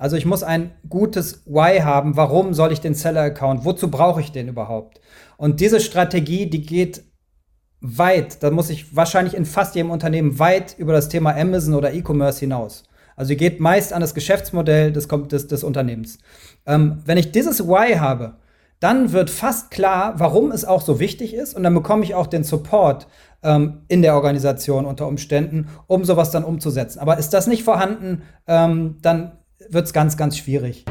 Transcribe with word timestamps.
Also 0.00 0.16
ich 0.16 0.24
muss 0.24 0.42
ein 0.42 0.70
gutes 0.88 1.42
Why 1.44 1.80
haben. 1.80 2.16
Warum 2.16 2.54
soll 2.54 2.72
ich 2.72 2.80
den 2.80 2.94
Seller-Account? 2.94 3.66
Wozu 3.66 3.90
brauche 3.90 4.22
ich 4.22 4.32
den 4.32 4.48
überhaupt? 4.48 4.98
Und 5.36 5.60
diese 5.60 5.78
Strategie, 5.78 6.48
die 6.48 6.62
geht 6.62 7.02
weit, 7.82 8.42
da 8.42 8.50
muss 8.50 8.70
ich 8.70 8.96
wahrscheinlich 8.96 9.34
in 9.34 9.44
fast 9.44 9.74
jedem 9.74 9.90
Unternehmen 9.90 10.38
weit 10.38 10.74
über 10.78 10.94
das 10.94 11.10
Thema 11.10 11.36
Amazon 11.36 11.74
oder 11.74 11.92
E-Commerce 11.92 12.40
hinaus. 12.40 12.84
Also 13.14 13.28
sie 13.28 13.36
geht 13.36 13.60
meist 13.60 13.92
an 13.92 14.00
das 14.00 14.14
Geschäftsmodell 14.14 14.90
des, 14.90 15.06
des, 15.06 15.48
des 15.48 15.62
Unternehmens. 15.62 16.16
Ähm, 16.64 17.02
wenn 17.04 17.18
ich 17.18 17.30
dieses 17.30 17.68
Why 17.68 17.96
habe, 17.96 18.36
dann 18.80 19.12
wird 19.12 19.28
fast 19.28 19.70
klar, 19.70 20.14
warum 20.16 20.50
es 20.50 20.64
auch 20.64 20.80
so 20.80 20.98
wichtig 20.98 21.34
ist 21.34 21.52
und 21.52 21.62
dann 21.62 21.74
bekomme 21.74 22.04
ich 22.04 22.14
auch 22.14 22.26
den 22.26 22.44
Support 22.44 23.06
ähm, 23.42 23.82
in 23.88 24.00
der 24.00 24.14
Organisation 24.14 24.86
unter 24.86 25.06
Umständen, 25.06 25.68
um 25.88 26.06
sowas 26.06 26.30
dann 26.30 26.44
umzusetzen. 26.44 27.00
Aber 27.00 27.18
ist 27.18 27.34
das 27.34 27.46
nicht 27.46 27.64
vorhanden, 27.64 28.22
ähm, 28.46 28.96
dann 29.02 29.32
wird 29.68 29.86
es 29.86 29.92
ganz, 29.92 30.16
ganz 30.16 30.38
schwierig. 30.38 30.84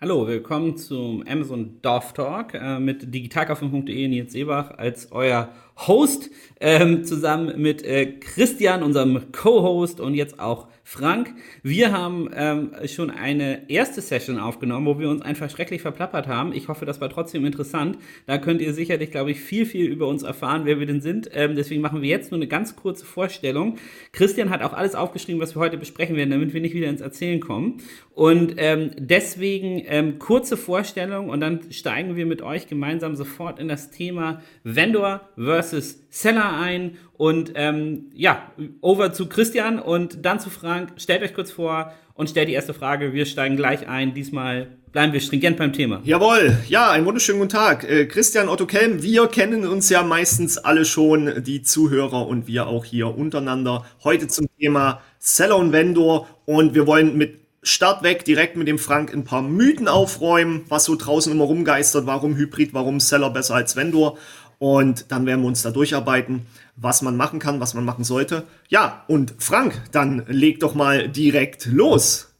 Hallo, 0.00 0.26
willkommen 0.26 0.76
zum 0.76 1.24
Amazon 1.28 1.78
Dorf 1.80 2.12
Talk 2.12 2.54
äh, 2.54 2.80
mit 2.80 3.14
digitalkaufmann.de 3.14 4.08
Nils 4.08 4.32
Seebach 4.32 4.72
als 4.76 5.12
euer 5.12 5.50
Host, 5.86 6.28
ähm, 6.60 7.04
zusammen 7.04 7.62
mit 7.62 7.84
äh, 7.84 8.18
Christian, 8.18 8.82
unserem 8.82 9.30
Co-Host 9.30 10.00
und 10.00 10.14
jetzt 10.14 10.40
auch 10.40 10.66
Frank. 10.92 11.32
Wir 11.62 11.90
haben 11.90 12.28
ähm, 12.34 12.72
schon 12.84 13.10
eine 13.10 13.70
erste 13.70 14.02
Session 14.02 14.38
aufgenommen, 14.38 14.84
wo 14.84 14.98
wir 14.98 15.08
uns 15.08 15.22
einfach 15.22 15.48
schrecklich 15.48 15.80
verplappert 15.80 16.26
haben. 16.26 16.52
Ich 16.52 16.68
hoffe, 16.68 16.84
das 16.84 17.00
war 17.00 17.08
trotzdem 17.08 17.46
interessant. 17.46 17.96
Da 18.26 18.36
könnt 18.36 18.60
ihr 18.60 18.74
sicherlich, 18.74 19.10
glaube 19.10 19.30
ich, 19.30 19.40
viel, 19.40 19.64
viel 19.64 19.86
über 19.86 20.06
uns 20.06 20.22
erfahren, 20.22 20.66
wer 20.66 20.78
wir 20.78 20.84
denn 20.84 21.00
sind. 21.00 21.30
Ähm, 21.32 21.56
deswegen 21.56 21.80
machen 21.80 22.02
wir 22.02 22.10
jetzt 22.10 22.30
nur 22.30 22.36
eine 22.36 22.46
ganz 22.46 22.76
kurze 22.76 23.06
Vorstellung. 23.06 23.78
Christian 24.12 24.50
hat 24.50 24.62
auch 24.62 24.74
alles 24.74 24.94
aufgeschrieben, 24.94 25.40
was 25.40 25.56
wir 25.56 25.60
heute 25.60 25.78
besprechen 25.78 26.14
werden, 26.14 26.28
damit 26.28 26.52
wir 26.52 26.60
nicht 26.60 26.74
wieder 26.74 26.90
ins 26.90 27.00
Erzählen 27.00 27.40
kommen. 27.40 27.78
Und 28.10 28.56
ähm, 28.58 28.90
deswegen 28.98 29.82
ähm, 29.86 30.18
kurze 30.18 30.58
Vorstellung 30.58 31.30
und 31.30 31.40
dann 31.40 31.72
steigen 31.72 32.16
wir 32.16 32.26
mit 32.26 32.42
euch 32.42 32.66
gemeinsam 32.66 33.16
sofort 33.16 33.58
in 33.58 33.68
das 33.68 33.90
Thema 33.90 34.42
Vendor 34.62 35.22
versus 35.38 36.01
Seller 36.12 36.58
ein 36.58 36.98
und 37.14 37.52
ähm, 37.54 38.10
ja, 38.14 38.52
over 38.82 39.14
zu 39.14 39.30
Christian 39.30 39.78
und 39.78 40.26
dann 40.26 40.40
zu 40.40 40.50
Frank. 40.50 40.92
Stellt 40.96 41.22
euch 41.22 41.32
kurz 41.32 41.50
vor 41.50 41.94
und 42.12 42.28
stellt 42.28 42.48
die 42.48 42.52
erste 42.52 42.74
Frage. 42.74 43.14
Wir 43.14 43.24
steigen 43.24 43.56
gleich 43.56 43.88
ein. 43.88 44.12
Diesmal 44.12 44.76
bleiben 44.92 45.14
wir 45.14 45.20
stringent 45.20 45.56
beim 45.56 45.72
Thema. 45.72 46.02
Jawohl, 46.04 46.58
ja, 46.68 46.90
einen 46.90 47.06
wunderschönen 47.06 47.38
guten 47.38 47.52
Tag. 47.52 47.88
Äh, 47.88 48.04
Christian 48.04 48.50
Otto 48.50 48.66
Kelm, 48.66 49.02
wir 49.02 49.26
kennen 49.28 49.66
uns 49.66 49.88
ja 49.88 50.02
meistens 50.02 50.58
alle 50.58 50.84
schon, 50.84 51.42
die 51.42 51.62
Zuhörer 51.62 52.26
und 52.26 52.46
wir 52.46 52.66
auch 52.66 52.84
hier 52.84 53.16
untereinander. 53.16 53.86
Heute 54.04 54.28
zum 54.28 54.48
Thema 54.60 55.00
Seller 55.18 55.56
und 55.56 55.72
Vendor 55.72 56.28
und 56.44 56.74
wir 56.74 56.86
wollen 56.86 57.16
mit 57.16 57.42
Start 57.64 58.02
weg 58.02 58.24
direkt 58.24 58.56
mit 58.56 58.66
dem 58.66 58.78
Frank 58.80 59.14
ein 59.14 59.22
paar 59.22 59.40
Mythen 59.40 59.86
aufräumen, 59.86 60.64
was 60.68 60.84
so 60.84 60.96
draußen 60.96 61.30
immer 61.30 61.44
rumgeistert, 61.44 62.06
warum 62.06 62.34
Hybrid, 62.34 62.74
warum 62.74 62.98
Seller 62.98 63.30
besser 63.30 63.54
als 63.54 63.76
Vendor. 63.76 64.18
Und 64.62 65.10
dann 65.10 65.26
werden 65.26 65.40
wir 65.40 65.48
uns 65.48 65.62
da 65.62 65.72
durcharbeiten, 65.72 66.46
was 66.76 67.02
man 67.02 67.16
machen 67.16 67.40
kann, 67.40 67.58
was 67.58 67.74
man 67.74 67.84
machen 67.84 68.04
sollte. 68.04 68.44
Ja, 68.68 69.02
und 69.08 69.34
Frank, 69.38 69.74
dann 69.90 70.22
leg 70.28 70.60
doch 70.60 70.76
mal 70.76 71.08
direkt 71.08 71.66
los. 71.66 72.32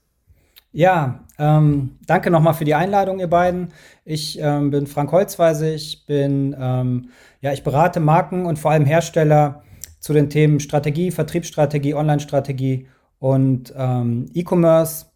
Ja, 0.70 1.24
ähm, 1.36 1.98
danke 2.06 2.30
nochmal 2.30 2.54
für 2.54 2.64
die 2.64 2.76
Einladung, 2.76 3.18
ihr 3.18 3.26
beiden. 3.26 3.72
Ich 4.04 4.38
ähm, 4.40 4.70
bin 4.70 4.86
Frank 4.86 5.10
Holzweise. 5.10 5.74
Ich 5.74 6.06
bin, 6.06 6.54
ähm, 6.56 7.08
ja, 7.40 7.52
ich 7.52 7.64
berate 7.64 7.98
Marken 7.98 8.46
und 8.46 8.56
vor 8.56 8.70
allem 8.70 8.84
Hersteller 8.84 9.64
zu 9.98 10.12
den 10.12 10.30
Themen 10.30 10.60
Strategie, 10.60 11.10
Vertriebsstrategie, 11.10 11.94
Online-Strategie 11.96 12.86
und 13.18 13.74
ähm, 13.76 14.26
E-Commerce. 14.32 15.06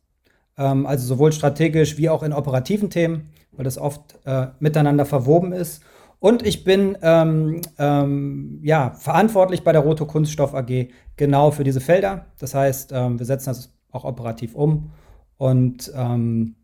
Ähm, 0.59 0.87
also 0.87 1.07
sowohl 1.07 1.31
strategisch 1.31 1.99
wie 1.99 2.09
auch 2.09 2.25
in 2.25 2.33
operativen 2.33 2.91
Themen, 2.91 3.31
weil 3.53 3.63
das 3.63 3.79
oft 3.79 4.19
äh, 4.25 4.49
miteinander 4.59 5.07
verwoben 5.07 5.53
ist. 5.53 5.85
Und 6.19 6.47
ich 6.47 6.65
bin 6.65 6.97
ähm, 7.03 7.61
ähm, 7.79 8.61
ja, 8.63 8.93
verantwortlich 8.93 9.63
bei 9.63 9.73
der 9.73 9.83
Roto 9.83 10.07
Kunststoff 10.07 10.55
AG 10.55 10.89
genau 11.17 11.51
für 11.51 11.65
diese 11.65 11.81
Felder. 11.81 12.27
Das 12.39 12.55
heißt, 12.55 12.93
ähm, 12.93 13.19
wir 13.19 13.27
setzen 13.27 13.51
das 13.51 13.73
auch 13.91 14.05
operativ 14.05 14.55
um. 14.55 14.93
Und 15.37 15.93
ähm, 15.95 16.57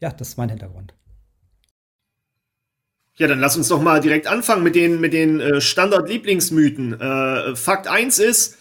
ja, 0.00 0.10
das 0.10 0.30
ist 0.30 0.36
mein 0.36 0.48
Hintergrund. 0.48 0.94
Ja, 3.16 3.28
dann 3.28 3.40
lass 3.40 3.56
uns 3.56 3.68
doch 3.68 3.80
mal 3.80 4.00
direkt 4.00 4.26
anfangen 4.26 4.62
mit 4.62 4.74
den, 4.74 5.00
mit 5.00 5.12
den 5.12 5.38
äh, 5.38 5.60
Standard-Lieblingsmythen. 5.60 6.98
Äh, 6.98 7.54
Fakt 7.54 7.86
1 7.86 8.18
ist, 8.18 8.58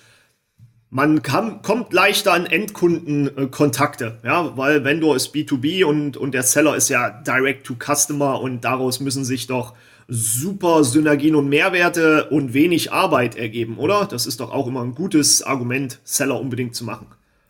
man 0.90 1.22
kann, 1.24 1.62
kommt 1.62 1.94
leichter 1.94 2.34
an 2.34 2.46
Endkundenkontakte, 2.46 4.20
äh, 4.22 4.28
ja, 4.28 4.58
weil 4.58 4.84
Vendor 4.84 5.16
ist 5.16 5.34
B2B 5.34 5.86
und, 5.86 6.18
und 6.18 6.34
der 6.34 6.44
Seller 6.44 6.76
ist 6.76 6.90
ja 6.90 7.09
Direct 7.09 7.66
to 7.66 7.76
Customer 7.76 8.42
und 8.42 8.66
daraus 8.66 9.00
müssen 9.00 9.24
sich 9.24 9.48
doch 9.48 9.74
super 10.13 10.83
Synergien 10.83 11.35
und 11.35 11.47
Mehrwerte 11.47 12.25
und 12.31 12.53
wenig 12.53 12.91
Arbeit 12.91 13.38
ergeben, 13.38 13.77
oder? 13.77 14.05
Das 14.05 14.25
ist 14.25 14.41
doch 14.41 14.51
auch 14.51 14.67
immer 14.67 14.81
ein 14.81 14.94
gutes 14.94 15.41
Argument, 15.41 15.99
Seller 16.03 16.38
unbedingt 16.38 16.75
zu 16.75 16.83
machen. 16.83 17.07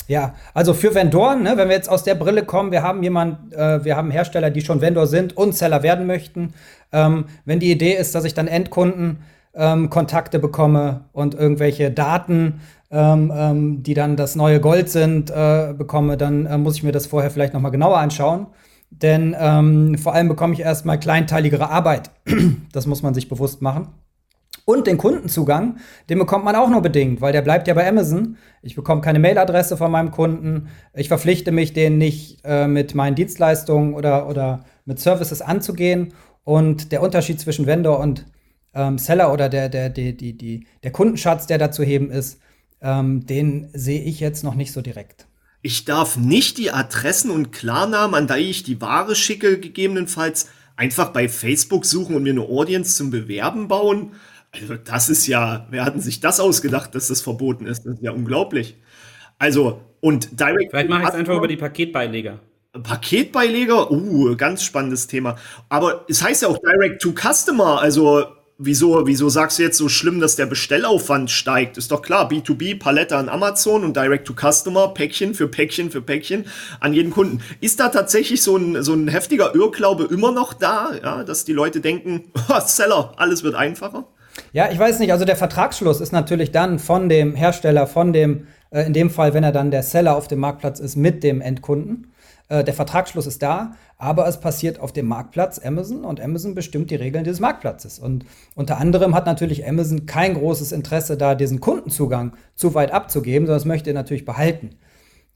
Ja, 0.08 0.36
also 0.54 0.76
für 0.76 0.94
Vendoren, 0.94 1.42
ne, 1.42 1.58
wenn 1.58 1.70
wir 1.70 1.76
jetzt 1.76 1.90
aus 1.90 2.04
der 2.04 2.14
Brille 2.14 2.46
kommen, 2.46 2.72
wir 2.72 2.84
haben 2.84 3.02
jemand, 3.02 3.52
äh, 3.54 3.84
wir 3.84 3.96
haben 3.96 4.12
Hersteller, 4.12 4.52
die 4.52 4.62
schon 4.62 4.80
Vendor 4.80 5.08
sind 5.08 5.36
und 5.36 5.56
Seller 5.56 5.82
werden 5.82 6.06
möchten. 6.06 6.54
Ähm, 6.92 7.26
wenn 7.46 7.60
die 7.60 7.72
Idee 7.72 7.94
ist, 7.94 8.14
dass 8.14 8.26
ich 8.26 8.36
dann 8.36 8.48
Endkunden 8.48 9.24
ähm, 9.56 9.90
Kontakte 9.90 10.38
bekomme 10.38 11.06
und 11.14 11.34
irgendwelche 11.34 11.90
Daten, 11.90 12.62
ähm, 12.92 13.32
ähm 13.36 13.84
die 13.84 13.96
dann 13.96 14.18
das 14.18 14.36
neue 14.36 14.60
Gold 14.60 14.90
sind, 14.90 15.32
äh, 15.32 15.74
bekomme, 15.76 16.16
dann 16.16 16.46
äh, 16.46 16.60
muss 16.60 16.76
ich 16.76 16.84
mir 16.84 16.92
das 16.92 17.08
vorher 17.08 17.32
vielleicht 17.32 17.56
noch 17.56 17.62
mal 17.62 17.70
genauer 17.70 17.98
anschauen. 17.98 18.46
Denn 18.92 19.36
ähm, 19.40 19.98
vor 19.98 20.14
allem 20.14 20.28
bekomme 20.28 20.54
ich 20.54 20.60
erstmal 20.60 21.00
kleinteiligere 21.00 21.70
Arbeit. 21.70 22.12
das 22.72 22.86
muss 22.86 23.02
man 23.02 23.14
sich 23.14 23.30
bewusst 23.30 23.62
machen. 23.62 23.88
Und 24.66 24.86
den 24.86 24.98
Kundenzugang, 24.98 25.78
den 26.10 26.20
bekommt 26.20 26.46
man 26.46 26.56
auch 26.56 26.70
nur 26.70 26.82
bedingt, 26.82 27.20
weil 27.20 27.34
der 27.34 27.42
bleibt 27.42 27.68
ja 27.68 27.74
bei 27.74 27.88
Amazon. 27.88 28.38
Ich 28.62 28.76
bekomme 28.76 29.02
keine 29.02 29.18
Mailadresse 29.18 29.76
von 29.76 29.92
meinem 29.92 30.12
Kunden. 30.12 30.68
Ich 30.94 31.08
verpflichte 31.08 31.52
mich, 31.52 31.74
den 31.74 31.98
nicht 31.98 32.42
äh, 32.44 32.68
mit 32.68 32.94
meinen 32.94 33.16
Dienstleistungen 33.16 33.96
oder, 33.96 34.30
oder 34.30 34.64
mit 34.86 35.00
Services 35.00 35.42
anzugehen. 35.42 36.14
Und 36.44 36.92
der 36.92 37.02
Unterschied 37.02 37.40
zwischen 37.40 37.66
Vendor 37.66 38.00
und 38.00 38.26
ähm, 38.74 38.98
Seller 38.98 39.34
oder 39.34 39.50
der, 39.50 39.70
der, 39.70 39.90
der, 39.90 40.12
die, 40.14 40.38
die, 40.38 40.68
der 40.84 40.92
Kundenschatz, 40.92 41.48
der 41.48 41.58
da 41.58 41.72
zu 41.72 41.84
heben 41.84 42.12
ist, 42.12 42.40
ähm, 42.82 43.26
den 43.26 43.70
sehe 43.74 44.02
ich 44.02 44.20
jetzt 44.20 44.44
noch 44.44 44.56
nicht 44.56 44.72
so 44.74 44.82
direkt. 44.82 45.28
Ich 45.62 45.86
darf 45.86 46.18
nicht 46.18 46.58
die 46.58 46.72
Adressen 46.72 47.30
und 47.30 47.52
Klarnamen, 47.52 48.16
an 48.16 48.28
die 48.28 48.50
ich 48.50 48.64
die 48.64 48.82
Ware 48.82 49.16
schicke, 49.16 49.60
gegebenenfalls 49.60 50.50
einfach 50.76 51.10
bei 51.10 51.30
Facebook 51.30 51.86
suchen 51.86 52.16
und 52.16 52.24
mir 52.24 52.32
eine 52.32 52.42
Audience 52.42 52.96
zum 52.96 53.12
Bewerben 53.12 53.68
bauen. 53.68 54.14
Also 54.52 54.76
das 54.76 55.10
ist 55.10 55.28
ja, 55.28 55.68
wer 55.70 55.86
hat 55.86 56.02
sich 56.02 56.20
das 56.20 56.40
ausgedacht, 56.40 56.96
dass 56.96 57.08
das 57.08 57.22
verboten 57.22 57.68
ist? 57.68 57.86
Das 57.86 57.94
ist 57.94 58.04
ja 58.04 58.12
unglaublich. 58.12 58.78
Also 59.38 59.82
und 60.02 60.40
Direct. 60.40 60.72
Vielleicht 60.72 60.90
mache 60.90 61.04
ich 61.04 61.10
es 61.10 61.16
einfach 61.16 61.38
über 61.38 61.48
die 61.48 61.58
Paketbeileger. 61.58 62.40
Paketbeileger, 62.84 63.92
uh, 63.92 64.36
ganz 64.36 64.64
spannendes 64.64 65.08
Thema. 65.08 65.36
Aber 65.70 66.06
es 66.08 66.24
heißt 66.24 66.42
ja 66.42 66.48
auch 66.48 66.58
Direct 66.58 67.02
to 67.02 67.14
Customer, 67.14 67.80
also 67.80 68.26
wieso, 68.64 69.06
wieso 69.08 69.30
sagst 69.30 69.60
du 69.60 69.64
jetzt 69.64 69.78
so 69.78 69.90
schlimm, 69.90 70.20
dass 70.20 70.36
der 70.36 70.46
Bestellaufwand 70.46 71.32
steigt? 71.32 71.78
Ist 71.78 71.92
doch 71.92 72.02
klar, 72.02 72.30
B2B, 72.30 72.80
Palette 72.80 73.16
an 73.18 73.30
Amazon 73.30 73.84
und 73.84 73.96
Direct 73.98 74.28
to 74.28 74.34
Customer, 74.34 74.90
Päckchen 74.90 75.34
für 75.34 75.48
Päckchen 75.48 75.92
für 75.92 76.02
Päckchen 76.02 76.46
an 76.80 76.94
jeden 76.94 77.12
Kunden. 77.12 77.42
Ist 77.60 77.80
da 77.80 77.90
tatsächlich 77.90 78.42
so 78.42 78.56
ein, 78.58 78.84
so 78.84 78.94
ein 78.94 79.08
heftiger 79.08 79.56
Irrglaube 79.56 80.06
immer 80.06 80.32
noch 80.32 80.54
da, 80.54 80.92
ja, 81.02 81.24
dass 81.24 81.46
die 81.46 81.54
Leute 81.54 81.82
denken, 81.82 82.32
Seller, 82.66 83.14
alles 83.18 83.44
wird 83.44 83.56
einfacher? 83.56 84.06
Ja, 84.54 84.72
ich 84.72 84.80
weiß 84.80 85.00
nicht. 85.00 85.12
Also 85.12 85.26
der 85.26 85.36
Vertragsschluss 85.36 86.00
ist 86.00 86.12
natürlich 86.12 86.52
dann 86.52 86.80
von 86.80 87.10
dem 87.10 87.36
Hersteller, 87.36 87.88
von 87.88 88.14
dem, 88.14 88.48
äh, 88.70 88.86
in 88.86 88.94
dem 88.94 89.10
Fall, 89.10 89.34
wenn 89.34 89.44
er 89.44 89.52
dann 89.52 89.72
der 89.72 89.84
Seller 89.84 90.16
auf 90.16 90.28
dem 90.28 90.40
Marktplatz 90.40 90.80
ist, 90.80 90.96
mit 90.96 91.24
dem 91.24 91.42
Endkunden. 91.42 92.11
Äh, 92.52 92.66
der 92.66 92.74
Vertragsschluss 92.74 93.28
ist 93.28 93.42
da, 93.42 93.76
aber 93.98 94.28
es 94.28 94.42
passiert 94.42 94.82
auf 94.82 94.92
dem 94.92 95.08
Marktplatz 95.08 95.58
Amazon 95.64 96.04
und 96.04 96.20
Amazon 96.20 96.54
bestimmt 96.54 96.92
die 96.92 96.96
Regeln 96.96 97.24
dieses 97.24 97.40
Marktplatzes. 97.40 97.98
Und 97.98 98.26
unter 98.56 98.78
anderem 98.78 99.16
hat 99.16 99.26
natürlich 99.26 99.66
Amazon 99.66 100.06
kein 100.06 100.34
großes 100.34 100.74
Interesse, 100.74 101.16
da 101.16 101.34
diesen 101.34 101.62
Kundenzugang 101.62 102.34
zu 102.56 102.74
weit 102.74 102.92
abzugeben, 102.92 103.46
sondern 103.46 103.60
das 103.60 103.66
möchte 103.66 103.92
er 103.92 103.94
natürlich 103.94 104.26
behalten. 104.26 104.72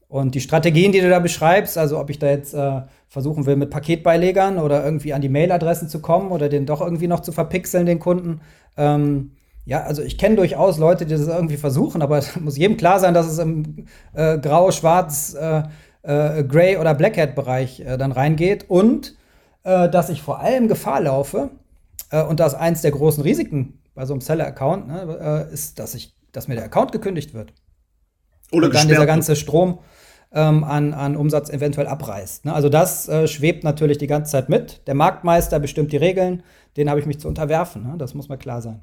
Und 0.08 0.34
die 0.34 0.42
Strategien, 0.42 0.92
die 0.92 1.00
du 1.00 1.08
da 1.08 1.18
beschreibst, 1.18 1.78
also 1.78 1.98
ob 1.98 2.10
ich 2.10 2.18
da 2.18 2.28
jetzt 2.28 2.52
äh, 2.52 2.82
versuchen 3.08 3.46
will, 3.46 3.56
mit 3.56 3.70
Paketbeilegern 3.70 4.58
oder 4.58 4.84
irgendwie 4.84 5.14
an 5.14 5.22
die 5.22 5.30
Mailadressen 5.30 5.88
zu 5.88 6.00
kommen 6.00 6.30
oder 6.30 6.50
den 6.50 6.66
doch 6.66 6.82
irgendwie 6.82 7.08
noch 7.08 7.20
zu 7.20 7.32
verpixeln, 7.32 7.86
den 7.86 7.98
Kunden. 7.98 8.42
Ähm, 8.76 9.30
ja, 9.64 9.82
also 9.82 10.02
ich 10.02 10.16
kenne 10.16 10.36
durchaus 10.36 10.78
Leute, 10.78 11.06
die 11.06 11.14
das 11.14 11.26
irgendwie 11.26 11.56
versuchen, 11.56 12.02
aber 12.02 12.18
es 12.18 12.38
muss 12.38 12.58
jedem 12.58 12.76
klar 12.76 13.00
sein, 13.00 13.14
dass 13.14 13.26
es 13.26 13.38
im 13.38 13.86
äh, 14.12 14.38
Grau, 14.38 14.70
Schwarz, 14.70 15.34
äh, 15.34 15.62
äh, 16.06 16.44
Gray- 16.44 16.76
oder 16.76 16.94
Black 16.94 17.16
Hat-Bereich 17.18 17.80
äh, 17.80 17.96
dann 17.98 18.12
reingeht. 18.12 18.66
Und 18.68 19.16
äh, 19.64 19.88
dass 19.88 20.08
ich 20.08 20.22
vor 20.22 20.40
allem 20.40 20.68
Gefahr 20.68 21.00
laufe, 21.00 21.50
äh, 22.10 22.22
und 22.22 22.40
das 22.40 22.52
ist 22.54 22.58
eins 22.58 22.82
der 22.82 22.92
großen 22.92 23.22
Risiken 23.22 23.82
bei 23.94 24.06
so 24.06 24.14
einem 24.14 24.20
Seller-Account, 24.20 24.88
ne, 24.88 25.46
äh, 25.50 25.52
ist, 25.52 25.78
dass, 25.78 25.94
ich, 25.94 26.14
dass 26.32 26.48
mir 26.48 26.54
der 26.54 26.64
Account 26.64 26.92
gekündigt 26.92 27.34
wird. 27.34 27.52
Oder 28.52 28.66
und 28.66 28.74
dann 28.74 28.88
dieser 28.88 29.06
ganze 29.06 29.34
Strom 29.34 29.80
ähm, 30.32 30.64
an, 30.64 30.94
an 30.94 31.16
Umsatz 31.16 31.50
eventuell 31.50 31.86
abreißt. 31.86 32.44
Ne? 32.44 32.54
Also 32.54 32.68
das 32.68 33.08
äh, 33.08 33.26
schwebt 33.26 33.64
natürlich 33.64 33.98
die 33.98 34.06
ganze 34.06 34.32
Zeit 34.32 34.48
mit. 34.48 34.86
Der 34.86 34.94
Marktmeister 34.94 35.58
bestimmt 35.58 35.92
die 35.92 35.96
Regeln, 35.96 36.42
denen 36.76 36.90
habe 36.90 37.00
ich 37.00 37.06
mich 37.06 37.18
zu 37.18 37.26
unterwerfen. 37.26 37.82
Ne? 37.82 37.94
Das 37.98 38.14
muss 38.14 38.28
mal 38.28 38.36
klar 38.36 38.60
sein. 38.60 38.82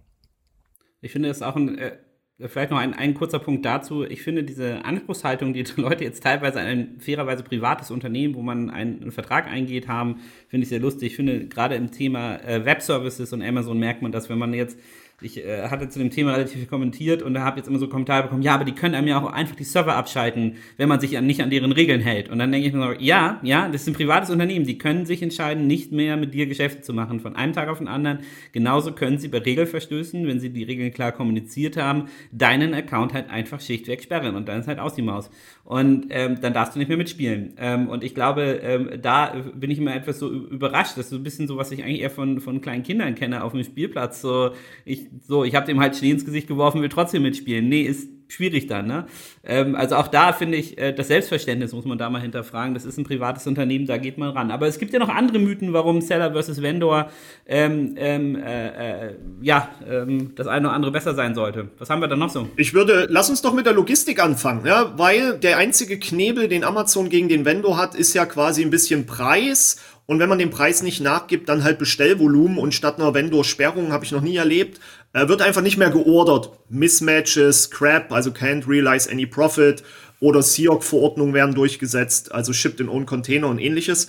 Ich 1.02 1.12
finde 1.12 1.30
es 1.30 1.42
auch 1.42 1.56
ein, 1.56 1.78
äh, 1.78 1.94
vielleicht 2.40 2.72
noch 2.72 2.80
ein, 2.80 2.94
ein 2.94 3.14
kurzer 3.14 3.40
Punkt 3.40 3.66
dazu. 3.66 4.04
Ich 4.04 4.22
finde 4.22 4.44
diese 4.44 4.84
Anspruchshaltung, 4.86 5.54
die 5.54 5.64
Leute 5.76 6.04
jetzt 6.04 6.24
teilweise 6.24 6.60
ein 6.60 7.00
fairerweise 7.00 7.44
privates 7.44 7.92
Unternehmen, 7.92 8.36
wo 8.36 8.42
man 8.42 8.70
einen, 8.70 9.02
einen 9.02 9.12
Vertrag 9.12 9.48
eingeht, 9.48 9.88
haben, 9.88 10.22
finde 10.48 10.64
ich 10.64 10.70
sehr 10.70 10.80
lustig. 10.80 11.12
Ich 11.12 11.16
finde 11.16 11.48
gerade 11.48 11.76
im 11.76 11.92
Thema 11.92 12.38
äh, 12.38 12.66
Webservices 12.66 13.34
und 13.34 13.42
Amazon 13.42 13.80
merkt 13.80 14.02
man 14.02 14.12
das, 14.12 14.30
wenn 14.30 14.40
man 14.40 14.54
jetzt 14.54 14.80
ich 15.22 15.38
äh, 15.38 15.70
hatte 15.70 15.90
zu 15.90 16.00
dem 16.00 16.10
Thema 16.10 16.32
relativ 16.32 16.58
viel 16.58 16.68
kommentiert 16.68 17.22
und 17.22 17.34
da 17.34 17.42
habe 17.42 17.58
jetzt 17.58 17.68
immer 17.68 17.80
so 17.80 17.88
Kommentare 17.88 18.24
bekommen, 18.24 18.42
ja, 18.42 18.54
aber 18.56 18.66
die 18.66 18.74
können 18.74 18.96
einem 18.96 19.08
ja 19.08 19.22
auch 19.22 19.32
einfach 19.32 19.56
die 19.56 19.64
Server 19.64 19.96
abschalten, 19.96 20.56
wenn 20.78 20.90
man 20.90 21.00
sich 21.00 21.18
an, 21.18 21.26
nicht 21.26 21.42
an 21.42 21.50
deren 21.50 21.72
Regeln 21.72 22.02
hält. 22.02 22.30
Und 22.30 22.40
dann 22.40 22.52
denke 22.52 22.68
ich 22.68 22.74
mir 22.74 22.84
so, 22.84 23.00
ja, 23.00 23.40
ja, 23.44 23.68
das 23.70 23.82
ist 23.82 23.88
ein 23.88 23.94
privates 23.94 24.30
Unternehmen, 24.30 24.66
die 24.66 24.78
können 24.78 25.06
sich 25.06 25.22
entscheiden, 25.22 25.68
nicht 25.68 25.92
mehr 25.92 26.18
mit 26.18 26.34
dir 26.34 26.46
Geschäfte 26.46 26.82
zu 26.82 26.94
machen, 26.94 27.20
von 27.20 27.36
einem 27.36 27.54
Tag 27.54 27.70
auf 27.70 27.78
den 27.78 27.88
anderen. 27.88 28.20
Genauso 28.52 28.94
können 28.94 29.18
sie 29.18 29.28
bei 29.28 29.40
Regelverstößen, 29.40 30.28
wenn 30.28 30.40
sie 30.40 30.50
die 30.50 30.64
Regeln 30.64 30.92
klar 30.92 31.12
kommuniziert 31.12 31.78
haben, 31.78 32.06
deinen 32.32 32.74
Account 32.74 33.14
halt 33.14 33.30
einfach 33.30 33.62
schlichtweg 33.62 34.04
sperren 34.04 34.36
und 34.36 34.48
dann 34.48 34.60
ist 34.60 34.68
halt 34.68 34.80
aus 34.80 34.96
die 34.96 35.02
Maus. 35.02 35.30
Und 35.66 36.08
ähm, 36.10 36.42
dann 36.42 36.54
darfst 36.54 36.76
du 36.76 36.80
nicht 36.80 36.90
mehr 36.90 36.98
mitspielen. 36.98 37.54
Ähm, 37.58 37.88
und 37.88 38.04
ich 38.04 38.14
glaube, 38.14 38.60
ähm, 38.62 39.02
da 39.02 39.34
bin 39.56 39.72
ich 39.72 39.78
immer 39.78 39.96
etwas 39.96 40.20
so 40.20 40.30
überrascht. 40.30 40.98
Das 40.98 41.06
ist 41.06 41.10
so 41.12 41.16
ein 41.16 41.24
bisschen 41.24 41.48
so, 41.48 41.56
was 41.56 41.72
ich 41.72 41.84
eigentlich 41.84 42.02
eher 42.02 42.10
von, 42.10 42.42
von 42.42 42.60
kleinen 42.60 42.84
Kindern 42.84 43.16
kenne 43.16 43.44
auf 43.44 43.54
dem 43.54 43.64
Spielplatz. 43.64 44.22
So, 44.22 44.52
ich, 44.84 45.08
so, 45.22 45.46
ich 45.46 45.56
habe 45.56 45.66
dem 45.66 45.80
halt 45.80 45.96
Schnee 45.96 46.12
ins 46.12 46.26
Gesicht 46.26 46.48
geworfen, 46.48 46.82
will 46.82 46.90
trotzdem 46.90 47.24
mitspielen. 47.24 47.70
Nee, 47.70 47.84
ist 47.84 48.10
schwierig 48.34 48.68
dann. 48.68 48.88
Ne? 48.88 49.06
Ähm, 49.44 49.76
also 49.76 49.96
auch 49.96 50.08
da 50.08 50.34
finde 50.34 50.58
ich, 50.58 50.78
äh, 50.78 50.94
das 50.94 51.08
Selbstverständnis 51.08 51.72
muss 51.74 51.86
man 51.86 51.98
da 51.98 52.10
mal 52.10 52.22
hinterfragen. 52.22 52.74
Das 52.74 52.86
ist 52.86 52.98
ein 52.98 53.04
privates 53.04 53.48
Unternehmen, 53.48 53.86
da 53.86 53.98
geht 53.98 54.18
man 54.18 54.30
ran. 54.32 54.52
Aber 54.52 54.68
es 54.68 54.80
gibt 54.80 54.94
ja 54.94 55.00
noch 55.00 55.10
andere 55.10 55.40
Mythen, 55.40 55.74
warum 55.74 56.02
Seller 56.02 56.32
versus 56.32 56.62
Vendor 56.62 57.10
ähm, 57.46 57.96
ähm, 57.98 58.36
äh, 58.36 59.08
äh, 59.08 59.16
ja, 59.42 59.70
ähm, 59.90 60.36
das 60.36 60.48
eine 60.48 60.68
oder 60.68 60.76
andere 60.76 60.92
besser 60.92 61.14
sein 61.14 61.36
sollte. 61.36 61.70
Was 61.78 61.90
haben 61.90 62.02
wir 62.02 62.08
da 62.08 62.16
noch 62.16 62.30
so? 62.30 62.50
Ich 62.58 62.74
würde, 62.74 63.08
lass 63.10 63.30
uns 63.30 63.42
doch 63.42 63.54
mit 63.54 63.66
der 63.66 63.74
Logistik 63.74 64.22
anfangen, 64.22 64.66
ja, 64.66 64.98
weil 64.98 65.38
der 65.38 65.58
einzige 65.58 66.00
Knebel, 66.00 66.48
den 66.48 66.64
Amazon 66.64 67.10
gegen 67.10 67.30
den 67.30 67.46
Vendor 67.46 67.78
hat, 67.78 67.96
ist 67.96 68.14
ja 68.14 68.26
quasi 68.26 68.64
ein 68.64 68.70
bisschen 68.70 69.06
Preis 69.06 69.78
und 70.06 70.20
wenn 70.20 70.28
man 70.28 70.40
den 70.40 70.50
Preis 70.50 70.84
nicht 70.84 71.00
nachgibt, 71.00 71.48
dann 71.48 71.64
halt 71.64 71.80
Bestellvolumen 71.80 72.58
und 72.58 72.74
statt 72.74 73.00
einer 73.00 73.14
Vendor-Sperrung, 73.14 73.94
habe 73.94 74.04
ich 74.04 74.12
noch 74.12 74.22
nie 74.22 74.36
erlebt, 74.36 74.82
äh, 75.14 75.28
wird 75.28 75.42
einfach 75.42 75.62
nicht 75.62 75.78
mehr 75.78 75.92
geordert. 75.92 76.52
Mismatches, 76.70 77.72
Crap, 77.72 78.12
also 78.12 78.32
can't 78.32 78.68
realize 78.68 79.10
any 79.10 79.26
profit 79.26 79.84
oder 80.20 80.42
SIOC-Verordnungen 80.42 81.34
werden 81.34 81.56
durchgesetzt, 81.56 82.32
also 82.32 82.54
shipped 82.54 82.80
in 82.80 82.90
own 82.90 83.06
Container 83.06 83.48
und 83.48 83.60
ähnliches. 83.60 84.08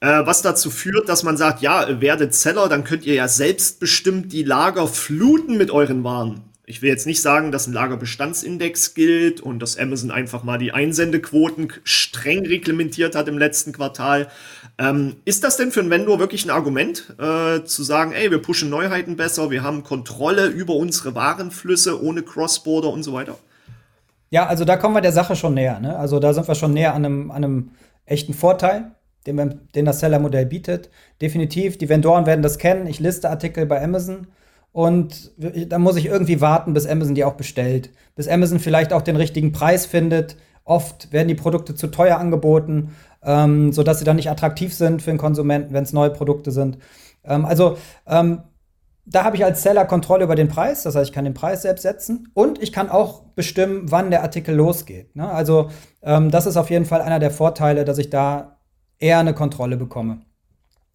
Äh, 0.00 0.26
was 0.26 0.42
dazu 0.42 0.70
führt, 0.70 1.08
dass 1.08 1.22
man 1.22 1.36
sagt, 1.36 1.62
ja, 1.62 2.00
werdet 2.00 2.34
Seller, 2.34 2.68
dann 2.68 2.84
könnt 2.84 3.06
ihr 3.06 3.14
ja 3.14 3.28
selbstbestimmt 3.28 4.32
die 4.32 4.42
Lager 4.42 4.86
fluten 4.86 5.56
mit 5.56 5.70
euren 5.70 6.04
Waren. 6.04 6.42
Ich 6.68 6.82
will 6.82 6.88
jetzt 6.88 7.06
nicht 7.06 7.22
sagen, 7.22 7.52
dass 7.52 7.68
ein 7.68 7.72
Lagerbestandsindex 7.72 8.94
gilt 8.94 9.40
und 9.40 9.60
dass 9.60 9.78
Amazon 9.78 10.10
einfach 10.10 10.42
mal 10.42 10.58
die 10.58 10.72
Einsendequoten 10.72 11.72
streng 11.84 12.44
reglementiert 12.44 13.14
hat 13.14 13.28
im 13.28 13.38
letzten 13.38 13.72
Quartal. 13.72 14.26
Ähm, 14.76 15.14
ist 15.24 15.44
das 15.44 15.56
denn 15.56 15.70
für 15.70 15.78
einen 15.78 15.90
Vendor 15.90 16.18
wirklich 16.18 16.44
ein 16.44 16.50
Argument, 16.50 17.14
äh, 17.20 17.62
zu 17.62 17.84
sagen, 17.84 18.10
ey, 18.10 18.32
wir 18.32 18.42
pushen 18.42 18.68
Neuheiten 18.68 19.14
besser, 19.14 19.52
wir 19.52 19.62
haben 19.62 19.84
Kontrolle 19.84 20.46
über 20.48 20.74
unsere 20.74 21.14
Warenflüsse 21.14 22.02
ohne 22.02 22.22
Cross-Border 22.22 22.88
und 22.88 23.04
so 23.04 23.12
weiter? 23.12 23.38
Ja, 24.30 24.46
also 24.46 24.64
da 24.64 24.76
kommen 24.76 24.96
wir 24.96 25.02
der 25.02 25.12
Sache 25.12 25.36
schon 25.36 25.54
näher. 25.54 25.78
Ne? 25.78 25.96
Also 25.96 26.18
da 26.18 26.34
sind 26.34 26.48
wir 26.48 26.56
schon 26.56 26.74
näher 26.74 26.94
an 26.94 27.04
einem, 27.04 27.30
an 27.30 27.44
einem 27.44 27.70
echten 28.06 28.34
Vorteil, 28.34 28.90
den, 29.28 29.36
wir, 29.36 29.46
den 29.76 29.84
das 29.84 30.00
Seller-Modell 30.00 30.46
bietet. 30.46 30.90
Definitiv, 31.22 31.78
die 31.78 31.88
Vendoren 31.88 32.26
werden 32.26 32.42
das 32.42 32.58
kennen. 32.58 32.88
Ich 32.88 32.98
liste 32.98 33.30
Artikel 33.30 33.66
bei 33.66 33.80
Amazon 33.80 34.26
und 34.76 35.32
dann 35.38 35.80
muss 35.80 35.96
ich 35.96 36.04
irgendwie 36.04 36.42
warten, 36.42 36.74
bis 36.74 36.86
Amazon 36.86 37.14
die 37.14 37.24
auch 37.24 37.32
bestellt. 37.32 37.88
Bis 38.14 38.28
Amazon 38.28 38.58
vielleicht 38.58 38.92
auch 38.92 39.00
den 39.00 39.16
richtigen 39.16 39.50
Preis 39.50 39.86
findet. 39.86 40.36
Oft 40.64 41.14
werden 41.14 41.28
die 41.28 41.34
Produkte 41.34 41.74
zu 41.74 41.86
teuer 41.86 42.18
angeboten, 42.18 42.94
ähm, 43.22 43.72
sodass 43.72 44.00
sie 44.00 44.04
dann 44.04 44.16
nicht 44.16 44.28
attraktiv 44.28 44.74
sind 44.74 45.00
für 45.00 45.08
den 45.08 45.16
Konsumenten, 45.16 45.72
wenn 45.72 45.84
es 45.84 45.94
neue 45.94 46.10
Produkte 46.10 46.50
sind. 46.50 46.76
Ähm, 47.24 47.46
also 47.46 47.78
ähm, 48.06 48.42
da 49.06 49.24
habe 49.24 49.36
ich 49.36 49.46
als 49.46 49.62
Seller 49.62 49.86
Kontrolle 49.86 50.24
über 50.24 50.34
den 50.34 50.48
Preis, 50.48 50.82
das 50.82 50.94
heißt, 50.94 51.08
ich 51.08 51.14
kann 51.14 51.24
den 51.24 51.32
Preis 51.32 51.62
selbst 51.62 51.80
setzen 51.80 52.28
und 52.34 52.62
ich 52.62 52.70
kann 52.70 52.90
auch 52.90 53.22
bestimmen, 53.34 53.90
wann 53.90 54.10
der 54.10 54.24
Artikel 54.24 54.54
losgeht. 54.54 55.16
Ne? 55.16 55.26
Also 55.26 55.70
ähm, 56.02 56.30
das 56.30 56.44
ist 56.44 56.58
auf 56.58 56.68
jeden 56.68 56.84
Fall 56.84 57.00
einer 57.00 57.18
der 57.18 57.30
Vorteile, 57.30 57.86
dass 57.86 57.96
ich 57.96 58.10
da 58.10 58.58
eher 58.98 59.20
eine 59.20 59.32
Kontrolle 59.32 59.78
bekomme. 59.78 60.20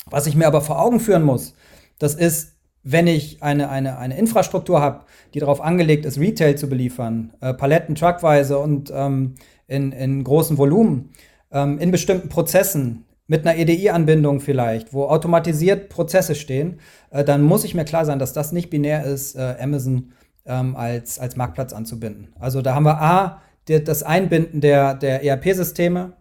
Was 0.06 0.28
ich 0.28 0.36
mir 0.36 0.46
aber 0.46 0.62
vor 0.62 0.80
Augen 0.80 1.00
führen 1.00 1.24
muss, 1.24 1.56
das 1.98 2.14
ist, 2.14 2.51
wenn 2.84 3.08
ich 3.08 3.44
eine, 3.44 3.70
eine, 3.70 3.98
eine 3.98 4.18
Infrastruktur 4.18 4.82
habe, 4.82 5.06
die 5.34 5.40
darauf 5.40 5.62
angelegt 5.62 6.06
ist, 6.06 6.20
Retail 6.20 6.56
zu 6.56 6.68
beliefern, 6.68 7.34
äh, 7.42 7.54
Paletten 7.54 7.96
truckweise 7.96 8.58
und 8.60 8.92
ähm, 8.94 9.36
in, 9.68 9.92
in 9.92 10.24
großen 10.24 10.58
Volumen, 10.58 11.12
ähm, 11.52 11.78
in 11.80 11.92
bestimmten 11.92 12.30
Prozessen, 12.30 13.06
mit 13.32 13.48
einer 13.48 13.58
EDI-Anbindung 13.58 14.42
vielleicht, 14.42 14.94
wo 14.94 15.06
automatisiert 15.06 15.88
Prozesse 15.88 16.36
stehen, 16.36 16.82
äh, 17.12 17.24
dann 17.24 17.44
muss 17.44 17.64
ich 17.64 17.74
mir 17.74 17.86
klar 17.86 18.04
sein, 18.04 18.20
dass 18.20 18.34
das 18.34 18.52
nicht 18.52 18.70
binär 18.70 19.06
ist, 19.06 19.38
äh, 19.38 19.56
Amazon 19.58 20.12
ähm, 20.46 20.76
als, 20.76 21.18
als 21.18 21.38
Marktplatz 21.38 21.72
anzubinden. 21.72 22.34
Also 22.40 22.62
da 22.62 22.76
haben 22.76 22.84
wir 22.84 23.02
A, 23.02 23.42
die, 23.70 23.82
das 23.82 24.04
Einbinden 24.04 24.60
der, 24.60 24.96
der 24.96 25.24
ERP-Systeme, 25.24 26.12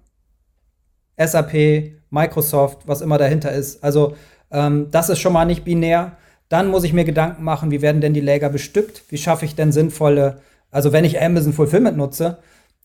SAP, 1.16 1.96
Microsoft, 2.10 2.86
was 2.86 3.00
immer 3.00 3.18
dahinter 3.18 3.50
ist. 3.50 3.82
Also 3.82 4.14
ähm, 4.52 4.86
das 4.92 5.08
ist 5.08 5.18
schon 5.18 5.32
mal 5.32 5.44
nicht 5.44 5.64
binär. 5.64 6.16
Dann 6.50 6.68
muss 6.68 6.82
ich 6.82 6.92
mir 6.92 7.04
Gedanken 7.04 7.44
machen, 7.44 7.70
wie 7.70 7.80
werden 7.80 8.00
denn 8.00 8.12
die 8.12 8.20
Lager 8.20 8.50
bestückt? 8.50 9.04
Wie 9.08 9.18
schaffe 9.18 9.44
ich 9.44 9.54
denn 9.54 9.70
sinnvolle, 9.70 10.40
also 10.72 10.92
wenn 10.92 11.04
ich 11.04 11.22
Amazon 11.22 11.52
Fulfillment 11.52 11.96
nutze, 11.96 12.38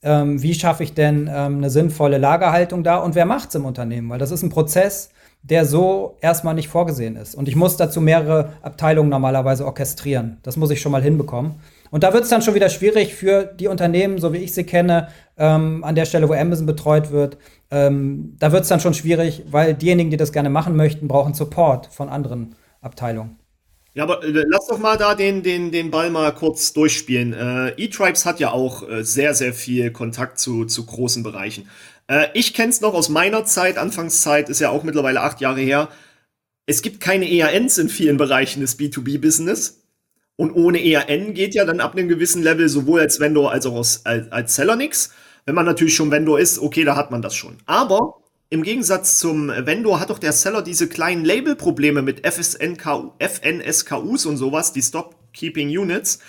ähm, 0.03 0.41
wie 0.44 0.53
schaffe 0.53 0.83
ich 0.83 0.94
denn 0.94 1.27
ähm, 1.33 1.57
eine 1.57 1.71
sinnvolle 1.71 2.19
Lagerhaltung 2.19 2.83
da 2.83 2.97
und 2.97 3.15
wer 3.15 3.25
macht 3.25 3.50
es 3.50 3.56
im 3.56 3.65
Unternehmen? 3.65 4.07
Weil 4.09 4.19
das 4.19 4.29
ist 4.29 4.44
ein 4.44 4.51
Prozess, 4.51 5.09
der 5.41 5.65
so 5.65 6.15
erstmal 6.21 6.53
nicht 6.53 6.67
vorgesehen 6.67 7.15
ist. 7.15 7.33
Und 7.33 7.47
ich 7.47 7.56
muss 7.56 7.75
dazu 7.75 8.01
mehrere 8.01 8.53
Abteilungen 8.62 9.09
normalerweise 9.09 9.65
orchestrieren. 9.65 10.38
Das 10.43 10.57
muss 10.57 10.69
ich 10.69 10.79
schon 10.79 10.91
mal 10.91 11.01
hinbekommen. 11.01 11.55
Und 11.89 12.03
da 12.03 12.13
wird 12.13 12.24
es 12.24 12.29
dann 12.29 12.43
schon 12.43 12.53
wieder 12.53 12.69
schwierig 12.69 13.15
für 13.15 13.45
die 13.45 13.67
Unternehmen, 13.67 14.19
so 14.19 14.31
wie 14.31 14.38
ich 14.38 14.53
sie 14.53 14.63
kenne, 14.63 15.07
ähm, 15.38 15.84
an 15.84 15.95
der 15.95 16.05
Stelle, 16.05 16.29
wo 16.29 16.34
Amazon 16.34 16.67
betreut 16.67 17.10
wird. 17.10 17.39
Ähm, 17.72 18.36
da 18.38 18.51
wird 18.51 18.62
es 18.62 18.69
dann 18.69 18.79
schon 18.79 18.93
schwierig, 18.93 19.43
weil 19.50 19.74
diejenigen, 19.74 20.12
die 20.12 20.17
das 20.17 20.31
gerne 20.31 20.51
machen 20.51 20.75
möchten, 20.75 21.07
brauchen 21.07 21.34
Support 21.34 21.88
von 21.88 22.10
anderen 22.10 22.55
Abteilungen. 22.81 23.38
Ja, 23.95 24.03
aber 24.03 24.23
äh, 24.23 24.43
lass 24.47 24.67
doch 24.67 24.77
mal 24.77 24.97
da 24.97 25.15
den, 25.15 25.41
den, 25.41 25.71
den 25.71 25.89
Ball 25.89 26.09
mal 26.09 26.33
kurz 26.33 26.73
durchspielen. 26.73 27.33
Äh, 27.33 27.69
E-Tribes 27.77 28.25
hat 28.25 28.41
ja 28.41 28.51
auch 28.51 28.87
äh, 28.87 29.03
sehr, 29.03 29.33
sehr 29.33 29.53
viel 29.53 29.89
Kontakt 29.91 30.37
zu, 30.37 30.65
zu 30.65 30.85
großen 30.85 31.23
Bereichen. 31.23 31.69
Äh, 32.07 32.27
ich 32.33 32.53
kenne 32.53 32.69
es 32.69 32.81
noch 32.81 32.93
aus 32.93 33.07
meiner 33.07 33.45
Zeit, 33.45 33.77
Anfangszeit, 33.77 34.49
ist 34.49 34.59
ja 34.59 34.69
auch 34.69 34.83
mittlerweile 34.83 35.21
acht 35.21 35.39
Jahre 35.39 35.61
her. 35.61 35.87
Es 36.65 36.81
gibt 36.81 36.99
keine 36.99 37.31
ERNs 37.31 37.77
in 37.77 37.87
vielen 37.87 38.17
Bereichen 38.17 38.59
des 38.59 38.77
B2B-Business. 38.77 39.81
Und 40.35 40.51
ohne 40.51 40.83
ERN 40.83 41.33
geht 41.33 41.55
ja 41.55 41.63
dann 41.63 41.79
ab 41.79 41.93
einem 41.93 42.09
gewissen 42.09 42.43
Level 42.43 42.67
sowohl 42.67 42.99
als 42.99 43.21
Vendor 43.21 43.53
als 43.53 43.65
auch 43.65 43.77
als, 43.77 44.03
als 44.03 44.55
Seller 44.55 44.75
nix. 44.75 45.13
Wenn 45.45 45.55
man 45.55 45.65
natürlich 45.65 45.95
schon 45.95 46.11
Vendor 46.11 46.37
ist, 46.37 46.59
okay, 46.59 46.83
da 46.83 46.97
hat 46.97 47.11
man 47.11 47.21
das 47.21 47.35
schon. 47.35 47.57
Aber 47.65 48.17
im 48.49 48.63
Gegensatz 48.63 49.17
zum 49.17 49.49
Vendor 49.49 49.99
hat 49.99 50.11
doch 50.11 50.19
der 50.19 50.31
Seller 50.31 50.61
diese 50.61 50.87
kleinen 50.87 51.25
Label-Probleme 51.25 52.01
mit 52.01 52.25
FNSKUs 52.25 54.25
und 54.25 54.37
sowas, 54.37 54.71
die 54.71 54.83
Stop 54.83 55.15
Keeping 55.33 55.69
Units 55.69 56.19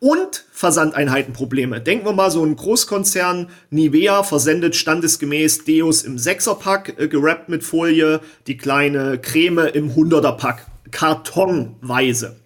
und 0.00 0.46
Versandeinheitenprobleme. 0.50 1.80
Denken 1.80 2.06
wir 2.06 2.12
mal, 2.12 2.30
so 2.30 2.44
ein 2.44 2.56
Großkonzern 2.56 3.50
Nivea 3.70 4.22
versendet 4.22 4.74
standesgemäß 4.74 5.64
Deos 5.64 6.02
im 6.02 6.18
Sechserpack, 6.18 6.98
äh, 6.98 7.08
gerappt 7.08 7.48
mit 7.48 7.62
Folie, 7.62 8.20
die 8.46 8.56
kleine 8.56 9.18
Creme 9.18 9.70
im 9.72 9.94
Hunderterpack, 9.94 10.66
kartonweise. 10.90 12.36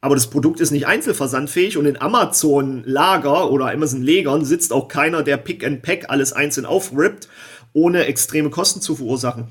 Aber 0.00 0.14
das 0.14 0.28
Produkt 0.28 0.60
ist 0.60 0.70
nicht 0.70 0.86
einzelversandfähig 0.86 1.78
und 1.78 1.86
in 1.86 1.98
Amazon-Lager 1.98 3.50
oder 3.50 3.70
Amazon-Legern 3.70 4.44
sitzt 4.44 4.72
auch 4.72 4.88
keiner, 4.88 5.22
der 5.22 5.38
Pick 5.38 5.64
and 5.64 5.80
Pack 5.80 6.10
alles 6.10 6.34
einzeln 6.34 6.66
aufrippt 6.66 7.28
ohne 7.74 8.06
extreme 8.06 8.48
Kosten 8.48 8.80
zu 8.80 8.96
verursachen. 8.96 9.48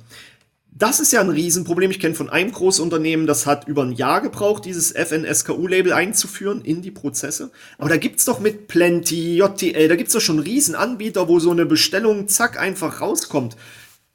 Das 0.75 0.99
ist 0.99 1.13
ja 1.13 1.21
ein 1.21 1.29
Riesenproblem. 1.29 1.91
Ich 1.91 1.99
kenne 1.99 2.15
von 2.15 2.31
einem 2.31 2.51
Großunternehmen, 2.51 3.27
das 3.27 3.45
hat 3.45 3.67
über 3.67 3.83
ein 3.83 3.91
Jahr 3.91 4.21
gebraucht, 4.21 4.65
dieses 4.65 4.91
FNSKU-Label 4.91 5.93
einzuführen 5.93 6.61
in 6.61 6.81
die 6.81 6.89
Prozesse. 6.89 7.51
Aber 7.77 7.89
da 7.89 7.97
gibt's 7.97 8.25
doch 8.25 8.39
mit 8.39 8.67
Plenty, 8.67 9.37
JTL, 9.37 9.87
da 9.87 9.95
gibt's 9.95 10.13
doch 10.13 10.21
schon 10.21 10.39
Riesenanbieter, 10.39 11.27
wo 11.27 11.39
so 11.39 11.51
eine 11.51 11.67
Bestellung 11.67 12.27
zack 12.27 12.59
einfach 12.59 13.01
rauskommt. 13.01 13.55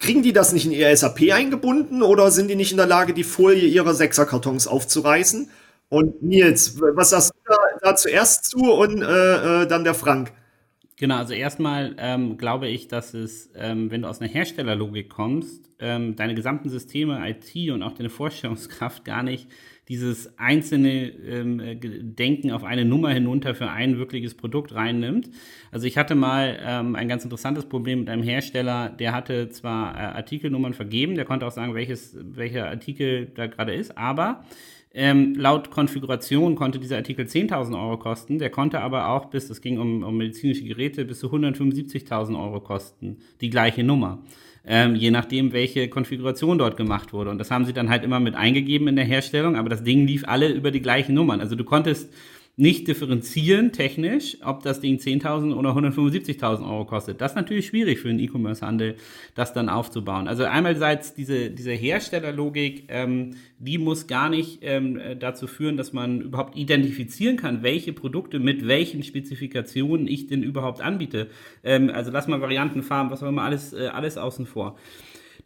kriegen 0.00 0.22
die 0.22 0.32
das 0.32 0.52
nicht 0.52 0.66
in 0.66 0.72
ihr 0.72 0.96
SAP 0.96 1.32
eingebunden 1.32 2.02
oder 2.02 2.30
sind 2.30 2.48
die 2.48 2.56
nicht 2.56 2.70
in 2.72 2.76
der 2.76 2.86
Lage, 2.86 3.14
die 3.14 3.24
Folie 3.24 3.66
ihrer 3.68 3.94
Sechserkartons 3.94 4.66
aufzureißen? 4.66 5.50
Und 5.90 6.22
Nils, 6.22 6.80
was 6.80 7.10
sagst 7.10 7.30
du 7.30 7.52
da, 7.52 7.56
da 7.82 7.96
zuerst 7.96 8.46
zu 8.46 8.58
und 8.72 9.02
äh, 9.02 9.62
äh, 9.62 9.66
dann 9.66 9.84
der 9.84 9.94
Frank? 9.94 10.32
Genau, 11.00 11.16
also 11.16 11.32
erstmal 11.32 11.94
ähm, 11.98 12.38
glaube 12.38 12.66
ich, 12.68 12.88
dass 12.88 13.14
es, 13.14 13.52
ähm, 13.54 13.88
wenn 13.92 14.02
du 14.02 14.08
aus 14.08 14.20
einer 14.20 14.28
Herstellerlogik 14.28 15.08
kommst, 15.08 15.70
ähm, 15.78 16.16
deine 16.16 16.34
gesamten 16.34 16.70
Systeme, 16.70 17.20
IT 17.28 17.70
und 17.70 17.84
auch 17.84 17.92
deine 17.92 18.10
Vorstellungskraft 18.10 19.04
gar 19.04 19.22
nicht 19.22 19.48
dieses 19.88 20.36
einzelne 20.40 21.06
ähm, 21.08 21.62
Denken 22.16 22.50
auf 22.50 22.64
eine 22.64 22.84
Nummer 22.84 23.10
hinunter 23.10 23.54
für 23.54 23.70
ein 23.70 23.96
wirkliches 23.96 24.34
Produkt 24.34 24.74
reinnimmt. 24.74 25.30
Also 25.70 25.86
ich 25.86 25.96
hatte 25.96 26.16
mal 26.16 26.58
ähm, 26.60 26.96
ein 26.96 27.06
ganz 27.06 27.22
interessantes 27.22 27.66
Problem 27.66 28.00
mit 28.00 28.10
einem 28.10 28.24
Hersteller, 28.24 28.88
der 28.90 29.12
hatte 29.12 29.50
zwar 29.50 29.94
äh, 29.94 29.98
Artikelnummern 29.98 30.74
vergeben, 30.74 31.14
der 31.14 31.24
konnte 31.24 31.46
auch 31.46 31.52
sagen, 31.52 31.74
welches, 31.74 32.16
welcher 32.20 32.66
Artikel 32.68 33.30
da 33.36 33.46
gerade 33.46 33.72
ist, 33.72 33.96
aber 33.96 34.44
ähm, 34.94 35.34
laut 35.34 35.70
Konfiguration 35.70 36.54
konnte 36.54 36.78
dieser 36.78 36.96
Artikel 36.96 37.26
10.000 37.26 37.74
Euro 37.74 37.98
kosten, 37.98 38.38
der 38.38 38.50
konnte 38.50 38.80
aber 38.80 39.08
auch 39.08 39.26
bis, 39.26 39.50
es 39.50 39.60
ging 39.60 39.78
um, 39.78 40.02
um 40.02 40.16
medizinische 40.16 40.64
Geräte, 40.64 41.04
bis 41.04 41.20
zu 41.20 41.28
175.000 41.28 42.40
Euro 42.40 42.60
kosten, 42.60 43.18
die 43.40 43.50
gleiche 43.50 43.84
Nummer 43.84 44.22
ähm, 44.68 44.94
je 44.94 45.10
nachdem, 45.10 45.52
welche 45.52 45.88
Konfiguration 45.88 46.58
dort 46.58 46.76
gemacht 46.76 47.12
wurde. 47.14 47.30
Und 47.30 47.38
das 47.38 47.50
haben 47.50 47.64
sie 47.64 47.72
dann 47.72 47.88
halt 47.88 48.04
immer 48.04 48.20
mit 48.20 48.34
eingegeben 48.34 48.86
in 48.86 48.96
der 48.96 49.06
Herstellung, 49.06 49.56
aber 49.56 49.70
das 49.70 49.82
Ding 49.82 50.06
lief 50.06 50.28
alle 50.28 50.48
über 50.48 50.70
die 50.70 50.82
gleichen 50.82 51.14
Nummern. 51.14 51.40
Also 51.40 51.56
du 51.56 51.64
konntest 51.64 52.12
nicht 52.58 52.88
differenzieren 52.88 53.70
technisch, 53.70 54.36
ob 54.44 54.64
das 54.64 54.80
Ding 54.80 54.96
10.000 54.96 55.54
oder 55.54 55.70
175.000 55.70 56.68
Euro 56.68 56.84
kostet. 56.86 57.20
Das 57.20 57.30
ist 57.32 57.36
natürlich 57.36 57.68
schwierig 57.68 58.00
für 58.00 58.08
einen 58.08 58.18
E-Commerce-Handel, 58.18 58.96
das 59.36 59.52
dann 59.52 59.68
aufzubauen. 59.68 60.26
Also 60.26 60.42
einmalseits 60.42 61.14
diese, 61.14 61.50
diese 61.50 61.70
Herstellerlogik, 61.70 62.86
ähm, 62.88 63.36
die 63.60 63.78
muss 63.78 64.08
gar 64.08 64.28
nicht 64.28 64.58
ähm, 64.62 65.00
dazu 65.20 65.46
führen, 65.46 65.76
dass 65.76 65.92
man 65.92 66.20
überhaupt 66.20 66.58
identifizieren 66.58 67.36
kann, 67.36 67.62
welche 67.62 67.92
Produkte 67.92 68.40
mit 68.40 68.66
welchen 68.66 69.04
Spezifikationen 69.04 70.08
ich 70.08 70.26
denn 70.26 70.42
überhaupt 70.42 70.80
anbiete. 70.80 71.28
Ähm, 71.62 71.90
also 71.94 72.10
lass 72.10 72.26
mal 72.26 72.40
Variantenfarben, 72.40 73.12
was 73.12 73.22
auch 73.22 73.28
immer, 73.28 73.42
alles, 73.42 73.72
äh, 73.72 73.86
alles 73.86 74.18
außen 74.18 74.46
vor. 74.46 74.76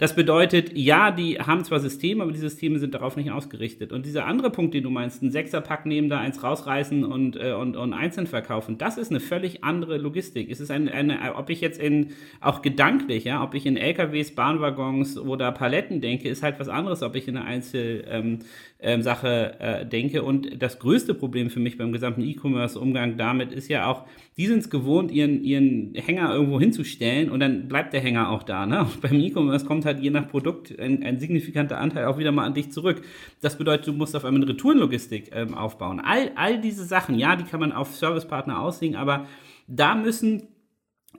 Das 0.03 0.17
bedeutet, 0.17 0.77
ja, 0.77 1.13
die 1.13 1.39
haben 1.39 1.63
zwar 1.63 1.79
Systeme, 1.79 2.25
aber 2.25 2.33
die 2.33 2.41
Systeme 2.41 2.81
sind 2.81 2.93
darauf 2.93 3.17
nicht 3.17 3.31
ausgerichtet. 3.31 3.93
Und 3.93 4.05
dieser 4.05 4.27
andere 4.27 4.51
Punkt, 4.51 4.75
den 4.75 4.83
du 4.83 4.91
meinst, 4.91 5.23
ein 5.23 5.31
Sechserpack 5.31 5.87
nehmen, 5.87 6.09
da 6.09 6.19
eins 6.19 6.43
rausreißen 6.43 7.05
und, 7.05 7.37
äh, 7.37 7.53
und, 7.53 7.77
und 7.77 7.93
einzeln 7.93 8.27
verkaufen, 8.27 8.79
das 8.79 8.99
ist 8.99 9.11
eine 9.11 9.21
völlig 9.21 9.63
andere 9.63 9.99
Logistik. 9.99 10.51
Es 10.51 10.59
ist 10.59 10.73
eine, 10.73 10.93
eine 10.93 11.37
ob 11.37 11.51
ich 11.51 11.61
jetzt 11.61 11.79
in, 11.79 12.09
auch 12.41 12.63
gedanklich, 12.63 13.23
ja, 13.23 13.45
ob 13.45 13.55
ich 13.55 13.65
in 13.65 13.77
LKWs, 13.77 14.35
Bahnwaggons 14.35 15.19
oder 15.19 15.53
Paletten 15.53 16.01
denke, 16.01 16.29
ist 16.29 16.43
halt 16.43 16.59
was 16.59 16.69
anderes, 16.69 17.05
ob 17.05 17.15
ich 17.15 17.29
in 17.29 17.37
eine 17.37 17.47
Einzel, 17.47 18.05
ähm, 18.09 18.41
ähm, 18.81 19.03
Sache 19.03 19.55
äh, 19.61 19.87
denke. 19.87 20.25
Und 20.25 20.61
das 20.61 20.81
größte 20.81 21.15
Problem 21.15 21.49
für 21.49 21.61
mich 21.61 21.79
beim 21.79 21.93
gesamten 21.93 22.23
E-Commerce-Umgang 22.23 23.17
damit 23.17 23.53
ist 23.53 23.69
ja 23.69 23.87
auch, 23.87 24.05
die 24.37 24.47
sind 24.47 24.61
es 24.61 24.71
gewohnt, 24.71 25.11
ihren, 25.11 25.45
ihren 25.45 25.95
Hänger 25.95 26.33
irgendwo 26.33 26.59
hinzustellen 26.59 27.31
und 27.31 27.41
dann 27.41 27.69
bleibt 27.69 27.93
der 27.93 28.01
Hänger 28.01 28.31
auch 28.31 28.43
da. 28.43 28.65
Ne? 28.65 28.81
Und 28.81 29.01
beim 29.03 29.21
E-Commerce 29.21 29.67
kommt 29.67 29.85
halt 29.85 30.01
je 30.01 30.11
nach 30.11 30.29
Produkt 30.29 30.79
ein, 30.79 31.03
ein, 31.03 31.19
signifikanter 31.19 31.79
Anteil 31.79 32.07
auch 32.07 32.19
wieder 32.19 32.33
mal 32.33 32.47
an 32.47 32.55
dich 32.55 32.73
zurück. 32.73 33.03
Das 33.43 33.59
bedeutet, 33.59 33.87
du 33.87 33.93
musst 33.93 34.17
auf 34.17 34.25
einmal 34.25 34.43
eine 34.43 34.51
Retourenlogistik 34.51 35.31
ähm, 35.35 35.55
aufbauen. 35.55 36.01
All, 36.01 36.31
all 36.35 36.61
diese 36.61 36.85
Sachen, 36.85 37.19
ja, 37.19 37.37
die 37.37 37.45
kann 37.45 37.61
man 37.61 37.73
auf 37.73 37.95
Servicepartner 37.95 38.59
auslegen, 38.59 38.97
aber 38.97 39.27
da 39.69 39.95
müssen 39.95 40.45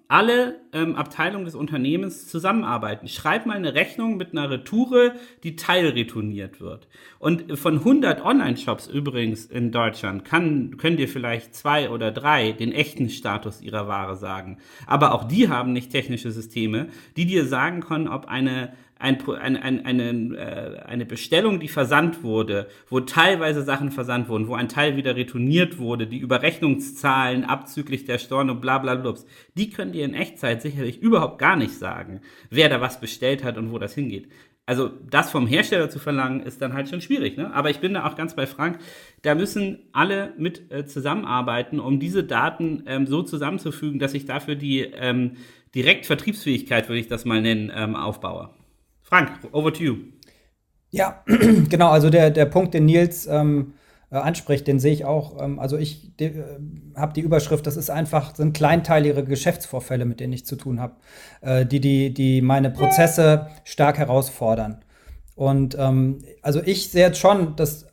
alle 0.07 0.59
ähm, 0.73 0.95
Abteilungen 0.95 1.45
des 1.45 1.55
Unternehmens 1.55 2.27
zusammenarbeiten. 2.27 3.07
Schreib 3.07 3.45
mal 3.45 3.55
eine 3.55 3.73
Rechnung 3.73 4.17
mit 4.17 4.31
einer 4.31 4.49
Retoure, 4.49 5.13
die 5.43 5.55
teilretourniert 5.55 6.61
wird. 6.61 6.87
Und 7.19 7.57
von 7.57 7.79
100 7.79 8.23
Online-Shops 8.23 8.87
übrigens 8.87 9.45
in 9.45 9.71
Deutschland 9.71 10.25
kann, 10.25 10.77
können 10.77 10.97
dir 10.97 11.07
vielleicht 11.07 11.55
zwei 11.55 11.89
oder 11.89 12.11
drei 12.11 12.51
den 12.51 12.71
echten 12.71 13.09
Status 13.09 13.61
ihrer 13.61 13.87
Ware 13.87 14.17
sagen. 14.17 14.57
Aber 14.85 15.13
auch 15.13 15.23
die 15.23 15.49
haben 15.49 15.73
nicht 15.73 15.91
technische 15.91 16.31
Systeme, 16.31 16.87
die 17.15 17.25
dir 17.25 17.45
sagen 17.45 17.81
können, 17.81 18.07
ob 18.07 18.27
eine 18.27 18.73
ein, 19.03 19.21
ein, 19.27 19.57
ein, 19.57 19.85
eine, 19.85 20.37
äh, 20.37 20.79
eine 20.85 21.05
Bestellung, 21.05 21.59
die 21.59 21.67
versandt 21.67 22.23
wurde, 22.23 22.67
wo 22.87 23.01
teilweise 23.01 23.61
Sachen 23.61 23.91
versandt 23.91 24.29
wurden, 24.29 24.47
wo 24.47 24.55
ein 24.55 24.69
Teil 24.69 24.95
wieder 24.95 25.17
retourniert 25.17 25.77
wurde, 25.77 26.07
die 26.07 26.19
Überrechnungszahlen 26.19 27.43
abzüglich 27.43 28.05
der 28.05 28.17
Steuern 28.17 28.49
und 28.49 28.61
bla 28.61 28.77
bla 28.77 28.95
bla, 28.95 29.13
die 29.57 29.69
können 29.69 29.91
dir 29.91 30.05
in 30.05 30.13
Echtzeit 30.13 30.61
sicherlich 30.61 31.01
überhaupt 31.01 31.37
gar 31.37 31.57
nicht 31.57 31.73
sagen, 31.73 32.21
wer 32.49 32.69
da 32.69 32.79
was 32.79 33.01
bestellt 33.01 33.43
hat 33.43 33.57
und 33.57 33.73
wo 33.73 33.77
das 33.77 33.93
hingeht. 33.93 34.29
Also 34.65 34.89
das 35.09 35.29
vom 35.29 35.47
Hersteller 35.47 35.89
zu 35.89 35.99
verlangen, 35.99 36.39
ist 36.39 36.61
dann 36.61 36.71
halt 36.71 36.87
schon 36.87 37.01
schwierig. 37.01 37.35
Ne? 37.35 37.53
Aber 37.53 37.69
ich 37.69 37.79
bin 37.79 37.93
da 37.93 38.07
auch 38.07 38.15
ganz 38.15 38.37
bei 38.37 38.47
Frank. 38.47 38.79
Da 39.21 39.35
müssen 39.35 39.79
alle 39.91 40.31
mit 40.37 40.71
äh, 40.71 40.85
zusammenarbeiten, 40.85 41.81
um 41.81 41.99
diese 41.99 42.23
Daten 42.23 42.83
ähm, 42.87 43.05
so 43.05 43.21
zusammenzufügen, 43.21 43.99
dass 43.99 44.13
ich 44.13 44.25
dafür 44.25 44.55
die 44.55 44.79
ähm, 44.79 45.33
Direktvertriebsfähigkeit, 45.75 46.87
würde 46.87 47.01
ich 47.01 47.09
das 47.09 47.25
mal 47.25 47.41
nennen, 47.41 47.69
ähm, 47.75 47.97
aufbaue. 47.97 48.51
Frank, 49.13 49.29
over 49.51 49.71
to 49.71 49.83
you. 49.83 49.97
Ja, 50.89 51.23
genau, 51.69 51.91
also 51.91 52.09
der, 52.09 52.31
der 52.31 52.45
Punkt, 52.45 52.73
den 52.73 52.85
Nils 52.85 53.27
ähm, 53.27 53.75
äh, 54.09 54.15
anspricht, 54.15 54.65
den 54.65 54.79
sehe 54.79 54.91
ich 54.91 55.05
auch. 55.05 55.39
Ähm, 55.39 55.59
also 55.59 55.77
ich 55.77 56.19
äh, 56.19 56.31
habe 56.95 57.13
die 57.13 57.21
Überschrift, 57.21 57.67
das 57.67 57.77
ist 57.77 57.91
einfach, 57.91 58.35
sind 58.35 58.55
kleinteilige 58.55 59.23
Geschäftsvorfälle, 59.23 60.05
mit 60.05 60.19
denen 60.19 60.33
ich 60.33 60.47
zu 60.47 60.55
tun 60.55 60.79
habe, 60.79 60.95
äh, 61.41 61.63
die, 61.63 61.79
die, 61.79 62.11
die 62.11 62.41
meine 62.41 62.71
Prozesse 62.71 63.49
stark 63.65 63.99
herausfordern. 63.99 64.83
Und 65.35 65.77
ähm, 65.77 66.23
also 66.41 66.63
ich 66.65 66.89
sehe 66.89 67.05
jetzt 67.05 67.19
schon, 67.19 67.55
dass 67.55 67.92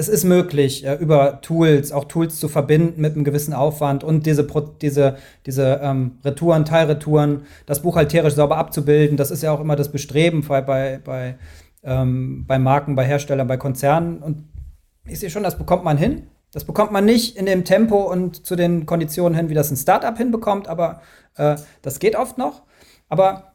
es 0.00 0.08
ist 0.08 0.24
möglich, 0.24 0.86
äh, 0.86 0.94
über 0.94 1.42
Tools, 1.42 1.92
auch 1.92 2.04
Tools 2.04 2.40
zu 2.40 2.48
verbinden 2.48 3.02
mit 3.02 3.14
einem 3.14 3.24
gewissen 3.24 3.52
Aufwand 3.52 4.02
und 4.02 4.24
diese, 4.24 4.46
diese, 4.80 5.16
diese 5.44 5.80
ähm, 5.82 6.12
Retouren, 6.24 6.64
Teilretouren, 6.64 7.42
das 7.66 7.82
buchhalterisch 7.82 8.34
sauber 8.34 8.56
abzubilden. 8.56 9.18
Das 9.18 9.30
ist 9.30 9.42
ja 9.42 9.52
auch 9.52 9.60
immer 9.60 9.76
das 9.76 9.92
Bestreben 9.92 10.42
bei, 10.46 10.62
bei, 10.62 11.00
bei, 11.04 11.36
ähm, 11.84 12.46
bei 12.46 12.58
Marken, 12.58 12.94
bei 12.94 13.04
Herstellern, 13.04 13.46
bei 13.46 13.58
Konzernen. 13.58 14.22
Und 14.22 14.48
ich 15.06 15.20
sehe 15.20 15.28
schon, 15.28 15.42
das 15.42 15.58
bekommt 15.58 15.84
man 15.84 15.98
hin. 15.98 16.28
Das 16.50 16.64
bekommt 16.64 16.92
man 16.92 17.04
nicht 17.04 17.36
in 17.36 17.44
dem 17.44 17.64
Tempo 17.64 18.10
und 18.10 18.46
zu 18.46 18.56
den 18.56 18.86
Konditionen 18.86 19.36
hin, 19.36 19.50
wie 19.50 19.54
das 19.54 19.70
ein 19.70 19.76
Startup 19.76 20.16
hinbekommt, 20.16 20.66
aber 20.66 21.02
äh, 21.36 21.56
das 21.82 21.98
geht 21.98 22.16
oft 22.16 22.38
noch. 22.38 22.62
Aber 23.10 23.49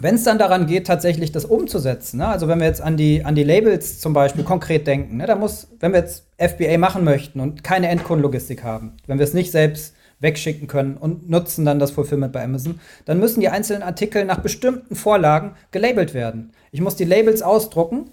wenn 0.00 0.14
es 0.14 0.24
dann 0.24 0.38
daran 0.38 0.66
geht, 0.66 0.86
tatsächlich 0.86 1.32
das 1.32 1.44
umzusetzen, 1.44 2.18
ne? 2.18 2.28
also 2.28 2.48
wenn 2.48 2.58
wir 2.58 2.66
jetzt 2.66 2.80
an 2.80 2.96
die, 2.96 3.24
an 3.24 3.34
die 3.34 3.44
Labels 3.44 4.00
zum 4.00 4.12
Beispiel 4.12 4.44
konkret 4.44 4.86
denken, 4.86 5.18
ne? 5.18 5.26
da 5.26 5.36
muss, 5.36 5.68
wenn 5.80 5.92
wir 5.92 6.00
jetzt 6.00 6.26
FBA 6.38 6.78
machen 6.78 7.04
möchten 7.04 7.40
und 7.40 7.62
keine 7.62 7.88
Endkundenlogistik 7.88 8.64
haben, 8.64 8.96
wenn 9.06 9.18
wir 9.18 9.24
es 9.24 9.34
nicht 9.34 9.50
selbst 9.50 9.94
wegschicken 10.20 10.68
können 10.68 10.96
und 10.96 11.28
nutzen 11.28 11.64
dann 11.64 11.78
das 11.78 11.90
Fulfillment 11.90 12.32
bei 12.32 12.42
Amazon, 12.44 12.80
dann 13.04 13.18
müssen 13.18 13.40
die 13.40 13.48
einzelnen 13.48 13.82
Artikel 13.82 14.24
nach 14.24 14.38
bestimmten 14.38 14.94
Vorlagen 14.94 15.56
gelabelt 15.72 16.14
werden. 16.14 16.52
Ich 16.70 16.80
muss 16.80 16.96
die 16.96 17.04
Labels 17.04 17.42
ausdrucken 17.42 18.10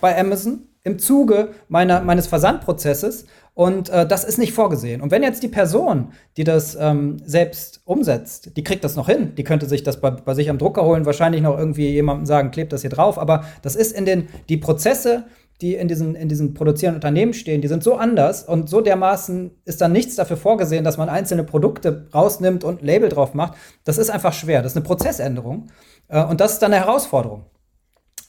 bei 0.00 0.18
Amazon 0.18 0.62
im 0.82 0.98
Zuge 0.98 1.50
meiner, 1.68 2.00
meines 2.02 2.26
Versandprozesses 2.26 3.26
und 3.54 3.88
äh, 3.88 4.06
das 4.06 4.24
ist 4.24 4.38
nicht 4.38 4.52
vorgesehen. 4.52 5.00
Und 5.00 5.12
wenn 5.12 5.22
jetzt 5.22 5.42
die 5.44 5.48
Person, 5.48 6.12
die 6.36 6.44
das 6.44 6.76
ähm, 6.78 7.18
selbst 7.24 7.82
umsetzt, 7.84 8.56
die 8.56 8.64
kriegt 8.64 8.82
das 8.82 8.96
noch 8.96 9.08
hin, 9.08 9.34
die 9.36 9.44
könnte 9.44 9.66
sich 9.66 9.84
das 9.84 10.00
bei, 10.00 10.10
bei 10.10 10.34
sich 10.34 10.50
am 10.50 10.58
Drucker 10.58 10.84
holen, 10.84 11.06
wahrscheinlich 11.06 11.40
noch 11.40 11.56
irgendwie 11.56 11.88
jemandem 11.88 12.26
sagen, 12.26 12.50
klebt 12.50 12.72
das 12.72 12.80
hier 12.80 12.90
drauf, 12.90 13.16
aber 13.16 13.44
das 13.62 13.76
ist 13.76 13.96
in 13.96 14.04
den, 14.04 14.28
die 14.48 14.56
Prozesse, 14.56 15.24
die 15.60 15.76
in 15.76 15.86
diesen, 15.86 16.16
in 16.16 16.28
diesen 16.28 16.52
produzierenden 16.54 16.96
Unternehmen 16.96 17.32
stehen, 17.32 17.60
die 17.60 17.68
sind 17.68 17.84
so 17.84 17.94
anders 17.94 18.42
und 18.42 18.68
so 18.68 18.80
dermaßen 18.80 19.52
ist 19.64 19.80
dann 19.80 19.92
nichts 19.92 20.16
dafür 20.16 20.36
vorgesehen, 20.36 20.82
dass 20.82 20.98
man 20.98 21.08
einzelne 21.08 21.44
Produkte 21.44 22.08
rausnimmt 22.12 22.64
und 22.64 22.82
ein 22.82 22.86
Label 22.86 23.08
drauf 23.08 23.34
macht. 23.34 23.54
Das 23.84 23.98
ist 23.98 24.10
einfach 24.10 24.32
schwer. 24.32 24.62
Das 24.62 24.72
ist 24.72 24.76
eine 24.76 24.84
Prozessänderung. 24.84 25.68
Äh, 26.08 26.24
und 26.24 26.40
das 26.40 26.54
ist 26.54 26.58
dann 26.58 26.72
eine 26.72 26.84
Herausforderung. 26.84 27.44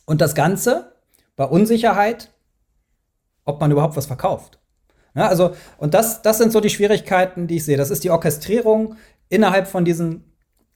Und 0.06 0.22
das 0.22 0.36
Ganze 0.36 0.94
bei 1.36 1.46
Unsicherheit, 1.46 2.32
ob 3.44 3.60
man 3.60 3.72
überhaupt 3.72 3.98
was 3.98 4.06
verkauft. 4.06 4.60
Ja, 5.16 5.28
also, 5.28 5.56
und 5.78 5.94
das, 5.94 6.22
das 6.22 6.38
sind 6.38 6.52
so 6.52 6.60
die 6.60 6.70
Schwierigkeiten, 6.70 7.48
die 7.48 7.58
ich 7.58 7.66
sehe. 7.66 7.78
Das 7.78 7.90
ist 7.90 8.04
die 8.04 8.12
Orchestrierung 8.12 8.96
innerhalb 9.30 9.68
von 9.68 9.86
diesen 9.86 10.26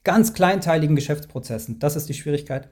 ganz 0.04 0.34
kleinteiligen 0.34 0.96
Geschäftsprozessen. 0.96 1.80
Das 1.80 1.96
ist 1.96 2.08
die 2.08 2.14
Schwierigkeit. 2.14 2.70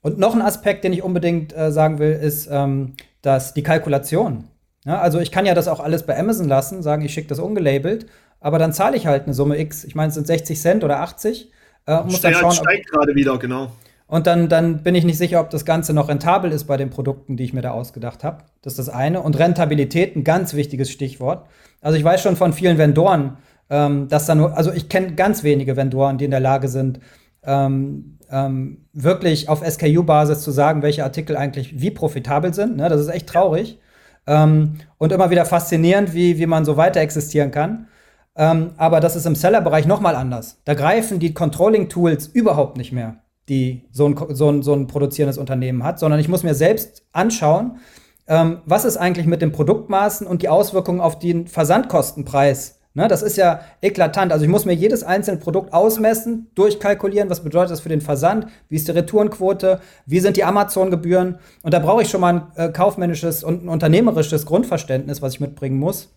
Und 0.00 0.18
noch 0.18 0.34
ein 0.34 0.42
Aspekt, 0.42 0.82
den 0.84 0.92
ich 0.92 1.02
unbedingt 1.02 1.54
äh, 1.56 1.70
sagen 1.70 1.98
will, 1.98 2.12
ist, 2.12 2.48
ähm, 2.50 2.94
dass 3.20 3.52
die 3.52 3.62
Kalkulation. 3.62 4.44
Ja, 4.86 4.98
also 4.98 5.20
ich 5.20 5.30
kann 5.30 5.44
ja 5.44 5.54
das 5.54 5.68
auch 5.68 5.80
alles 5.80 6.04
bei 6.04 6.18
Amazon 6.18 6.48
lassen, 6.48 6.82
sagen, 6.82 7.04
ich 7.04 7.12
schicke 7.12 7.28
das 7.28 7.38
ungelabelt, 7.38 8.06
aber 8.40 8.58
dann 8.58 8.72
zahle 8.72 8.96
ich 8.96 9.06
halt 9.06 9.24
eine 9.24 9.34
Summe 9.34 9.58
X. 9.58 9.84
Ich 9.84 9.94
meine, 9.94 10.08
es 10.08 10.14
sind 10.14 10.26
60 10.26 10.58
Cent 10.58 10.84
oder 10.84 11.00
80. 11.00 11.52
Äh, 11.86 12.02
muss 12.04 12.22
dann 12.22 12.32
schauen, 12.32 12.52
steigt 12.52 12.90
gerade 12.90 13.14
wieder, 13.14 13.38
genau. 13.38 13.72
Und 14.10 14.26
dann, 14.26 14.48
dann 14.48 14.82
bin 14.82 14.96
ich 14.96 15.04
nicht 15.04 15.18
sicher, 15.18 15.40
ob 15.40 15.50
das 15.50 15.64
Ganze 15.64 15.94
noch 15.94 16.08
rentabel 16.08 16.50
ist 16.50 16.64
bei 16.64 16.76
den 16.76 16.90
Produkten, 16.90 17.36
die 17.36 17.44
ich 17.44 17.52
mir 17.52 17.62
da 17.62 17.70
ausgedacht 17.70 18.24
habe. 18.24 18.38
Das 18.60 18.72
ist 18.72 18.78
das 18.80 18.88
eine. 18.88 19.22
Und 19.22 19.38
Rentabilität, 19.38 20.16
ein 20.16 20.24
ganz 20.24 20.54
wichtiges 20.54 20.90
Stichwort. 20.90 21.46
Also 21.80 21.96
ich 21.96 22.02
weiß 22.02 22.20
schon 22.20 22.34
von 22.34 22.52
vielen 22.52 22.76
Vendoren, 22.76 23.36
ähm, 23.70 24.08
dass 24.08 24.26
da 24.26 24.34
nur, 24.34 24.56
also 24.56 24.72
ich 24.72 24.88
kenne 24.88 25.14
ganz 25.14 25.44
wenige 25.44 25.76
Vendoren, 25.76 26.18
die 26.18 26.24
in 26.24 26.32
der 26.32 26.40
Lage 26.40 26.66
sind, 26.66 26.98
ähm, 27.44 28.18
ähm, 28.32 28.88
wirklich 28.92 29.48
auf 29.48 29.62
SKU-Basis 29.64 30.42
zu 30.42 30.50
sagen, 30.50 30.82
welche 30.82 31.04
Artikel 31.04 31.36
eigentlich 31.36 31.80
wie 31.80 31.92
profitabel 31.92 32.52
sind. 32.52 32.76
Ne? 32.76 32.88
Das 32.88 33.00
ist 33.00 33.08
echt 33.08 33.28
traurig. 33.28 33.78
Ähm, 34.26 34.78
und 34.98 35.12
immer 35.12 35.30
wieder 35.30 35.44
faszinierend, 35.44 36.14
wie, 36.14 36.36
wie 36.36 36.46
man 36.46 36.64
so 36.64 36.76
weiter 36.76 37.00
existieren 37.00 37.52
kann. 37.52 37.86
Ähm, 38.34 38.72
aber 38.76 38.98
das 38.98 39.14
ist 39.14 39.26
im 39.26 39.36
Seller-Bereich 39.36 39.86
nochmal 39.86 40.16
anders. 40.16 40.60
Da 40.64 40.74
greifen 40.74 41.20
die 41.20 41.32
Controlling-Tools 41.32 42.26
überhaupt 42.26 42.76
nicht 42.76 42.90
mehr, 42.90 43.19
die 43.50 43.84
so 43.92 44.06
ein, 44.06 44.16
so, 44.30 44.48
ein, 44.48 44.62
so 44.62 44.72
ein 44.72 44.86
produzierendes 44.86 45.36
Unternehmen 45.36 45.84
hat, 45.84 45.98
sondern 45.98 46.18
ich 46.18 46.28
muss 46.28 46.42
mir 46.42 46.54
selbst 46.54 47.02
anschauen, 47.12 47.78
ähm, 48.26 48.62
was 48.64 48.86
ist 48.86 48.96
eigentlich 48.96 49.26
mit 49.26 49.42
den 49.42 49.52
Produktmaßen 49.52 50.26
und 50.26 50.40
die 50.40 50.48
Auswirkungen 50.48 51.00
auf 51.00 51.18
den 51.18 51.46
Versandkostenpreis 51.48 52.80
Ne, 52.92 53.06
das 53.06 53.22
ist 53.22 53.36
ja 53.36 53.60
eklatant. 53.82 54.32
Also 54.32 54.44
ich 54.44 54.50
muss 54.50 54.64
mir 54.64 54.72
jedes 54.72 55.04
einzelne 55.04 55.38
Produkt 55.38 55.72
ausmessen, 55.72 56.50
durchkalkulieren, 56.56 57.30
was 57.30 57.44
bedeutet 57.44 57.70
das 57.70 57.80
für 57.80 57.88
den 57.88 58.00
Versand, 58.00 58.48
wie 58.68 58.74
ist 58.74 58.88
die 58.88 58.92
Retourenquote, 58.92 59.80
wie 60.06 60.18
sind 60.18 60.36
die 60.36 60.42
Amazon-Gebühren. 60.42 61.38
Und 61.62 61.72
da 61.72 61.78
brauche 61.78 62.02
ich 62.02 62.10
schon 62.10 62.20
mal 62.20 62.34
ein 62.34 62.42
äh, 62.56 62.72
kaufmännisches 62.72 63.44
und 63.44 63.64
ein 63.64 63.68
unternehmerisches 63.68 64.44
Grundverständnis, 64.44 65.22
was 65.22 65.34
ich 65.34 65.40
mitbringen 65.40 65.78
muss, 65.78 66.08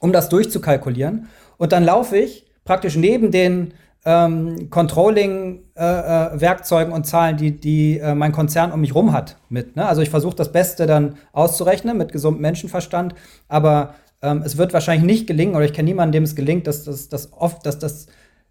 um 0.00 0.12
das 0.12 0.28
durchzukalkulieren. 0.28 1.28
Und 1.56 1.72
dann 1.72 1.82
laufe 1.82 2.18
ich 2.18 2.44
praktisch 2.66 2.96
neben 2.96 3.30
den 3.30 3.72
ähm, 4.04 4.68
Controlling-Werkzeugen 4.70 6.90
äh, 6.90 6.92
äh, 6.92 6.96
und 6.96 7.06
Zahlen, 7.06 7.36
die, 7.36 7.52
die 7.52 7.98
äh, 7.98 8.14
mein 8.14 8.32
Konzern 8.32 8.72
um 8.72 8.80
mich 8.80 8.94
rum 8.94 9.12
hat, 9.12 9.36
mit. 9.48 9.76
Ne? 9.76 9.86
Also 9.86 10.02
ich 10.02 10.10
versuche 10.10 10.34
das 10.34 10.50
Beste 10.50 10.86
dann 10.86 11.16
auszurechnen 11.32 11.96
mit 11.96 12.12
gesundem 12.12 12.42
Menschenverstand, 12.42 13.14
aber 13.48 13.94
ähm, 14.20 14.42
es 14.44 14.56
wird 14.56 14.72
wahrscheinlich 14.72 15.06
nicht 15.06 15.28
gelingen, 15.28 15.54
oder 15.54 15.64
ich 15.64 15.72
kenne 15.72 15.88
niemanden, 15.88 16.12
dem 16.12 16.24
es 16.24 16.34
gelingt, 16.34 16.66
dass 16.66 16.84
das 16.84 17.08
dass 17.08 17.32
oft, 17.32 17.64
dass 17.64 17.78
das, 17.78 18.06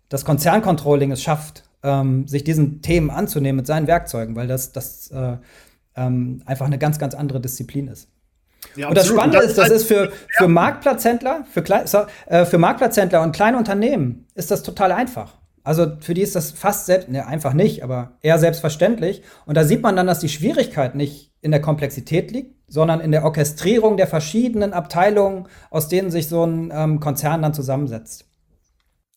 das 0.07 0.23
Konzerncontrolling 0.23 1.11
es 1.11 1.21
schafft, 1.21 1.65
ähm, 1.83 2.27
sich 2.27 2.45
diesen 2.45 2.81
Themen 2.81 3.09
anzunehmen 3.09 3.57
mit 3.57 3.67
seinen 3.67 3.87
Werkzeugen, 3.87 4.35
weil 4.35 4.47
das, 4.47 4.71
das 4.71 5.11
äh, 5.11 5.35
ähm, 5.95 6.41
einfach 6.45 6.65
eine 6.65 6.77
ganz, 6.77 6.97
ganz 6.97 7.13
andere 7.13 7.41
Disziplin 7.41 7.87
ist. 7.87 8.07
Ja, 8.75 8.87
und 8.87 8.97
das 8.97 9.07
Spannende 9.07 9.39
ist, 9.39 9.57
das 9.57 9.69
ist 9.69 9.85
für, 9.85 10.11
für 10.37 10.47
Marktplatzhändler, 10.47 11.45
für, 11.51 11.63
so, 11.85 12.05
äh, 12.27 12.45
für 12.45 12.57
Marktplatzhändler 12.57 13.21
und 13.21 13.33
kleine 13.33 13.57
Unternehmen 13.57 14.27
ist 14.35 14.51
das 14.51 14.63
total 14.63 14.91
einfach. 14.91 15.40
Also 15.63 15.97
für 15.99 16.13
die 16.13 16.21
ist 16.21 16.35
das 16.35 16.51
fast 16.51 16.87
selbst, 16.87 17.09
ne, 17.09 17.27
einfach 17.27 17.53
nicht, 17.53 17.83
aber 17.83 18.17
eher 18.21 18.39
selbstverständlich. 18.39 19.21
Und 19.45 19.55
da 19.55 19.63
sieht 19.63 19.81
man 19.81 19.95
dann, 19.95 20.07
dass 20.07 20.19
die 20.19 20.29
Schwierigkeit 20.29 20.95
nicht 20.95 21.31
in 21.41 21.51
der 21.51 21.61
Komplexität 21.61 22.31
liegt, 22.31 22.55
sondern 22.67 22.99
in 22.99 23.11
der 23.11 23.23
Orchestrierung 23.23 23.97
der 23.97 24.07
verschiedenen 24.07 24.73
Abteilungen, 24.73 25.47
aus 25.69 25.87
denen 25.87 26.09
sich 26.09 26.27
so 26.27 26.43
ein 26.45 26.71
ähm, 26.73 26.99
Konzern 26.99 27.41
dann 27.41 27.53
zusammensetzt. 27.53 28.25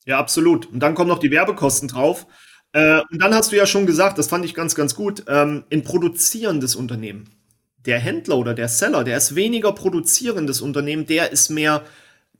Ja, 0.07 0.19
absolut. 0.19 0.67
Und 0.67 0.81
dann 0.81 0.95
kommen 0.95 1.09
noch 1.09 1.19
die 1.19 1.31
Werbekosten 1.31 1.89
drauf. 1.89 2.27
Äh, 2.73 3.01
und 3.11 3.23
dann 3.23 3.35
hast 3.35 3.53
du 3.53 3.57
ja 3.57 3.67
schon 3.67 3.87
gesagt, 3.87 4.19
das 4.19 4.29
fand 4.29 4.45
ich 4.45 4.55
ganz, 4.55 4.75
ganz 4.75 4.95
gut, 4.95 5.25
ähm, 5.29 5.65
ein 5.73 5.85
produzierendes 5.85 6.77
Unternehmen. 6.77 7.31
Der 7.87 7.99
Händler 7.99 8.37
oder 8.39 8.55
der 8.55 8.69
Seller, 8.69 9.05
der 9.05 9.17
ist 9.17 9.35
weniger 9.35 9.73
produzierendes 9.73 10.61
Unternehmen, 10.61 11.07
der 11.07 11.33
ist 11.33 11.51
mehr 11.51 11.83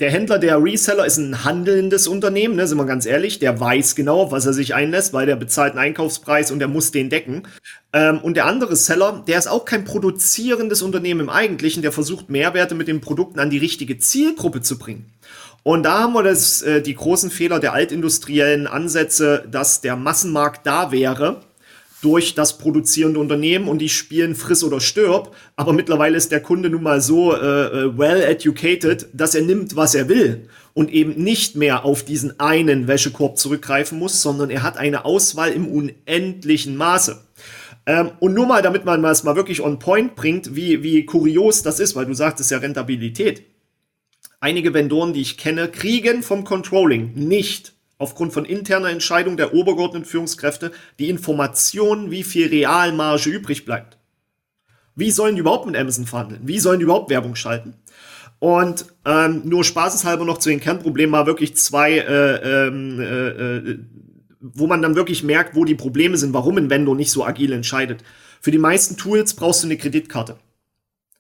der 0.01 0.11
Händler, 0.11 0.39
der 0.39 0.61
Reseller, 0.61 1.07
ist 1.07 1.19
ein 1.19 1.45
handelndes 1.45 2.09
Unternehmen, 2.09 2.57
ne, 2.57 2.67
sind 2.67 2.79
wir 2.79 2.85
ganz 2.85 3.07
ehrlich. 3.07 3.39
Der 3.39 3.61
weiß 3.61 3.95
genau, 3.95 4.33
was 4.33 4.45
er 4.45 4.53
sich 4.53 4.75
einlässt, 4.75 5.13
weil 5.13 5.27
der 5.27 5.37
bezahlt 5.37 5.73
einen 5.73 5.81
Einkaufspreis 5.81 6.51
und 6.51 6.59
der 6.59 6.67
muss 6.67 6.91
den 6.91 7.11
decken. 7.11 7.45
Ähm, 7.93 8.19
und 8.19 8.37
der 8.37 8.47
andere 8.47 8.75
Seller, 8.75 9.23
der 9.27 9.39
ist 9.39 9.47
auch 9.47 9.65
kein 9.65 9.85
produzierendes 9.85 10.83
Unternehmen 10.83 11.21
im 11.21 11.31
Eigentlichen, 11.31 11.83
der 11.83 11.93
versucht 11.93 12.29
Mehrwerte 12.29 12.75
mit 12.75 12.89
den 12.89 13.01
Produkten 13.01 13.39
an 13.39 13.51
die 13.51 13.59
richtige 13.59 13.99
Zielgruppe 13.99 14.63
zu 14.63 14.79
bringen. 14.79 15.13
Und 15.63 15.85
da 15.85 16.01
haben 16.01 16.13
wir 16.13 16.25
das, 16.25 16.63
äh, 16.63 16.83
die 16.83 16.95
großen 16.95 17.31
Fehler 17.31 17.61
der 17.61 17.73
altindustriellen 17.73 18.67
Ansätze, 18.67 19.45
dass 19.51 19.81
der 19.81 19.95
Massenmarkt 19.95 20.67
da 20.67 20.91
wäre 20.91 21.41
durch 22.05 22.35
das 22.35 22.59
produzierende 22.59 23.19
Unternehmen 23.19 23.67
und 23.67 23.79
die 23.79 23.89
spielen 23.89 24.35
friss 24.35 24.63
oder 24.63 24.79
stirb. 24.79 25.35
Aber 25.57 25.73
mittlerweile 25.73 26.19
ist 26.19 26.33
der 26.33 26.43
Kunde 26.43 26.69
nun 26.69 26.83
mal 26.83 27.01
so 27.01 27.35
äh, 27.35 27.39
äh, 27.39 27.99
well 27.99 28.21
educated, 28.21 29.09
dass 29.15 29.35
er 29.35 29.43
nimmt, 29.43 29.75
was 29.75 29.95
er 29.95 30.09
will 30.09 30.49
und 30.75 30.93
eben 30.93 31.15
nicht 31.23 31.57
mehr 31.57 31.87
auf 31.87 32.05
diesen 32.05 32.39
einen 32.39 32.89
Wäschekorb 32.89 33.39
zurückgreifen 33.39 33.99
muss, 33.99 34.21
sondern 34.21 34.51
er 34.51 34.63
hat 34.63 34.77
eine 34.77 35.07
Auswahl 35.07 35.51
im 35.53 35.67
unendlichen 35.67 36.77
Maße. 36.77 37.25
Ähm, 37.87 38.11
und 38.21 38.35
nur 38.35 38.47
mal, 38.47 38.61
damit 38.61 38.85
man 38.85 39.03
es 39.05 39.25
mal 39.25 39.37
wirklich 39.37 39.63
on 39.63 39.79
point 39.79 40.15
bringt, 40.15 40.55
wie, 40.55 40.83
wie 40.83 41.07
kurios 41.07 41.63
das 41.63 41.81
ist, 41.81 41.97
weil 41.97 42.07
du 42.07 42.13
sagtest 42.13 42.51
ja 42.51 42.59
Rentabilität. 42.59 43.45
Einige 44.41 44.75
Vendoren, 44.75 45.15
die 45.15 45.23
ich 45.23 45.39
kenne, 45.39 45.69
kriegen 45.69 46.23
vom 46.23 46.45
Controlling 46.45 47.15
nicht 47.15 47.74
aufgrund 48.05 48.33
von 48.33 48.45
interner 48.45 48.91
Entscheidung 48.91 49.37
der 49.37 49.55
obergeordneten 49.55 50.05
Führungskräfte 50.05 50.71
die 50.99 51.09
Informationen, 51.09 52.11
wie 52.11 52.23
viel 52.23 52.49
Realmarge 52.49 53.31
übrig 53.31 53.65
bleibt. 53.65 53.99
Wie 54.95 55.11
sollen 55.11 55.35
die 55.35 55.41
überhaupt 55.41 55.67
mit 55.67 55.77
Amazon 55.77 56.07
verhandeln? 56.07 56.43
Wie 56.45 56.61
sollen 56.61 56.79
die 56.79 56.85
überhaupt 56.85 57.11
Werbung 57.11 57.35
schalten? 57.35 57.75
Und 58.39 58.85
ähm, 59.07 59.43
nur 59.45 59.65
spaßeshalber 59.65 60.25
noch 60.25 60.39
zu 60.39 60.51
den 60.51 60.61
Kernproblemen 60.61 61.11
mal 61.11 61.27
wirklich 61.27 61.57
zwei, 61.57 61.99
äh, 61.99 62.67
ähm, 62.69 63.01
äh, 63.01 63.29
äh, 63.29 63.79
wo 64.41 64.67
man 64.67 64.83
dann 64.83 64.97
wirklich 64.97 65.23
merkt, 65.23 65.57
wo 65.57 65.65
die 65.65 65.75
Probleme 65.75 66.19
sind, 66.19 66.35
warum 66.35 66.59
ein 66.59 66.69
Vendor 66.69 66.95
nicht 66.95 67.11
so 67.11 67.25
agil 67.25 67.53
entscheidet. 67.53 68.05
Für 68.41 68.51
die 68.51 68.59
meisten 68.59 68.99
Tools 68.99 69.33
brauchst 69.35 69.63
du 69.63 69.67
eine 69.67 69.79
Kreditkarte. 69.79 70.37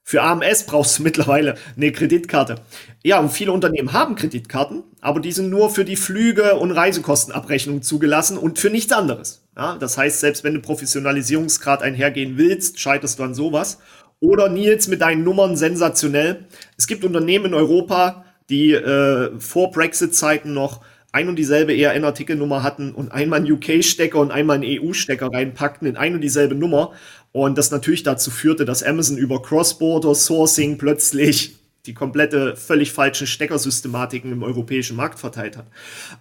Für 0.07 0.23
AMS 0.23 0.65
brauchst 0.65 0.99
du 0.99 1.03
mittlerweile 1.03 1.55
eine 1.77 1.91
Kreditkarte. 1.91 2.57
Ja, 3.03 3.21
und 3.21 3.31
viele 3.31 3.53
Unternehmen 3.53 3.95
haben 3.95 4.17
Kreditkarten, 4.17 4.83
aber 5.01 5.19
die 5.19 5.33
sind 5.33 5.49
nur 5.49 5.71
für 5.71 5.87
die 5.87 5.97
Flüge 5.97 6.57
und 6.57 6.73
Reisekostenabrechnung 6.73 7.81
zugelassen 7.81 8.37
und 8.37 8.59
für 8.59 8.69
nichts 8.69 8.93
anderes. 8.93 9.47
Ja, 9.57 9.77
das 9.79 9.97
heißt, 9.97 10.21
selbst 10.21 10.45
wenn 10.45 10.53
du 10.53 10.61
Professionalisierungsgrad 10.61 11.83
einhergehen 11.83 12.37
willst, 12.37 12.79
scheiterst 12.81 13.19
du 13.19 13.23
an 13.23 13.35
sowas. 13.35 13.79
Oder 14.21 14.51
Nils 14.51 14.89
mit 14.89 15.01
deinen 15.01 15.25
Nummern 15.25 15.57
sensationell. 15.57 16.45
Es 16.77 16.87
gibt 16.87 17.03
Unternehmen 17.05 17.47
in 17.47 17.55
Europa, 17.55 18.27
die 18.51 18.73
äh, 18.73 19.31
vor 19.41 19.71
Brexit-Zeiten 19.71 20.53
noch 20.53 20.83
ein 21.15 21.29
und 21.29 21.37
dieselbe 21.37 21.77
ERN-Artikelnummer 21.77 22.63
hatten 22.63 22.93
und 22.93 23.13
einmal 23.13 23.39
einen 23.39 23.53
UK-Stecker 23.53 24.19
und 24.19 24.33
einmal 24.33 24.57
einen 24.57 24.81
EU-Stecker 24.81 25.33
reinpackten 25.33 25.87
in 25.87 25.97
ein 25.97 26.15
und 26.15 26.21
dieselbe 26.21 26.57
Nummer 26.57 26.93
und 27.31 27.57
das 27.57 27.71
natürlich 27.71 28.03
dazu 28.03 28.31
führte, 28.31 28.65
dass 28.65 28.83
Amazon 28.83 29.17
über 29.17 29.41
Cross-Border 29.41 30.15
Sourcing 30.15 30.77
plötzlich 30.77 31.57
die 31.87 31.95
komplette 31.95 32.57
völlig 32.57 32.93
falschen 32.93 33.27
Steckersystematiken 33.27 34.33
im 34.33 34.43
europäischen 34.43 34.97
Markt 34.97 35.19
verteilt 35.19 35.57
hat. 35.57 35.67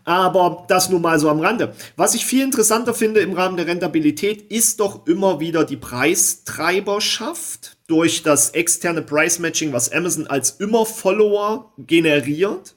Aber 0.03 0.65
das 0.67 0.89
nur 0.89 0.99
mal 0.99 1.19
so 1.19 1.29
am 1.29 1.39
Rande. 1.39 1.73
Was 1.95 2.15
ich 2.15 2.25
viel 2.25 2.43
interessanter 2.43 2.93
finde 2.93 3.21
im 3.21 3.33
Rahmen 3.33 3.57
der 3.57 3.67
Rentabilität, 3.67 4.51
ist 4.51 4.79
doch 4.79 5.07
immer 5.07 5.39
wieder 5.39 5.63
die 5.63 5.77
Preistreiberschaft 5.77 7.77
durch 7.87 8.23
das 8.23 8.51
externe 8.51 9.01
Price 9.01 9.39
Matching, 9.39 9.71
was 9.71 9.91
Amazon 9.91 10.27
als 10.27 10.51
immer 10.51 10.85
Follower 10.85 11.71
generiert. 11.77 12.75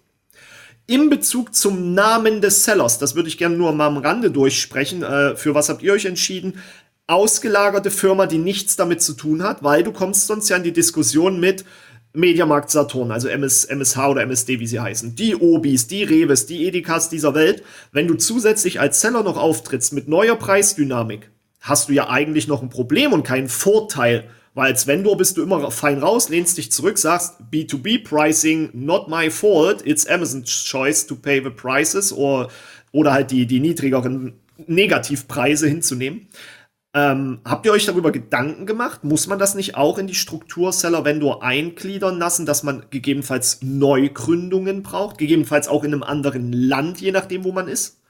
Im 0.87 1.11
Bezug 1.11 1.55
zum 1.55 1.95
Namen 1.95 2.41
des 2.41 2.65
Sellers, 2.65 2.99
das 2.99 3.15
würde 3.17 3.29
ich 3.29 3.39
gerne 3.39 3.57
nur 3.57 3.73
mal 3.73 3.89
am 3.89 3.97
Rande 3.97 4.31
durchsprechen. 4.31 5.03
Äh, 5.03 5.37
für 5.37 5.55
was 5.55 5.69
habt 5.69 5.83
ihr 5.83 5.93
euch 5.93 6.05
entschieden? 6.05 6.55
ausgelagerte 7.07 7.91
Firma, 7.91 8.27
die 8.27 8.39
nichts 8.39 8.77
damit 8.77 9.01
zu 9.01 9.15
tun 9.15 9.43
hat, 9.43 9.63
weil 9.63 9.83
du 9.83 9.93
kommst 9.93 10.27
sonst 10.27 10.49
ja 10.49 10.57
in 10.57 10.65
die 10.65 10.73
Diskussion 10.73 11.39
mit 11.39 11.65
Mediamarkt 12.13 12.71
Saturn, 12.71 13.13
also 13.13 13.29
MS, 13.29 13.67
MSH 13.67 14.09
oder 14.09 14.23
MSD, 14.23 14.59
wie 14.59 14.67
sie 14.67 14.81
heißen, 14.81 15.15
die 15.15 15.37
Obis, 15.37 15.87
die 15.87 16.03
Reves, 16.03 16.47
die 16.47 16.67
Edikas 16.67 17.09
dieser 17.11 17.35
Welt. 17.35 17.63
Wenn 17.93 18.09
du 18.09 18.15
zusätzlich 18.15 18.81
als 18.81 19.01
Seller 19.01 19.23
noch 19.23 19.37
auftrittst 19.37 19.93
mit 19.93 20.09
neuer 20.09 20.37
Preisdynamik, 20.37 21.31
hast 21.61 21.89
du 21.89 21.93
ja 21.93 22.09
eigentlich 22.09 22.49
noch 22.49 22.63
ein 22.63 22.71
Problem 22.71 23.13
und 23.13 23.23
keinen 23.23 23.49
Vorteil. 23.49 24.25
Weil 24.57 24.73
als 24.73 24.87
Vendor 24.87 25.19
bist 25.19 25.37
du 25.37 25.43
immer 25.43 25.71
fein 25.71 25.99
raus, 25.99 26.31
lehnst 26.31 26.57
dich 26.57 26.73
zurück, 26.73 26.97
sagst 26.97 27.35
B2B 27.53 28.03
Pricing, 28.03 28.71
not 28.73 29.07
my 29.07 29.31
fault, 29.31 29.87
it's 29.87 30.07
Amazon's 30.07 30.65
choice 30.65 31.07
to 31.07 31.15
pay 31.15 31.43
the 31.45 31.51
prices 31.51 32.11
or, 32.11 32.49
oder 32.91 33.13
halt 33.13 33.31
die, 33.31 33.47
die 33.47 33.61
niedrigeren 33.61 34.41
Negativpreise 34.67 35.69
hinzunehmen. 35.69 36.29
Ähm, 36.95 37.41
habt 37.45 37.67
ihr 37.67 37.73
euch 37.73 37.85
darüber 37.85 38.13
Gedanken 38.13 38.65
gemacht? 38.65 39.05
Muss 39.05 39.27
man 39.27 39.39
das 39.39 39.55
nicht 39.55 39.77
auch 39.77 39.99
in 39.99 40.07
die 40.07 40.15
Struktur 40.15 40.73
Seller 40.73 41.05
Vendor 41.05 41.43
eingliedern 41.43 42.19
lassen, 42.19 42.47
dass 42.47 42.63
man 42.63 42.87
gegebenenfalls 42.89 43.61
Neugründungen 43.61 44.83
braucht, 44.83 45.19
gegebenenfalls 45.19 45.69
auch 45.69 45.85
in 45.85 45.93
einem 45.93 46.03
anderen 46.03 46.55
Land, 46.55 47.03
je 47.03 47.13
nachdem, 47.13 47.45
wo 47.45 47.53
man 47.53 47.69
ist? 47.69 48.01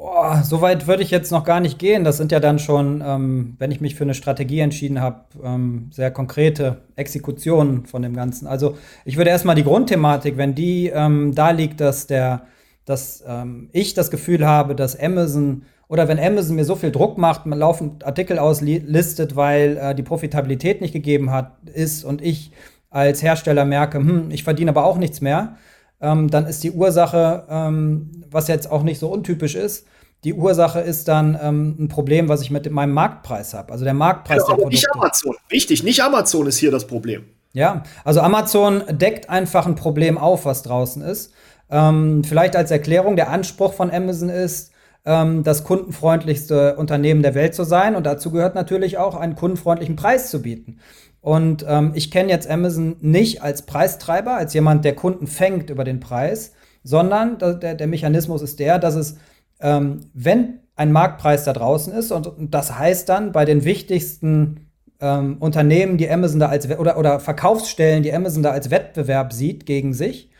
Oh, 0.00 0.32
so 0.44 0.60
weit 0.60 0.86
würde 0.86 1.02
ich 1.02 1.10
jetzt 1.10 1.32
noch 1.32 1.42
gar 1.42 1.58
nicht 1.58 1.80
gehen. 1.80 2.04
Das 2.04 2.18
sind 2.18 2.30
ja 2.30 2.38
dann 2.38 2.60
schon, 2.60 3.02
ähm, 3.04 3.56
wenn 3.58 3.72
ich 3.72 3.80
mich 3.80 3.96
für 3.96 4.04
eine 4.04 4.14
Strategie 4.14 4.60
entschieden 4.60 5.00
habe, 5.00 5.22
ähm, 5.42 5.90
sehr 5.92 6.12
konkrete 6.12 6.82
Exekutionen 6.94 7.84
von 7.84 8.02
dem 8.02 8.14
Ganzen. 8.14 8.46
Also 8.46 8.78
ich 9.04 9.16
würde 9.16 9.30
erstmal 9.30 9.56
die 9.56 9.64
Grundthematik, 9.64 10.36
wenn 10.36 10.54
die 10.54 10.86
ähm, 10.86 11.34
da 11.34 11.50
liegt, 11.50 11.80
dass 11.80 12.06
der, 12.06 12.42
dass 12.84 13.24
ähm, 13.26 13.70
ich 13.72 13.94
das 13.94 14.12
Gefühl 14.12 14.46
habe, 14.46 14.76
dass 14.76 14.96
Amazon 14.96 15.62
oder 15.88 16.06
wenn 16.06 16.20
Amazon 16.20 16.54
mir 16.54 16.64
so 16.64 16.76
viel 16.76 16.92
Druck 16.92 17.18
macht, 17.18 17.46
man 17.46 17.58
laufend 17.58 18.06
Artikel 18.06 18.38
auslistet, 18.38 19.34
weil 19.34 19.78
äh, 19.78 19.94
die 19.96 20.04
Profitabilität 20.04 20.80
nicht 20.80 20.92
gegeben 20.92 21.32
hat, 21.32 21.56
ist 21.74 22.04
und 22.04 22.22
ich 22.22 22.52
als 22.88 23.20
Hersteller 23.20 23.64
merke, 23.64 23.98
hm, 23.98 24.30
ich 24.30 24.44
verdiene 24.44 24.70
aber 24.70 24.84
auch 24.84 24.96
nichts 24.96 25.20
mehr, 25.20 25.56
ähm, 26.00 26.30
dann 26.30 26.46
ist 26.46 26.64
die 26.64 26.72
Ursache, 26.72 27.44
ähm, 27.48 28.24
was 28.30 28.48
jetzt 28.48 28.70
auch 28.70 28.82
nicht 28.82 28.98
so 28.98 29.08
untypisch 29.08 29.54
ist, 29.54 29.86
die 30.24 30.34
Ursache 30.34 30.80
ist 30.80 31.06
dann 31.08 31.38
ähm, 31.40 31.76
ein 31.78 31.88
Problem, 31.88 32.28
was 32.28 32.42
ich 32.42 32.50
mit 32.50 32.68
meinem 32.70 32.92
Marktpreis 32.92 33.54
habe. 33.54 33.72
Also 33.72 33.84
der 33.84 33.94
Marktpreis 33.94 34.44
genau, 34.44 34.56
der 34.56 34.64
aber 34.64 34.70
Nicht 34.70 34.86
Amazon. 34.92 35.36
Wichtig, 35.48 35.84
nicht 35.84 36.02
Amazon 36.02 36.46
ist 36.46 36.58
hier 36.58 36.70
das 36.70 36.86
Problem. 36.86 37.24
Ja, 37.52 37.84
also 38.04 38.20
Amazon 38.20 38.82
deckt 38.90 39.30
einfach 39.30 39.66
ein 39.66 39.74
Problem 39.74 40.18
auf, 40.18 40.44
was 40.44 40.62
draußen 40.62 41.02
ist. 41.02 41.32
Ähm, 41.70 42.24
vielleicht 42.24 42.56
als 42.56 42.70
Erklärung, 42.70 43.16
der 43.16 43.30
Anspruch 43.30 43.74
von 43.74 43.90
Amazon 43.90 44.28
ist, 44.28 44.72
ähm, 45.04 45.42
das 45.44 45.64
kundenfreundlichste 45.64 46.76
Unternehmen 46.76 47.22
der 47.22 47.34
Welt 47.34 47.54
zu 47.54 47.64
sein. 47.64 47.94
Und 47.96 48.04
dazu 48.04 48.30
gehört 48.30 48.54
natürlich 48.54 48.98
auch, 48.98 49.16
einen 49.16 49.36
kundenfreundlichen 49.36 49.96
Preis 49.96 50.30
zu 50.30 50.42
bieten. 50.42 50.78
Und 51.20 51.64
ähm, 51.68 51.92
ich 51.94 52.10
kenne 52.10 52.30
jetzt 52.30 52.48
Amazon 52.48 52.96
nicht 53.00 53.42
als 53.42 53.62
Preistreiber, 53.62 54.36
als 54.36 54.54
jemand, 54.54 54.84
der 54.84 54.94
Kunden 54.94 55.26
fängt 55.26 55.70
über 55.70 55.84
den 55.84 56.00
Preis, 56.00 56.52
sondern 56.84 57.38
der, 57.38 57.74
der 57.74 57.86
Mechanismus 57.86 58.40
ist 58.40 58.60
der, 58.60 58.78
dass 58.78 58.94
es, 58.94 59.16
ähm, 59.60 60.00
wenn 60.14 60.60
ein 60.76 60.92
Marktpreis 60.92 61.44
da 61.44 61.52
draußen 61.52 61.92
ist, 61.92 62.12
und, 62.12 62.26
und 62.26 62.54
das 62.54 62.78
heißt 62.78 63.08
dann 63.08 63.32
bei 63.32 63.44
den 63.44 63.64
wichtigsten 63.64 64.68
ähm, 65.00 65.36
Unternehmen, 65.40 65.96
die 65.96 66.08
Amazon 66.08 66.40
da 66.40 66.48
als 66.48 66.68
oder, 66.70 66.98
oder 66.98 67.20
Verkaufsstellen, 67.20 68.02
die 68.02 68.12
Amazon 68.12 68.42
da 68.42 68.52
als 68.52 68.70
Wettbewerb 68.70 69.32
sieht 69.32 69.66
gegen 69.66 69.92
sich, 69.92 70.30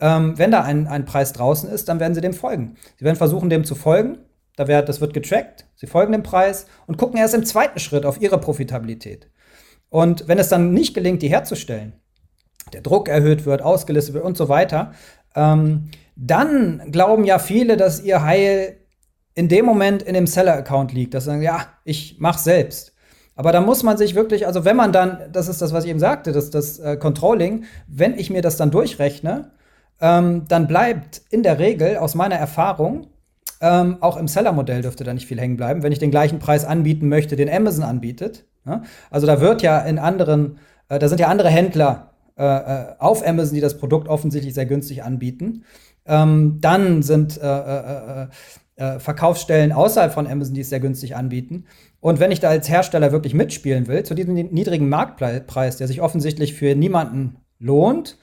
ähm, 0.00 0.38
wenn 0.38 0.50
da 0.50 0.62
ein, 0.62 0.86
ein 0.86 1.04
Preis 1.04 1.32
draußen 1.32 1.68
ist, 1.68 1.88
dann 1.88 2.00
werden 2.00 2.14
sie 2.14 2.20
dem 2.20 2.32
folgen. 2.32 2.76
Sie 2.98 3.04
werden 3.04 3.16
versuchen, 3.16 3.50
dem 3.50 3.64
zu 3.64 3.74
folgen. 3.74 4.18
Da 4.56 4.66
wird, 4.66 4.88
das 4.88 5.00
wird 5.00 5.14
getrackt. 5.14 5.66
Sie 5.76 5.86
folgen 5.86 6.12
dem 6.12 6.22
Preis 6.22 6.66
und 6.86 6.96
gucken 6.96 7.18
erst 7.18 7.34
im 7.34 7.44
zweiten 7.44 7.78
Schritt 7.78 8.06
auf 8.06 8.20
ihre 8.20 8.38
Profitabilität. 8.38 9.28
Und 9.90 10.26
wenn 10.28 10.38
es 10.38 10.48
dann 10.48 10.72
nicht 10.72 10.94
gelingt, 10.94 11.20
die 11.22 11.28
herzustellen, 11.28 11.92
der 12.72 12.80
Druck 12.80 13.08
erhöht 13.08 13.44
wird, 13.44 13.62
ausgelistet 13.62 14.14
wird 14.14 14.24
und 14.24 14.36
so 14.36 14.48
weiter, 14.48 14.92
ähm, 15.34 15.90
dann 16.16 16.90
glauben 16.90 17.24
ja 17.24 17.38
viele, 17.38 17.76
dass 17.76 18.02
ihr 18.02 18.22
Heil 18.22 18.76
in 19.34 19.48
dem 19.48 19.64
Moment 19.64 20.02
in 20.02 20.14
dem 20.14 20.26
Seller-Account 20.26 20.92
liegt. 20.92 21.14
Dass 21.14 21.24
sie 21.24 21.30
sagen, 21.30 21.42
ja, 21.42 21.66
ich 21.84 22.16
mach's 22.18 22.44
selbst. 22.44 22.94
Aber 23.36 23.52
da 23.52 23.60
muss 23.60 23.82
man 23.82 23.96
sich 23.96 24.14
wirklich, 24.14 24.46
also 24.46 24.64
wenn 24.64 24.76
man 24.76 24.92
dann, 24.92 25.30
das 25.32 25.48
ist 25.48 25.62
das, 25.62 25.72
was 25.72 25.84
ich 25.84 25.90
eben 25.90 25.98
sagte, 25.98 26.32
das, 26.32 26.50
das 26.50 26.78
äh, 26.78 26.96
Controlling, 26.96 27.64
wenn 27.86 28.18
ich 28.18 28.28
mir 28.28 28.42
das 28.42 28.56
dann 28.56 28.70
durchrechne, 28.70 29.52
ähm, 30.00 30.44
dann 30.48 30.66
bleibt 30.66 31.22
in 31.30 31.42
der 31.42 31.58
Regel 31.58 31.96
aus 31.96 32.14
meiner 32.14 32.36
Erfahrung, 32.36 33.06
ähm, 33.62 33.98
auch 34.00 34.16
im 34.16 34.28
Seller-Modell 34.28 34.82
dürfte 34.82 35.04
da 35.04 35.14
nicht 35.14 35.26
viel 35.26 35.40
hängen 35.40 35.56
bleiben, 35.56 35.82
wenn 35.82 35.92
ich 35.92 35.98
den 35.98 36.10
gleichen 36.10 36.38
Preis 36.38 36.64
anbieten 36.64 37.08
möchte, 37.08 37.36
den 37.36 37.48
Amazon 37.48 37.84
anbietet. 37.84 38.44
Ja? 38.70 38.82
Also 39.10 39.26
da 39.26 39.40
wird 39.40 39.62
ja 39.62 39.80
in 39.80 39.98
anderen, 39.98 40.58
äh, 40.88 40.98
da 40.98 41.08
sind 41.08 41.20
ja 41.20 41.28
andere 41.28 41.48
Händler 41.48 42.12
äh, 42.38 42.44
äh 42.44 42.84
auf 42.98 43.26
Amazon, 43.26 43.54
die 43.54 43.60
das 43.60 43.78
Produkt 43.78 44.08
offensichtlich 44.08 44.54
sehr 44.54 44.66
günstig 44.66 45.02
anbieten. 45.02 45.64
Ähm, 46.06 46.58
dann 46.60 47.02
sind 47.02 47.40
äh, 47.40 47.46
äh, 47.46 48.26
äh, 48.76 48.98
Verkaufsstellen 48.98 49.72
außerhalb 49.72 50.12
von 50.12 50.26
Amazon, 50.26 50.54
die 50.54 50.62
es 50.62 50.70
sehr 50.70 50.80
günstig 50.80 51.14
anbieten. 51.16 51.66
Und 52.00 52.18
wenn 52.18 52.32
ich 52.32 52.40
da 52.40 52.48
als 52.48 52.68
Hersteller 52.68 53.12
wirklich 53.12 53.34
mitspielen 53.34 53.88
will, 53.88 54.04
zu 54.04 54.14
diesem 54.14 54.34
niedrigen 54.34 54.88
Marktpreis, 54.88 55.76
der 55.76 55.86
sich 55.86 56.00
offensichtlich 56.00 56.54
für 56.54 56.74
niemanden 56.74 57.36
lohnt, 57.58 58.16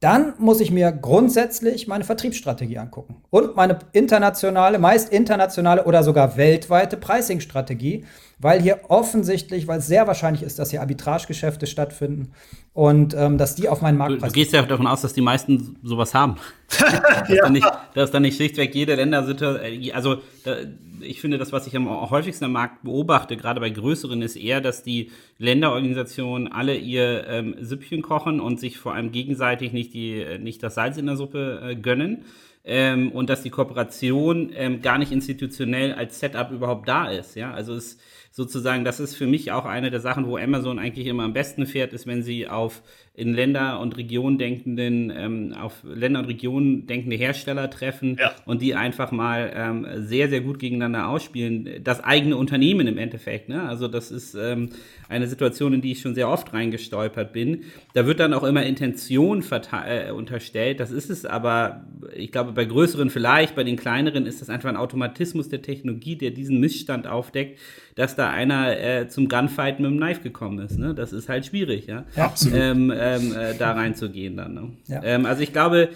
dann 0.00 0.32
muss 0.38 0.60
ich 0.60 0.70
mir 0.70 0.92
grundsätzlich 0.92 1.86
meine 1.86 2.04
Vertriebsstrategie 2.04 2.78
angucken 2.78 3.16
und 3.28 3.54
meine 3.54 3.78
internationale, 3.92 4.78
meist 4.78 5.12
internationale 5.12 5.84
oder 5.84 6.02
sogar 6.02 6.38
weltweite 6.38 6.96
Pricing-Strategie, 6.96 8.06
weil 8.38 8.62
hier 8.62 8.80
offensichtlich, 8.88 9.68
weil 9.68 9.80
es 9.80 9.86
sehr 9.86 10.06
wahrscheinlich 10.06 10.42
ist, 10.42 10.58
dass 10.58 10.70
hier 10.70 10.80
Arbitragegeschäfte 10.80 11.66
stattfinden 11.66 12.32
und 12.72 13.12
ähm, 13.12 13.36
dass 13.36 13.54
die 13.56 13.68
auf 13.68 13.82
meinen 13.82 13.98
Marktpreis. 13.98 14.32
Du, 14.32 14.38
du 14.38 14.40
gehst 14.40 14.54
ja 14.54 14.62
davon 14.62 14.86
aus, 14.86 15.02
dass 15.02 15.12
die 15.12 15.20
meisten 15.20 15.76
sowas 15.82 16.14
haben. 16.14 16.36
dass, 16.68 17.28
ja. 17.28 17.42
dann 17.42 17.52
nicht, 17.52 17.70
dass 17.92 18.10
dann 18.10 18.22
nicht 18.22 18.36
schlichtweg 18.36 18.74
jede 18.74 18.94
Ländersituation, 18.94 19.82
äh, 19.82 19.92
also 19.92 20.16
da, 20.44 20.56
ich 21.02 21.20
finde, 21.20 21.38
das, 21.38 21.52
was 21.52 21.66
ich 21.66 21.76
am 21.76 21.88
häufigsten 22.10 22.44
am 22.44 22.52
Markt 22.52 22.82
beobachte, 22.82 23.36
gerade 23.36 23.60
bei 23.60 23.70
größeren, 23.70 24.22
ist 24.22 24.36
eher, 24.36 24.60
dass 24.60 24.82
die 24.82 25.10
Länderorganisationen 25.38 26.48
alle 26.48 26.76
ihr 26.76 27.26
ähm, 27.26 27.56
Süppchen 27.60 28.02
kochen 28.02 28.40
und 28.40 28.60
sich 28.60 28.78
vor 28.78 28.94
allem 28.94 29.12
gegenseitig 29.12 29.72
nicht, 29.72 29.94
die, 29.94 30.20
äh, 30.20 30.38
nicht 30.38 30.62
das 30.62 30.74
Salz 30.74 30.96
in 30.96 31.06
der 31.06 31.16
Suppe 31.16 31.60
äh, 31.62 31.76
gönnen. 31.76 32.24
Ähm, 32.62 33.10
und 33.12 33.30
dass 33.30 33.42
die 33.42 33.48
Kooperation 33.48 34.52
ähm, 34.54 34.82
gar 34.82 34.98
nicht 34.98 35.12
institutionell 35.12 35.94
als 35.94 36.20
Setup 36.20 36.50
überhaupt 36.50 36.86
da 36.86 37.10
ist. 37.10 37.34
Ja, 37.34 37.52
also 37.52 37.74
es 37.74 37.96
sozusagen, 38.32 38.84
das 38.84 39.00
ist 39.00 39.16
für 39.16 39.26
mich 39.26 39.50
auch 39.52 39.64
eine 39.64 39.90
der 39.90 40.00
Sachen, 40.00 40.26
wo 40.26 40.36
Amazon 40.36 40.78
eigentlich 40.78 41.06
immer 41.06 41.24
am 41.24 41.32
besten 41.32 41.66
fährt, 41.66 41.92
ist, 41.92 42.06
wenn 42.06 42.22
sie 42.22 42.48
auf 42.48 42.82
in 43.12 43.34
Länder 43.34 43.80
und 43.80 43.96
Regionen 43.96 44.38
denkenden, 44.38 45.12
ähm, 45.14 45.52
auf 45.52 45.82
Länder 45.82 46.20
und 46.20 46.26
Regionen 46.26 46.86
denkende 46.86 47.16
Hersteller 47.16 47.68
treffen 47.68 48.16
ja. 48.20 48.32
und 48.46 48.62
die 48.62 48.76
einfach 48.76 49.10
mal 49.10 49.52
ähm, 49.54 49.86
sehr, 49.96 50.28
sehr 50.28 50.40
gut 50.40 50.60
gegeneinander 50.60 51.08
ausspielen. 51.08 51.82
Das 51.82 52.02
eigene 52.04 52.36
Unternehmen 52.36 52.86
im 52.86 52.98
Endeffekt. 52.98 53.48
Ne? 53.48 53.62
Also 53.62 53.88
das 53.88 54.12
ist 54.12 54.34
ähm, 54.34 54.70
eine 55.08 55.26
Situation, 55.26 55.74
in 55.74 55.80
die 55.80 55.92
ich 55.92 56.00
schon 56.00 56.14
sehr 56.14 56.28
oft 56.28 56.52
reingestolpert 56.52 57.32
bin. 57.32 57.64
Da 57.94 58.06
wird 58.06 58.20
dann 58.20 58.32
auch 58.32 58.44
immer 58.44 58.64
Intention 58.64 59.44
äh, 59.50 60.12
unterstellt. 60.12 60.78
Das 60.78 60.92
ist 60.92 61.10
es 61.10 61.26
aber, 61.26 61.84
ich 62.14 62.30
glaube, 62.30 62.52
bei 62.52 62.64
größeren 62.64 63.10
vielleicht, 63.10 63.56
bei 63.56 63.64
den 63.64 63.76
kleineren 63.76 64.24
ist 64.24 64.40
das 64.40 64.48
einfach 64.48 64.68
ein 64.68 64.76
Automatismus 64.76 65.48
der 65.48 65.62
Technologie, 65.62 66.16
der 66.16 66.30
diesen 66.30 66.60
Missstand 66.60 67.08
aufdeckt, 67.08 67.58
dass 67.96 68.14
da 68.14 68.30
einer 68.30 68.78
äh, 68.80 69.08
zum 69.08 69.28
Gunfight 69.28 69.80
mit 69.80 69.90
dem 69.90 69.98
Knife 69.98 70.22
gekommen 70.22 70.60
ist. 70.60 70.78
Ne? 70.78 70.94
Das 70.94 71.12
ist 71.12 71.28
halt 71.28 71.44
schwierig, 71.44 71.86
ja. 71.86 72.04
ja 72.16 72.24
absolut. 72.24 72.56
Ähm, 72.56 72.90
ähm, 73.00 73.34
äh, 73.36 73.54
da 73.54 73.72
reinzugehen 73.72 74.36
dann. 74.36 74.54
Ne? 74.54 74.70
Ja. 74.86 75.02
Ähm, 75.02 75.26
also 75.26 75.42
ich 75.42 75.52
glaube, 75.52 75.88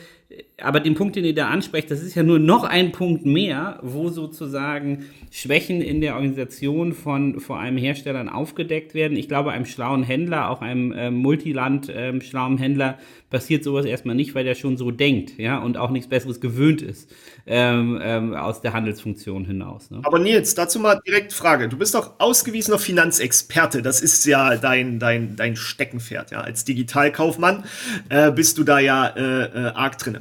aber 0.63 0.81
den 0.81 0.95
Punkt, 0.95 1.17
den 1.17 1.25
ihr 1.25 1.35
da 1.35 1.49
ansprecht, 1.49 1.91
das 1.91 2.03
ist 2.03 2.15
ja 2.15 2.23
nur 2.23 2.39
noch 2.39 2.65
ein 2.65 2.93
Punkt 2.93 3.27
mehr, 3.27 3.81
wo 3.83 4.09
sozusagen 4.09 5.07
Schwächen 5.31 5.81
in 5.81 6.01
der 6.01 6.15
Organisation 6.15 6.93
von 6.93 7.41
vor 7.41 7.59
allem 7.59 7.77
Herstellern 7.77 8.29
aufgedeckt 8.29 8.95
werden. 8.95 9.17
Ich 9.17 9.29
glaube, 9.29 9.51
einem 9.51 9.67
schlauen 9.67 10.03
Händler, 10.05 10.51
auch 10.51 10.63
einem 10.63 10.93
äh, 10.93 11.11
Multiland 11.11 11.89
äh, 11.89 12.21
schlauen 12.21 12.59
Händler, 12.59 12.99
passiert 13.31 13.65
sowas 13.65 13.85
erstmal 13.85 14.15
nicht, 14.15 14.35
weil 14.37 14.45
der 14.45 14.55
schon 14.55 14.77
so 14.77 14.93
denkt, 14.93 15.39
ja, 15.39 15.59
und 15.59 15.77
auch 15.77 15.91
nichts 15.91 16.09
Besseres 16.09 16.41
gewöhnt 16.41 16.83
ist 16.83 17.13
ähm, 17.47 17.99
ähm, 18.03 18.35
aus 18.35 18.61
der 18.61 18.73
Handelsfunktion 18.73 19.45
hinaus. 19.45 19.91
Ne? 19.91 20.01
Aber 20.05 20.19
Nils, 20.19 20.55
dazu 20.55 20.79
mal 20.79 21.01
direkt 21.07 21.33
Frage. 21.33 21.69
Du 21.69 21.77
bist 21.77 21.95
doch 21.95 22.13
ausgewiesener 22.19 22.79
Finanzexperte. 22.79 23.83
Das 23.83 24.01
ist 24.01 24.25
ja 24.25 24.57
dein, 24.57 24.99
dein, 24.99 25.37
dein 25.37 25.57
Steckenpferd, 25.57 26.31
ja. 26.31 26.43
Als 26.43 26.65
Digitalkaufmann 26.65 27.65
äh, 28.09 28.31
bist 28.31 28.57
du 28.59 28.65
da 28.65 28.79
ja 28.79 29.09
äh, 29.09 29.45
äh, 29.45 29.67
arg 29.75 29.99
drin. 29.99 30.19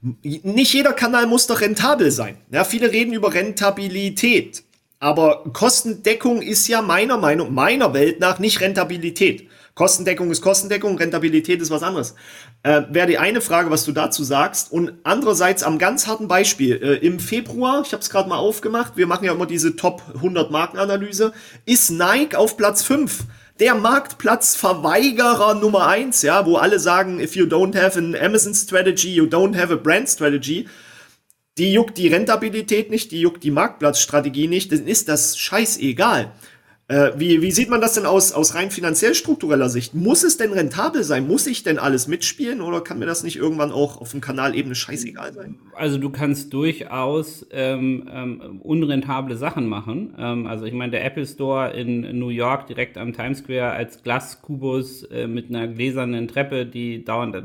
Nicht 0.00 0.74
jeder 0.74 0.92
Kanal 0.92 1.26
muss 1.26 1.46
doch 1.46 1.60
rentabel 1.60 2.10
sein. 2.10 2.38
Ja, 2.50 2.64
viele 2.64 2.90
reden 2.90 3.12
über 3.12 3.32
Rentabilität. 3.34 4.64
Aber 4.98 5.44
Kostendeckung 5.52 6.42
ist 6.42 6.68
ja 6.68 6.82
meiner 6.82 7.18
Meinung, 7.18 7.52
meiner 7.52 7.92
Welt 7.94 8.20
nach 8.20 8.38
nicht 8.38 8.60
Rentabilität. 8.60 9.48
Kostendeckung 9.74 10.30
ist 10.30 10.42
Kostendeckung, 10.42 10.98
Rentabilität 10.98 11.62
ist 11.62 11.70
was 11.70 11.82
anderes. 11.82 12.14
Äh, 12.62 12.82
Wäre 12.90 13.06
die 13.06 13.18
eine 13.18 13.40
Frage, 13.40 13.70
was 13.70 13.84
du 13.84 13.92
dazu 13.92 14.22
sagst. 14.22 14.70
Und 14.70 14.92
andererseits 15.02 15.62
am 15.62 15.78
ganz 15.78 16.06
harten 16.06 16.28
Beispiel. 16.28 16.76
Äh, 16.82 17.06
Im 17.06 17.20
Februar, 17.20 17.82
ich 17.84 17.92
habe 17.92 18.02
es 18.02 18.10
gerade 18.10 18.28
mal 18.28 18.36
aufgemacht, 18.36 18.96
wir 18.96 19.06
machen 19.06 19.24
ja 19.24 19.32
immer 19.32 19.46
diese 19.46 19.76
Top 19.76 20.02
100 20.14 20.50
Markenanalyse, 20.50 21.32
ist 21.64 21.90
Nike 21.90 22.36
auf 22.36 22.56
Platz 22.56 22.82
5 22.82 23.24
der 23.60 23.74
Marktplatzverweigerer 23.74 25.54
Nummer 25.54 25.86
eins, 25.86 26.22
ja, 26.22 26.46
wo 26.46 26.56
alle 26.56 26.78
sagen, 26.78 27.20
if 27.20 27.36
you 27.36 27.46
don't 27.46 27.80
have 27.80 27.98
an 27.98 28.14
Amazon 28.14 28.54
Strategy, 28.54 29.14
you 29.14 29.24
don't 29.24 29.56
have 29.56 29.72
a 29.72 29.76
Brand 29.76 30.08
Strategy. 30.08 30.68
Die 31.58 31.72
juckt 31.72 31.98
die 31.98 32.08
Rentabilität 32.08 32.90
nicht, 32.90 33.12
die 33.12 33.20
juckt 33.20 33.44
die 33.44 33.50
Marktplatzstrategie 33.50 34.48
nicht, 34.48 34.72
dann 34.72 34.86
ist 34.86 35.08
das 35.08 35.36
scheißegal. 35.36 36.32
Äh, 36.92 37.18
wie, 37.18 37.40
wie 37.40 37.52
sieht 37.52 37.70
man 37.70 37.80
das 37.80 37.94
denn 37.94 38.04
aus, 38.04 38.32
aus 38.32 38.54
rein 38.54 38.70
finanziell 38.70 39.14
struktureller 39.14 39.70
Sicht? 39.70 39.94
Muss 39.94 40.22
es 40.24 40.36
denn 40.36 40.52
rentabel 40.52 41.04
sein? 41.04 41.26
Muss 41.26 41.46
ich 41.46 41.62
denn 41.62 41.78
alles 41.78 42.06
mitspielen 42.06 42.60
oder 42.60 42.82
kann 42.82 42.98
mir 42.98 43.06
das 43.06 43.22
nicht 43.22 43.36
irgendwann 43.36 43.72
auch 43.72 43.98
auf 43.98 44.10
dem 44.10 44.20
Kanalebene 44.20 44.74
scheißegal 44.74 45.32
sein? 45.32 45.58
Also 45.74 45.96
du 45.96 46.10
kannst 46.10 46.52
durchaus 46.52 47.46
ähm, 47.50 48.10
ähm, 48.12 48.60
unrentable 48.60 49.36
Sachen 49.36 49.68
machen. 49.68 50.14
Ähm, 50.18 50.46
also 50.46 50.66
ich 50.66 50.74
meine, 50.74 50.90
der 50.90 51.06
Apple 51.06 51.24
Store 51.24 51.70
in 51.70 52.18
New 52.18 52.28
York 52.28 52.66
direkt 52.66 52.98
am 52.98 53.14
Times 53.14 53.38
Square 53.38 53.70
als 53.70 54.02
Glaskubus 54.02 55.04
äh, 55.04 55.26
mit 55.26 55.48
einer 55.48 55.68
gläsernen 55.68 56.28
Treppe, 56.28 56.66
die 56.66 57.06
dauernd, 57.06 57.42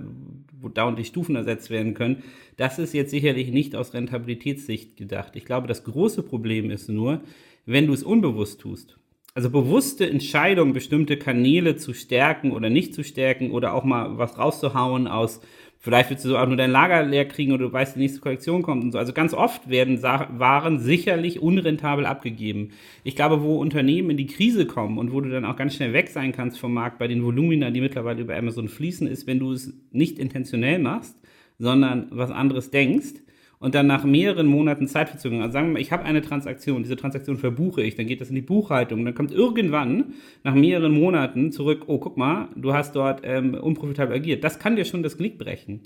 wo 0.60 0.68
dauernd 0.68 1.00
die 1.00 1.06
Stufen 1.06 1.38
ersetzt 1.38 1.70
werden 1.70 1.94
können. 1.94 2.22
Das 2.58 2.80
ist 2.80 2.94
jetzt 2.94 3.12
sicherlich 3.12 3.52
nicht 3.52 3.78
aus 3.78 3.94
Rentabilitätssicht 3.94 4.98
gedacht. 4.98 5.38
Ich 5.38 5.46
glaube, 5.46 5.68
das 5.68 5.86
große 5.86 6.22
Problem 6.22 6.70
ist 6.70 6.90
nur, 6.90 7.22
wenn 7.66 7.88
du 7.88 7.94
es 7.94 8.04
unbewusst 8.04 8.60
tust. 8.60 8.98
Also 9.38 9.52
bewusste 9.52 10.10
Entscheidungen, 10.10 10.74
bestimmte 10.74 11.16
Kanäle 11.16 11.76
zu 11.76 11.94
stärken 11.94 12.54
oder 12.54 12.72
nicht 12.72 12.96
zu 12.96 13.04
stärken 13.04 13.52
oder 13.52 13.76
auch 13.76 13.84
mal 13.84 14.18
was 14.18 14.40
rauszuhauen 14.40 15.08
aus, 15.08 15.42
vielleicht 15.78 16.10
willst 16.10 16.26
du 16.26 16.36
auch 16.38 16.48
nur 16.48 16.58
dein 16.58 16.72
Lager 16.72 17.04
leer 17.04 17.26
kriegen 17.26 17.52
oder 17.52 17.68
du 17.68 17.72
weißt, 17.72 17.96
die 17.96 18.00
nächste 18.00 18.20
Kollektion 18.20 18.64
kommt 18.64 18.84
und 18.84 18.94
so. 18.94 18.98
Also 18.98 19.14
ganz 19.14 19.36
oft 19.36 19.70
werden 19.70 20.02
Waren 20.02 20.80
sicherlich 20.80 21.40
unrentabel 21.40 22.08
abgegeben. 22.08 22.72
Ich 23.04 23.16
glaube, 23.16 23.44
wo 23.44 23.60
Unternehmen 23.60 24.10
in 24.10 24.18
die 24.18 24.26
Krise 24.26 24.66
kommen 24.66 24.98
und 24.98 25.14
wo 25.14 25.22
du 25.22 25.30
dann 25.30 25.46
auch 25.46 25.56
ganz 25.56 25.76
schnell 25.76 25.94
weg 25.94 26.10
sein 26.10 26.32
kannst 26.32 26.58
vom 26.58 26.74
Markt 26.74 26.98
bei 26.98 27.08
den 27.08 27.24
Volumina, 27.24 27.70
die 27.70 27.82
mittlerweile 27.82 28.22
über 28.22 28.36
Amazon 28.36 28.68
fließen, 28.68 29.06
ist, 29.06 29.28
wenn 29.28 29.38
du 29.38 29.52
es 29.52 29.72
nicht 29.92 30.18
intentionell 30.18 30.80
machst, 30.80 31.16
sondern 31.60 32.08
was 32.10 32.32
anderes 32.32 32.72
denkst 32.72 33.22
und 33.60 33.74
dann 33.74 33.88
nach 33.88 34.04
mehreren 34.04 34.46
Monaten 34.46 34.88
Zeitverzögerung, 34.88 35.42
also 35.42 35.54
sagen 35.54 35.68
wir 35.68 35.74
mal, 35.74 35.82
ich 35.82 35.92
habe 35.92 36.04
eine 36.04 36.22
Transaktion, 36.22 36.84
diese 36.84 36.96
Transaktion 36.96 37.38
verbuche 37.38 37.82
ich, 37.82 37.96
dann 37.96 38.06
geht 38.06 38.22
das 38.22 38.30
in 38.30 38.36
die 38.36 38.42
Buchhaltung, 38.42 39.04
dann 39.04 39.16
kommt 39.16 39.32
irgendwann 39.32 40.14
nach 40.44 40.54
mehreren 40.54 40.92
Monaten 40.92 41.52
zurück, 41.52 41.84
oh, 41.88 41.98
guck 41.98 42.18
mal, 42.18 42.50
du 42.56 42.74
hast 42.74 42.96
dort 42.96 43.22
ähm, 43.24 43.56
unprofitabel 43.56 44.16
agiert. 44.16 44.44
Das 44.44 44.60
kann 44.60 44.76
dir 44.76 44.86
schon 44.86 45.04
das 45.04 45.18
Knick 45.18 45.38
brechen. 45.38 45.82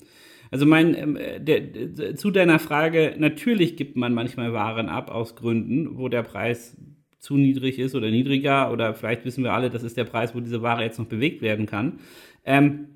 Also 0.51 0.65
mein, 0.65 0.95
ähm, 0.95 1.17
der, 1.39 2.15
zu 2.15 2.29
deiner 2.29 2.59
Frage, 2.59 3.15
natürlich 3.17 3.77
gibt 3.77 3.95
man 3.95 4.13
manchmal 4.13 4.51
Waren 4.51 4.89
ab 4.89 5.09
aus 5.09 5.35
Gründen, 5.37 5.97
wo 5.97 6.09
der 6.09 6.23
Preis 6.23 6.77
zu 7.19 7.37
niedrig 7.37 7.79
ist 7.79 7.95
oder 7.95 8.09
niedriger 8.09 8.71
oder 8.71 8.93
vielleicht 8.93 9.23
wissen 9.23 9.43
wir 9.43 9.53
alle, 9.53 9.69
das 9.69 9.83
ist 9.83 9.95
der 9.95 10.03
Preis, 10.03 10.35
wo 10.35 10.39
diese 10.41 10.61
Ware 10.61 10.83
jetzt 10.83 10.99
noch 10.99 11.05
bewegt 11.05 11.41
werden 11.41 11.67
kann. 11.67 11.99
Ähm, 12.43 12.87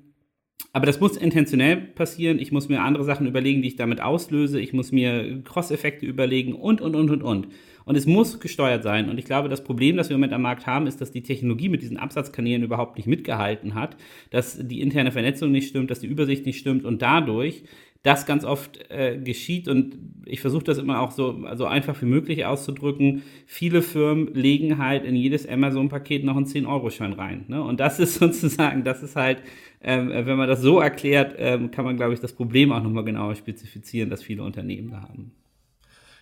aber 0.72 0.84
das 0.84 1.00
muss 1.00 1.16
intentionell 1.16 1.76
passieren. 1.76 2.38
Ich 2.38 2.52
muss 2.52 2.68
mir 2.68 2.82
andere 2.82 3.04
Sachen 3.04 3.26
überlegen, 3.26 3.62
die 3.62 3.68
ich 3.68 3.76
damit 3.76 4.02
auslöse. 4.02 4.60
Ich 4.60 4.74
muss 4.74 4.92
mir 4.92 5.42
Cross-Effekte 5.42 6.04
überlegen 6.04 6.52
und, 6.54 6.82
und, 6.82 6.94
und, 6.94 7.10
und, 7.10 7.22
und. 7.22 7.48
Und 7.86 7.96
es 7.96 8.04
muss 8.04 8.40
gesteuert 8.40 8.82
sein. 8.82 9.08
Und 9.08 9.16
ich 9.16 9.24
glaube, 9.24 9.48
das 9.48 9.64
Problem, 9.64 9.96
das 9.96 10.08
wir 10.08 10.16
im 10.16 10.20
Moment 10.20 10.34
am 10.34 10.42
Markt 10.42 10.66
haben, 10.66 10.86
ist, 10.86 11.00
dass 11.00 11.12
die 11.12 11.22
Technologie 11.22 11.68
mit 11.68 11.82
diesen 11.82 11.96
Absatzkanälen 11.96 12.62
überhaupt 12.62 12.96
nicht 12.96 13.06
mitgehalten 13.06 13.74
hat, 13.74 13.96
dass 14.30 14.58
die 14.68 14.80
interne 14.80 15.12
Vernetzung 15.12 15.50
nicht 15.50 15.68
stimmt, 15.68 15.90
dass 15.90 16.00
die 16.00 16.08
Übersicht 16.08 16.44
nicht 16.44 16.58
stimmt 16.58 16.84
und 16.84 17.00
dadurch 17.00 17.62
das 18.06 18.24
ganz 18.24 18.44
oft 18.44 18.88
äh, 18.88 19.18
geschieht 19.18 19.66
und 19.66 19.98
ich 20.26 20.40
versuche 20.40 20.62
das 20.62 20.78
immer 20.78 21.00
auch 21.00 21.10
so 21.10 21.40
also 21.44 21.66
einfach 21.66 22.00
wie 22.00 22.06
möglich 22.06 22.44
auszudrücken. 22.44 23.22
Viele 23.46 23.82
Firmen 23.82 24.32
legen 24.32 24.78
halt 24.78 25.04
in 25.04 25.16
jedes 25.16 25.48
Amazon-Paket 25.48 26.24
noch 26.24 26.36
einen 26.36 26.46
10-Euro-Schein 26.46 27.14
rein. 27.14 27.44
Ne? 27.48 27.62
Und 27.62 27.80
das 27.80 27.98
ist 27.98 28.14
sozusagen, 28.20 28.84
das 28.84 29.02
ist 29.02 29.16
halt, 29.16 29.38
ähm, 29.82 30.10
wenn 30.10 30.36
man 30.36 30.48
das 30.48 30.60
so 30.60 30.78
erklärt, 30.78 31.34
ähm, 31.38 31.72
kann 31.72 31.84
man, 31.84 31.96
glaube 31.96 32.14
ich, 32.14 32.20
das 32.20 32.32
Problem 32.32 32.70
auch 32.70 32.82
nochmal 32.82 33.04
genauer 33.04 33.34
spezifizieren, 33.34 34.08
das 34.08 34.22
viele 34.22 34.44
Unternehmen 34.44 34.90
da 34.90 35.02
haben. 35.02 35.32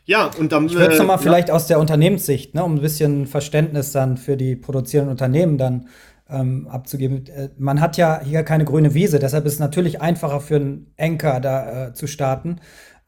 Ja, 0.07 0.31
und 0.39 0.53
dann. 0.53 0.67
Ich 0.67 0.75
würde 0.75 0.93
es 0.93 0.99
nochmal 0.99 1.19
äh, 1.19 1.23
vielleicht 1.23 1.51
aus 1.51 1.67
der 1.67 1.79
Unternehmenssicht, 1.79 2.55
ne, 2.55 2.65
um 2.65 2.75
ein 2.75 2.81
bisschen 2.81 3.27
Verständnis 3.27 3.93
dann 3.93 4.17
für 4.17 4.37
die 4.37 4.57
produzierenden 4.57 5.13
Unternehmen 5.13 5.57
dann 5.59 5.87
ähm, 6.29 6.69
abzugeben. 6.69 7.27
Äh, 7.27 7.51
man 7.59 7.81
hat 7.81 7.97
ja 7.97 8.21
hier 8.23 8.43
keine 8.43 8.65
grüne 8.65 8.95
Wiese, 8.95 9.19
deshalb 9.19 9.47
ist 9.47 9.55
es 9.55 9.59
natürlich 9.59 10.01
einfacher 10.01 10.41
für 10.41 10.57
einen 10.57 10.93
Anker 10.99 11.41
da 11.41 11.89
äh, 11.89 11.95
zu 11.95 12.07
starten. 12.07 12.61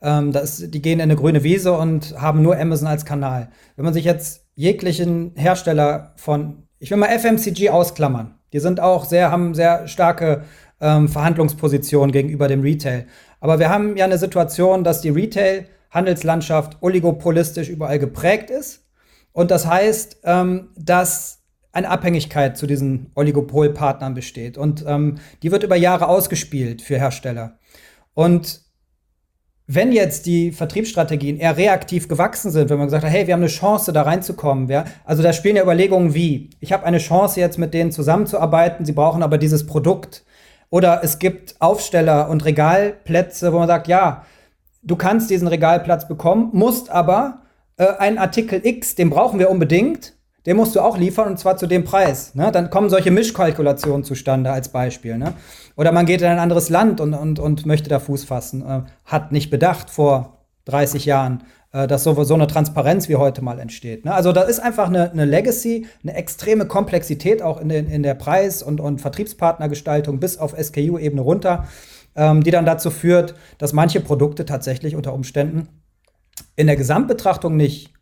Ähm, 0.02 0.30
ist, 0.32 0.74
die 0.74 0.82
gehen 0.82 0.98
in 0.98 1.04
eine 1.04 1.16
grüne 1.16 1.42
Wiese 1.42 1.72
und 1.72 2.20
haben 2.20 2.42
nur 2.42 2.58
Amazon 2.58 2.88
als 2.88 3.04
Kanal. 3.04 3.48
Wenn 3.76 3.84
man 3.84 3.94
sich 3.94 4.04
jetzt 4.04 4.46
jeglichen 4.54 5.32
Hersteller 5.36 6.12
von, 6.16 6.64
ich 6.78 6.90
will 6.90 6.98
mal 6.98 7.18
FMCG 7.18 7.70
ausklammern, 7.70 8.34
die 8.52 8.60
sind 8.60 8.80
auch 8.80 9.04
sehr, 9.04 9.30
haben 9.30 9.54
sehr 9.54 9.88
starke 9.88 10.44
ähm, 10.80 11.08
Verhandlungspositionen 11.08 12.12
gegenüber 12.12 12.48
dem 12.48 12.60
Retail. 12.60 13.06
Aber 13.40 13.58
wir 13.58 13.70
haben 13.70 13.96
ja 13.96 14.04
eine 14.04 14.18
Situation, 14.18 14.84
dass 14.84 15.00
die 15.00 15.10
Retail-Handelslandschaft 15.10 16.78
oligopolistisch 16.80 17.68
überall 17.68 17.98
geprägt 17.98 18.50
ist. 18.50 18.86
Und 19.32 19.50
das 19.50 19.66
heißt, 19.66 20.20
ähm, 20.24 20.68
dass 20.76 21.42
eine 21.76 21.90
Abhängigkeit 21.90 22.56
zu 22.56 22.66
diesen 22.66 23.10
Oligopolpartnern 23.14 24.14
besteht. 24.14 24.56
Und 24.56 24.84
ähm, 24.86 25.18
die 25.42 25.52
wird 25.52 25.62
über 25.62 25.76
Jahre 25.76 26.08
ausgespielt 26.08 26.80
für 26.82 26.98
Hersteller. 26.98 27.58
Und 28.14 28.62
wenn 29.66 29.92
jetzt 29.92 30.26
die 30.26 30.52
Vertriebsstrategien 30.52 31.38
eher 31.38 31.56
reaktiv 31.56 32.08
gewachsen 32.08 32.50
sind, 32.50 32.70
wenn 32.70 32.78
man 32.78 32.86
gesagt 32.86 33.04
hat, 33.04 33.12
hey, 33.12 33.26
wir 33.26 33.34
haben 33.34 33.40
eine 33.42 33.48
Chance, 33.48 33.92
da 33.92 34.02
reinzukommen, 34.02 34.68
ja, 34.68 34.84
also 35.04 35.22
da 35.22 35.32
spielen 35.32 35.56
ja 35.56 35.62
Überlegungen 35.62 36.14
wie, 36.14 36.50
ich 36.60 36.72
habe 36.72 36.84
eine 36.84 36.98
Chance 36.98 37.40
jetzt 37.40 37.58
mit 37.58 37.74
denen 37.74 37.92
zusammenzuarbeiten, 37.92 38.86
sie 38.86 38.92
brauchen 38.92 39.22
aber 39.22 39.38
dieses 39.38 39.66
Produkt. 39.66 40.24
Oder 40.70 41.02
es 41.04 41.18
gibt 41.18 41.56
Aufsteller 41.60 42.28
und 42.28 42.44
Regalplätze, 42.44 43.52
wo 43.52 43.58
man 43.58 43.68
sagt, 43.68 43.86
ja, 43.88 44.24
du 44.82 44.96
kannst 44.96 45.30
diesen 45.30 45.48
Regalplatz 45.48 46.08
bekommen, 46.08 46.50
musst 46.52 46.90
aber 46.90 47.42
äh, 47.76 47.86
einen 47.98 48.18
Artikel 48.18 48.64
X, 48.64 48.94
den 48.94 49.10
brauchen 49.10 49.38
wir 49.38 49.50
unbedingt, 49.50 50.15
den 50.46 50.56
musst 50.56 50.76
du 50.76 50.80
auch 50.80 50.96
liefern 50.96 51.28
und 51.28 51.38
zwar 51.38 51.56
zu 51.56 51.66
dem 51.66 51.84
Preis. 51.84 52.34
Ne? 52.34 52.52
Dann 52.52 52.70
kommen 52.70 52.88
solche 52.88 53.10
Mischkalkulationen 53.10 54.04
zustande 54.04 54.50
als 54.50 54.68
Beispiel. 54.68 55.18
Ne? 55.18 55.34
Oder 55.76 55.92
man 55.92 56.06
geht 56.06 56.22
in 56.22 56.28
ein 56.28 56.38
anderes 56.38 56.70
Land 56.70 57.00
und, 57.00 57.14
und, 57.14 57.38
und 57.40 57.66
möchte 57.66 57.90
da 57.90 57.98
Fuß 57.98 58.24
fassen. 58.24 58.62
Äh, 58.62 58.82
hat 59.04 59.32
nicht 59.32 59.50
bedacht 59.50 59.90
vor 59.90 60.44
30 60.66 61.04
Jahren, 61.04 61.42
äh, 61.72 61.88
dass 61.88 62.04
so, 62.04 62.22
so 62.22 62.34
eine 62.34 62.46
Transparenz 62.46 63.08
wie 63.08 63.16
heute 63.16 63.42
mal 63.42 63.58
entsteht. 63.58 64.04
Ne? 64.04 64.14
Also 64.14 64.32
da 64.32 64.42
ist 64.42 64.60
einfach 64.60 64.86
eine, 64.86 65.10
eine 65.10 65.24
Legacy, 65.24 65.86
eine 66.04 66.14
extreme 66.14 66.66
Komplexität 66.66 67.42
auch 67.42 67.60
in, 67.60 67.68
den, 67.68 67.88
in 67.88 68.04
der 68.04 68.14
Preis- 68.14 68.62
und, 68.62 68.80
und 68.80 69.00
Vertriebspartnergestaltung 69.00 70.20
bis 70.20 70.38
auf 70.38 70.54
SKU-Ebene 70.56 71.20
runter, 71.20 71.66
ähm, 72.14 72.44
die 72.44 72.52
dann 72.52 72.66
dazu 72.66 72.90
führt, 72.90 73.34
dass 73.58 73.72
manche 73.72 74.00
Produkte 74.00 74.44
tatsächlich 74.44 74.94
unter 74.94 75.12
Umständen 75.12 75.68
in 76.54 76.68
der 76.68 76.76
Gesamtbetrachtung 76.76 77.56
nicht 77.56 77.95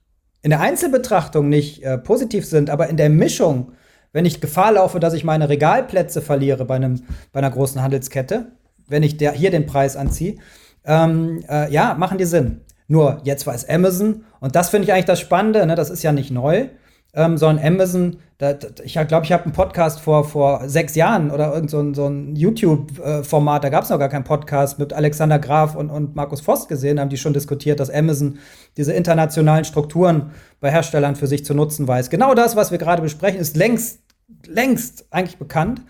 in 0.45 0.51
der 0.51 0.61
Einzelbetrachtung 0.61 1.49
nicht 1.49 1.83
äh, 1.83 1.97
positiv 1.97 2.45
sind, 2.45 2.69
aber 2.69 2.89
in 2.89 2.99
der 2.99 3.09
Mischung, 3.09 3.73
wenn 4.13 4.27
ich 4.27 4.43
Gefahr 4.43 4.73
laufe, 4.73 5.01
dass 5.01 5.15
ich 5.15 5.25
meine 5.25 5.49
Regalplätze 5.49 6.21
verliere 6.21 6.67
bei, 6.67 6.77
einem, 6.77 7.03
bei 7.33 7.39
einer 7.39 7.51
großen 7.51 7.83
Handelskette, 7.83 8.53
wenn 8.87 9.03
ich 9.03 9.17
der, 9.17 9.33
hier 9.33 9.51
den 9.51 9.65
Preis 9.65 9.97
anziehe, 9.97 10.37
ähm, 10.85 11.43
äh, 11.49 11.73
ja, 11.73 11.95
machen 11.95 12.19
die 12.19 12.27
Sinn. 12.27 12.61
Nur 12.89 13.23
jetzt 13.25 13.47
es 13.47 13.67
Amazon 13.67 14.27
und 14.39 14.55
das 14.55 14.69
finde 14.69 14.85
ich 14.85 14.93
eigentlich 14.93 15.07
das 15.07 15.19
Spannende, 15.19 15.65
ne? 15.65 15.77
das 15.77 15.89
ist 15.89 16.03
ja 16.03 16.13
nicht 16.13 16.31
neu 16.31 16.69
ähm, 17.15 17.37
sondern 17.37 17.65
Amazon, 17.65 18.17
da, 18.39 18.53
da, 18.53 18.83
ich 18.83 18.95
glaube, 18.95 19.25
ich 19.25 19.33
habe 19.33 19.45
einen 19.45 19.53
Podcast 19.53 20.01
vor, 20.01 20.25
vor 20.25 20.69
sechs 20.69 20.95
Jahren 20.97 21.31
oder 21.31 21.55
irgend 21.55 21.71
so 21.71 21.81
ein, 21.81 21.95
so 21.95 22.07
ein 22.07 22.35
YouTube-Format, 22.35 23.63
da 23.63 23.69
gab 23.69 23.85
es 23.85 23.91
noch 23.91 23.99
gar 23.99 24.09
keinen 24.09 24.25
Podcast, 24.25 24.79
mit 24.79 24.93
Alexander 24.93 25.39
Graf 25.39 25.77
und, 25.77 25.91
und 25.91 26.17
Markus 26.17 26.41
Voss 26.41 26.67
gesehen, 26.67 26.99
haben 26.99 27.11
die 27.11 27.17
schon 27.17 27.33
diskutiert, 27.33 27.79
dass 27.79 27.91
Amazon 27.91 28.39
diese 28.77 28.93
internationalen 28.93 29.65
Strukturen 29.65 30.33
bei 30.61 30.71
Herstellern 30.71 31.15
für 31.15 31.29
sich 31.29 31.45
zu 31.45 31.55
nutzen 31.55 31.87
weiß. 31.87 32.11
Genau 32.11 32.35
das, 32.35 32.57
was 32.57 32.73
wir 32.73 32.79
gerade 32.79 33.03
besprechen, 33.03 33.41
ist 33.41 33.57
längst, 33.57 34.01
längst 34.47 35.07
eigentlich 35.11 35.39
bekannt. 35.39 35.83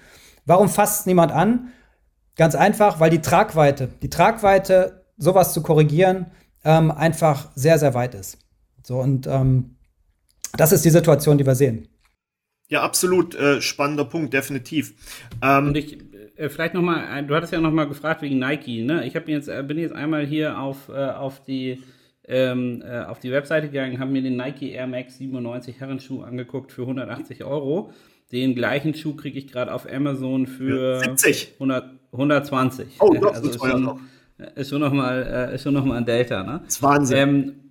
Warum 0.45 0.69
fasst 0.69 1.01
es 1.01 1.07
niemand 1.07 1.33
an? 1.33 1.69
Ganz 2.37 2.55
einfach, 2.55 3.01
weil 3.01 3.11
die 3.11 3.23
Tragweite, 3.23 3.89
die 4.03 4.11
Tragweite, 4.11 5.05
sowas 5.17 5.53
zu 5.53 5.63
korrigieren, 5.63 6.27
ähm, 6.65 6.91
einfach 6.91 7.49
sehr, 7.55 7.79
sehr 7.79 7.95
weit 7.95 8.15
ist. 8.15 8.39
So 8.83 8.99
und 8.99 9.27
ähm, 9.27 9.74
das 10.57 10.73
ist 10.73 10.85
die 10.85 10.91
Situation, 10.91 11.39
die 11.39 11.47
wir 11.47 11.55
sehen. 11.55 11.89
Ja, 12.69 12.83
absolut 12.83 13.35
äh, 13.35 13.61
spannender 13.61 14.05
Punkt, 14.05 14.33
definitiv. 14.33 14.95
Ähm, 15.43 15.69
Und 15.69 15.77
ich 15.77 15.99
äh, 16.37 16.49
vielleicht 16.49 16.75
noch 16.75 16.83
mal, 16.83 17.19
äh, 17.19 17.23
du 17.23 17.35
hattest 17.35 17.53
ja 17.53 17.61
noch 17.61 17.71
mal 17.71 17.85
gefragt 17.85 18.23
wegen 18.23 18.39
Nike. 18.39 18.83
Ne? 18.83 19.07
Ich 19.07 19.17
habe 19.17 19.31
jetzt 19.31 19.49
äh, 19.49 19.63
bin 19.63 19.79
jetzt 19.79 19.95
einmal 19.95 20.27
hier 20.27 20.59
auf 20.59 20.89
äh, 20.89 20.93
auf 20.93 21.43
die 21.45 21.83
ähm, 22.27 22.83
äh, 22.85 23.01
auf 23.01 23.19
die 23.19 23.31
Webseite 23.31 23.69
gegangen, 23.69 23.99
habe 23.99 24.11
mir 24.11 24.23
den 24.23 24.37
Nike 24.37 24.73
Air 24.73 24.87
Max 24.87 25.19
97 25.19 25.79
Herrenschuh 25.79 26.23
angeguckt 26.23 26.73
für 26.73 26.83
180 26.83 27.45
Euro. 27.45 27.93
Den 28.33 28.55
gleichen 28.55 28.95
Schuh 28.95 29.15
kriege 29.15 29.39
ich 29.39 29.47
gerade 29.47 29.73
auf 29.73 29.87
Amazon 29.91 30.47
für 30.47 31.01
70. 31.01 31.53
100, 31.55 31.91
120. 32.13 32.97
Oh, 33.01 33.13
doch, 33.13 33.35
also 33.35 33.51
ist 33.51 33.61
schon, 33.61 34.01
ist 34.57 34.71
schon 34.71 34.81
noch 34.81 34.93
mal 34.93 35.53
ist 35.55 35.63
schon 35.63 35.75
noch 35.75 35.85
mal 35.85 35.99
ein 35.99 36.07
Delta. 36.07 36.43
Ne? 36.43 36.61
Das 36.65 36.77
ist 36.77 36.83
Wahnsinn. 36.83 37.17
Ähm, 37.19 37.64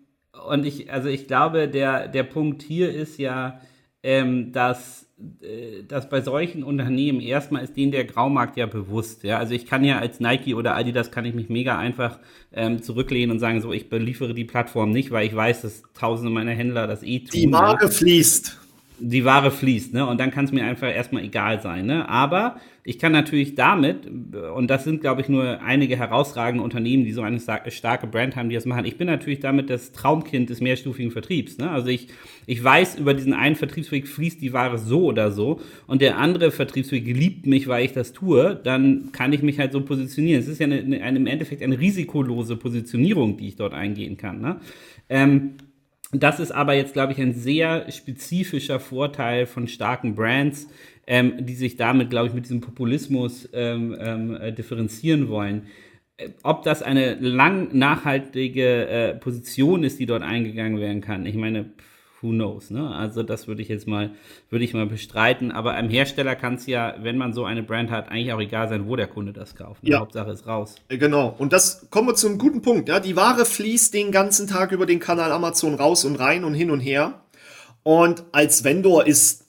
und 0.48 0.66
ich, 0.66 0.92
also 0.92 1.10
ich 1.10 1.28
glaube, 1.28 1.68
der, 1.68 2.08
der 2.08 2.24
Punkt 2.24 2.62
hier 2.62 2.92
ist 2.92 3.18
ja, 3.18 3.60
ähm, 4.02 4.52
dass, 4.52 5.08
äh, 5.42 5.84
dass 5.88 6.10
bei 6.10 6.22
solchen 6.22 6.64
Unternehmen 6.64 7.22
erstmal 7.22 7.64
ist 7.64 7.78
denen 7.78 7.92
der 7.92 8.06
Graumarkt 8.06 8.58
ja 8.58 8.66
bewusst. 8.66 9.24
Ja? 9.24 9.38
Also 9.38 9.54
ich 9.54 9.66
kann 9.66 9.84
ja 9.84 10.00
als 10.00 10.20
Nike 10.20 10.56
oder 10.56 10.76
Adidas 10.76 11.12
kann 11.12 11.26
ich 11.26 11.34
mich 11.34 11.50
mega 11.50 11.78
einfach 11.78 12.20
ähm, 12.52 12.82
zurücklehnen 12.82 13.32
und 13.32 13.40
sagen, 13.40 13.62
so 13.62 13.72
ich 13.72 13.90
beliefere 13.90 14.34
die 14.34 14.46
Plattform 14.46 14.92
nicht, 14.92 15.12
weil 15.12 15.28
ich 15.28 15.36
weiß, 15.36 15.62
dass 15.62 15.84
tausende 15.94 16.32
meiner 16.32 16.52
Händler 16.52 16.88
das 16.88 17.04
eh 17.04 17.20
tun. 17.20 17.30
Die 17.34 17.52
Ware 17.52 17.78
ja. 17.82 17.88
fließt 17.90 18.63
die 19.06 19.26
Ware 19.26 19.52
fließt, 19.52 19.94
ne? 19.94 20.08
Und 20.08 20.20
dann 20.20 20.32
kann 20.32 20.46
es 20.46 20.52
mir 20.52 20.64
einfach 20.64 20.88
erstmal 20.88 21.24
egal 21.24 21.62
sein, 21.62 21.86
ne? 21.86 22.08
Aber 22.08 22.56
ich 22.86 23.00
kann 23.00 23.12
natürlich 23.12 23.56
damit, 23.56 24.08
und 24.08 24.68
das 24.68 24.84
sind, 24.84 25.02
glaube 25.02 25.22
ich, 25.22 25.30
nur 25.30 25.62
einige 25.62 25.98
herausragende 25.98 26.64
Unternehmen, 26.64 27.04
die 27.04 27.12
so 27.12 27.22
eine 27.22 27.40
starke 27.40 28.08
Brand 28.08 28.36
haben, 28.36 28.50
die 28.50 28.56
das 28.56 28.66
machen. 28.66 28.86
Ich 28.86 28.98
bin 28.98 29.08
natürlich 29.08 29.40
damit 29.40 29.70
das 29.70 29.92
Traumkind 29.94 30.50
des 30.50 30.60
mehrstufigen 30.60 31.12
Vertriebs. 31.12 31.58
Ne? 31.58 31.70
Also 31.70 31.88
ich, 31.88 32.08
ich 32.46 32.62
weiß, 32.62 33.00
über 33.00 33.14
diesen 33.14 33.34
einen 33.34 33.56
Vertriebsweg 33.56 34.08
fließt 34.08 34.42
die 34.42 34.52
Ware 34.52 34.78
so 34.78 35.06
oder 35.06 35.32
so 35.32 35.62
und 35.88 36.02
der 36.02 36.18
andere 36.18 36.52
Vertriebsweg 36.52 37.06
liebt 37.06 37.46
mich, 37.46 37.68
weil 37.68 37.86
ich 37.86 37.94
das 37.94 38.12
tue, 38.12 38.60
dann 38.64 39.10
kann 39.14 39.32
ich 39.32 39.42
mich 39.44 39.60
halt 39.60 39.72
so 39.72 39.82
positionieren. 39.82 40.42
Es 40.42 40.48
ist 40.48 40.60
ja 40.60 40.66
eine, 40.66 41.02
eine, 41.02 41.18
im 41.18 41.28
Endeffekt 41.28 41.62
eine 41.64 41.80
risikolose 41.80 42.58
Positionierung, 42.58 43.38
die 43.38 43.48
ich 43.48 43.56
dort 43.56 43.74
eingehen 43.74 44.18
kann. 44.18 44.42
Ne? 44.42 44.58
Ähm, 45.10 45.52
das 46.14 46.40
ist 46.40 46.52
aber 46.52 46.74
jetzt, 46.74 46.94
glaube 46.94 47.14
ich, 47.14 47.20
ein 47.20 47.34
sehr 47.34 47.92
spezifischer 47.92 48.80
Vorteil 48.80 49.46
von 49.46 49.68
starken 49.68 50.16
Brands, 50.16 50.68
ähm, 51.08 51.46
die 51.46 51.56
sich 51.56 51.76
damit, 51.76 52.10
glaube 52.10 52.28
ich, 52.28 52.34
mit 52.34 52.46
diesem 52.46 52.62
Populismus 52.62 53.50
ähm, 53.54 53.96
ähm, 54.00 54.36
äh, 54.36 54.54
differenzieren 54.54 55.28
wollen. 55.30 55.68
Äh, 56.18 56.30
ob 56.44 56.64
das 56.64 56.82
eine 56.82 57.16
lang 57.16 57.70
nachhaltige 57.78 58.88
äh, 58.88 59.16
Position 59.16 59.84
ist, 59.84 60.00
die 60.00 60.06
dort 60.06 60.24
eingegangen 60.24 60.80
werden 60.80 61.02
kann. 61.02 61.26
Ich 61.26 61.36
meine, 61.36 61.72
who 62.24 62.30
knows, 62.30 62.72
ne? 62.72 62.90
Also 62.96 63.22
das 63.22 63.48
würde 63.48 63.62
ich 63.62 63.68
jetzt 63.68 63.88
mal, 63.88 64.12
würde 64.50 64.66
ich 64.66 64.74
mal 64.74 64.86
bestreiten. 64.86 65.52
Aber 65.52 65.74
einem 65.74 65.90
Hersteller 65.90 66.36
kann 66.36 66.56
es 66.56 66.66
ja, 66.66 66.96
wenn 67.02 67.18
man 67.18 67.34
so 67.34 67.46
eine 67.46 67.62
Brand 67.62 67.92
hat, 67.92 68.10
eigentlich 68.10 68.34
auch 68.34 68.40
egal 68.40 68.70
sein, 68.70 68.88
wo 68.88 68.96
der 68.96 69.08
Kunde 69.08 69.34
das 69.34 69.56
kauft. 69.56 69.84
Ne? 69.84 69.92
Ja. 69.92 70.00
Hauptsache 70.00 70.32
ist 70.32 70.48
raus. 70.48 70.76
Äh, 70.88 70.98
genau. 70.98 71.36
Und 71.38 71.54
das 71.54 71.88
kommen 71.90 72.08
wir 72.08 72.16
zum 72.16 72.38
guten 72.38 72.62
Punkt. 72.62 72.90
Ja, 72.90 73.00
die 73.00 73.16
Ware 73.16 73.46
fließt 73.46 73.94
den 73.94 74.12
ganzen 74.12 74.48
Tag 74.48 74.72
über 74.72 74.86
den 74.86 75.00
Kanal 75.00 75.32
Amazon 75.32 75.76
raus 75.76 76.06
und 76.06 76.16
rein 76.16 76.44
und 76.44 76.54
hin 76.54 76.72
und 76.72 76.80
her. 76.80 77.22
Und 77.84 78.24
als 78.32 78.64
Vendor 78.64 79.06
ist 79.06 79.44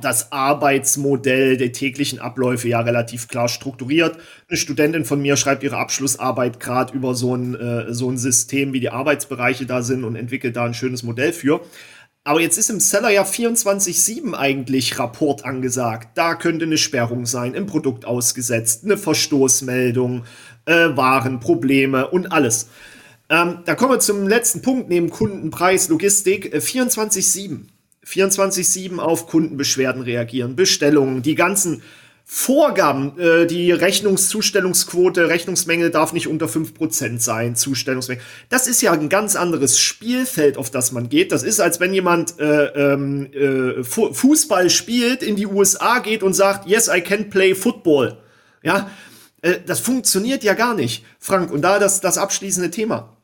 das 0.00 0.30
Arbeitsmodell 0.30 1.56
der 1.56 1.72
täglichen 1.72 2.20
Abläufe 2.20 2.68
ja 2.68 2.80
relativ 2.80 3.26
klar 3.28 3.48
strukturiert. 3.48 4.16
Eine 4.48 4.56
Studentin 4.56 5.04
von 5.04 5.20
mir 5.20 5.36
schreibt 5.36 5.64
ihre 5.64 5.76
Abschlussarbeit 5.76 6.60
gerade 6.60 6.94
über 6.94 7.14
so 7.14 7.34
ein, 7.34 7.54
äh, 7.54 7.92
so 7.92 8.08
ein 8.08 8.16
System, 8.16 8.72
wie 8.72 8.80
die 8.80 8.90
Arbeitsbereiche 8.90 9.66
da 9.66 9.82
sind 9.82 10.04
und 10.04 10.14
entwickelt 10.14 10.56
da 10.56 10.64
ein 10.64 10.74
schönes 10.74 11.02
Modell 11.02 11.32
für. 11.32 11.60
Aber 12.24 12.40
jetzt 12.40 12.58
ist 12.58 12.68
im 12.68 12.80
Seller 12.80 13.10
ja 13.10 13.22
24-7 13.22 14.34
eigentlich 14.34 14.98
Rapport 14.98 15.44
angesagt. 15.44 16.10
Da 16.16 16.34
könnte 16.34 16.66
eine 16.66 16.76
Sperrung 16.76 17.24
sein, 17.24 17.54
im 17.54 17.66
Produkt 17.66 18.04
ausgesetzt, 18.04 18.84
eine 18.84 18.98
Verstoßmeldung, 18.98 20.24
äh, 20.66 20.88
Warenprobleme 20.94 22.08
und 22.08 22.30
alles. 22.30 22.68
Ähm, 23.30 23.58
da 23.64 23.74
kommen 23.74 23.92
wir 23.92 24.00
zum 24.00 24.26
letzten 24.28 24.62
Punkt 24.62 24.88
neben 24.88 25.10
Kundenpreis, 25.10 25.88
Logistik, 25.88 26.52
äh, 26.52 26.60
24-7. 26.60 27.68
24-7 28.04 28.98
auf 28.98 29.26
Kundenbeschwerden 29.26 30.02
reagieren, 30.02 30.56
Bestellungen, 30.56 31.22
die 31.22 31.34
ganzen 31.34 31.82
Vorgaben, 32.30 33.18
äh, 33.18 33.46
die 33.46 33.72
Rechnungszustellungsquote, 33.72 35.30
Rechnungsmenge 35.30 35.88
darf 35.88 36.12
nicht 36.12 36.28
unter 36.28 36.44
5% 36.44 37.20
sein, 37.20 37.56
Zustellungsmenge. 37.56 38.20
Das 38.50 38.66
ist 38.66 38.82
ja 38.82 38.92
ein 38.92 39.08
ganz 39.08 39.34
anderes 39.34 39.80
Spielfeld, 39.80 40.58
auf 40.58 40.70
das 40.70 40.92
man 40.92 41.08
geht. 41.08 41.32
Das 41.32 41.42
ist, 41.42 41.58
als 41.58 41.80
wenn 41.80 41.94
jemand 41.94 42.38
äh, 42.38 42.66
ähm, 42.66 43.32
äh, 43.32 43.82
Fußball 43.82 44.68
spielt, 44.68 45.22
in 45.22 45.36
die 45.36 45.46
USA 45.46 46.00
geht 46.00 46.22
und 46.22 46.34
sagt, 46.34 46.68
yes, 46.68 46.90
I 46.94 47.00
can 47.00 47.30
play 47.30 47.54
football. 47.54 48.18
Ja, 48.62 48.90
äh, 49.40 49.60
das 49.64 49.80
funktioniert 49.80 50.44
ja 50.44 50.52
gar 50.52 50.74
nicht, 50.74 51.06
Frank. 51.18 51.50
Und 51.50 51.62
da 51.62 51.78
das, 51.78 52.02
das 52.02 52.18
abschließende 52.18 52.70
Thema. 52.70 53.16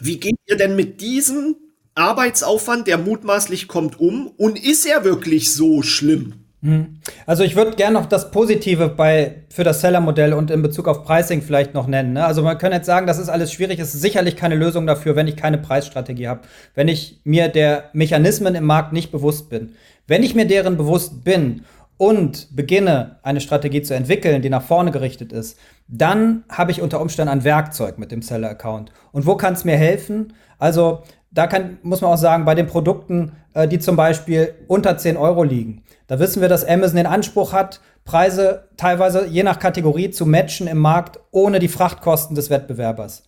Wie 0.00 0.20
geht 0.20 0.36
ihr 0.44 0.58
denn 0.58 0.76
mit 0.76 1.00
diesem 1.00 1.56
Arbeitsaufwand, 1.94 2.88
der 2.88 2.98
mutmaßlich 2.98 3.68
kommt, 3.68 3.98
um? 3.98 4.26
Und 4.26 4.62
ist 4.62 4.84
er 4.84 5.02
wirklich 5.02 5.54
so 5.54 5.80
schlimm? 5.80 6.43
Hm. 6.64 6.96
Also 7.26 7.44
ich 7.44 7.56
würde 7.56 7.76
gerne 7.76 7.92
noch 7.92 8.06
das 8.06 8.30
Positive 8.30 8.88
bei, 8.88 9.42
für 9.50 9.64
das 9.64 9.82
Seller-Modell 9.82 10.32
und 10.32 10.50
in 10.50 10.62
Bezug 10.62 10.88
auf 10.88 11.04
Pricing 11.04 11.42
vielleicht 11.42 11.74
noch 11.74 11.86
nennen. 11.86 12.14
Ne? 12.14 12.24
Also 12.24 12.42
man 12.42 12.56
könnte 12.56 12.78
jetzt 12.78 12.86
sagen, 12.86 13.06
das 13.06 13.18
ist 13.18 13.28
alles 13.28 13.52
schwierig, 13.52 13.78
es 13.78 13.94
ist 13.94 14.00
sicherlich 14.00 14.34
keine 14.34 14.54
Lösung 14.54 14.86
dafür, 14.86 15.14
wenn 15.14 15.28
ich 15.28 15.36
keine 15.36 15.58
Preisstrategie 15.58 16.26
habe, 16.26 16.40
wenn 16.74 16.88
ich 16.88 17.20
mir 17.24 17.48
der 17.48 17.90
Mechanismen 17.92 18.54
im 18.54 18.64
Markt 18.64 18.94
nicht 18.94 19.12
bewusst 19.12 19.50
bin. 19.50 19.74
Wenn 20.06 20.22
ich 20.22 20.34
mir 20.34 20.46
deren 20.46 20.78
bewusst 20.78 21.22
bin 21.22 21.64
und 21.98 22.48
beginne, 22.56 23.16
eine 23.22 23.42
Strategie 23.42 23.82
zu 23.82 23.94
entwickeln, 23.94 24.40
die 24.40 24.50
nach 24.50 24.62
vorne 24.62 24.90
gerichtet 24.90 25.32
ist, 25.32 25.58
dann 25.86 26.44
habe 26.48 26.70
ich 26.70 26.80
unter 26.80 26.98
Umständen 27.02 27.30
ein 27.30 27.44
Werkzeug 27.44 27.98
mit 27.98 28.10
dem 28.10 28.22
Seller-Account. 28.22 28.90
Und 29.12 29.26
wo 29.26 29.36
kann 29.36 29.52
es 29.52 29.66
mir 29.66 29.76
helfen? 29.76 30.32
Also 30.58 31.02
da 31.30 31.46
kann, 31.46 31.78
muss 31.82 32.00
man 32.00 32.12
auch 32.12 32.18
sagen, 32.18 32.46
bei 32.46 32.54
den 32.54 32.66
Produkten, 32.66 33.32
äh, 33.52 33.68
die 33.68 33.80
zum 33.80 33.96
Beispiel 33.96 34.54
unter 34.66 34.96
10 34.96 35.16
Euro 35.18 35.42
liegen, 35.42 35.83
da 36.06 36.18
wissen 36.18 36.42
wir, 36.42 36.48
dass 36.48 36.64
Amazon 36.64 36.96
den 36.96 37.06
Anspruch 37.06 37.52
hat, 37.52 37.80
Preise 38.04 38.68
teilweise 38.76 39.26
je 39.26 39.42
nach 39.42 39.58
Kategorie 39.58 40.10
zu 40.10 40.26
matchen 40.26 40.66
im 40.66 40.78
Markt 40.78 41.18
ohne 41.30 41.58
die 41.58 41.68
Frachtkosten 41.68 42.34
des 42.34 42.50
Wettbewerbers. 42.50 43.22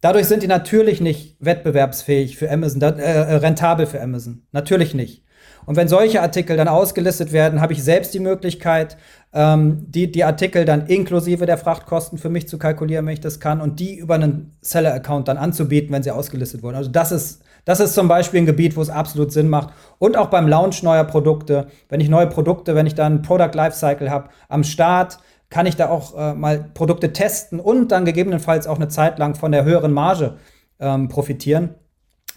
Dadurch 0.00 0.26
sind 0.26 0.42
die 0.42 0.48
natürlich 0.48 1.00
nicht 1.00 1.36
wettbewerbsfähig 1.40 2.36
für 2.36 2.50
Amazon, 2.50 2.80
äh, 2.82 3.00
äh, 3.00 3.34
rentabel 3.36 3.86
für 3.86 4.00
Amazon. 4.00 4.42
Natürlich 4.52 4.94
nicht. 4.94 5.24
Und 5.66 5.76
wenn 5.76 5.88
solche 5.88 6.22
Artikel 6.22 6.56
dann 6.56 6.68
ausgelistet 6.68 7.32
werden, 7.32 7.60
habe 7.60 7.72
ich 7.72 7.82
selbst 7.82 8.14
die 8.14 8.20
Möglichkeit, 8.20 8.96
ähm, 9.32 9.84
die, 9.88 10.10
die 10.10 10.24
Artikel 10.24 10.64
dann 10.64 10.86
inklusive 10.86 11.46
der 11.46 11.58
Frachtkosten 11.58 12.16
für 12.16 12.30
mich 12.30 12.48
zu 12.48 12.58
kalkulieren, 12.58 13.04
wenn 13.06 13.12
ich 13.12 13.20
das 13.20 13.40
kann, 13.40 13.60
und 13.60 13.80
die 13.80 13.96
über 13.96 14.14
einen 14.14 14.56
Seller-Account 14.62 15.28
dann 15.28 15.36
anzubieten, 15.36 15.92
wenn 15.92 16.02
sie 16.02 16.10
ausgelistet 16.10 16.62
wurden. 16.62 16.76
Also 16.76 16.90
das 16.90 17.12
ist 17.12 17.42
das 17.68 17.80
ist 17.80 17.92
zum 17.92 18.08
Beispiel 18.08 18.40
ein 18.40 18.46
Gebiet, 18.46 18.78
wo 18.78 18.80
es 18.80 18.88
absolut 18.88 19.30
Sinn 19.30 19.50
macht. 19.50 19.74
Und 19.98 20.16
auch 20.16 20.28
beim 20.28 20.48
Launch 20.48 20.82
neuer 20.82 21.04
Produkte. 21.04 21.66
Wenn 21.90 22.00
ich 22.00 22.08
neue 22.08 22.26
Produkte, 22.26 22.74
wenn 22.74 22.86
ich 22.86 22.94
da 22.94 23.04
ein 23.04 23.20
Product 23.20 23.50
Lifecycle 23.52 24.10
habe 24.10 24.30
am 24.48 24.64
Start, 24.64 25.18
kann 25.50 25.66
ich 25.66 25.76
da 25.76 25.90
auch 25.90 26.16
äh, 26.16 26.32
mal 26.32 26.70
Produkte 26.72 27.12
testen 27.12 27.60
und 27.60 27.92
dann 27.92 28.06
gegebenenfalls 28.06 28.66
auch 28.66 28.76
eine 28.76 28.88
Zeit 28.88 29.18
lang 29.18 29.34
von 29.34 29.52
der 29.52 29.64
höheren 29.64 29.92
Marge 29.92 30.38
ähm, 30.80 31.10
profitieren. 31.10 31.74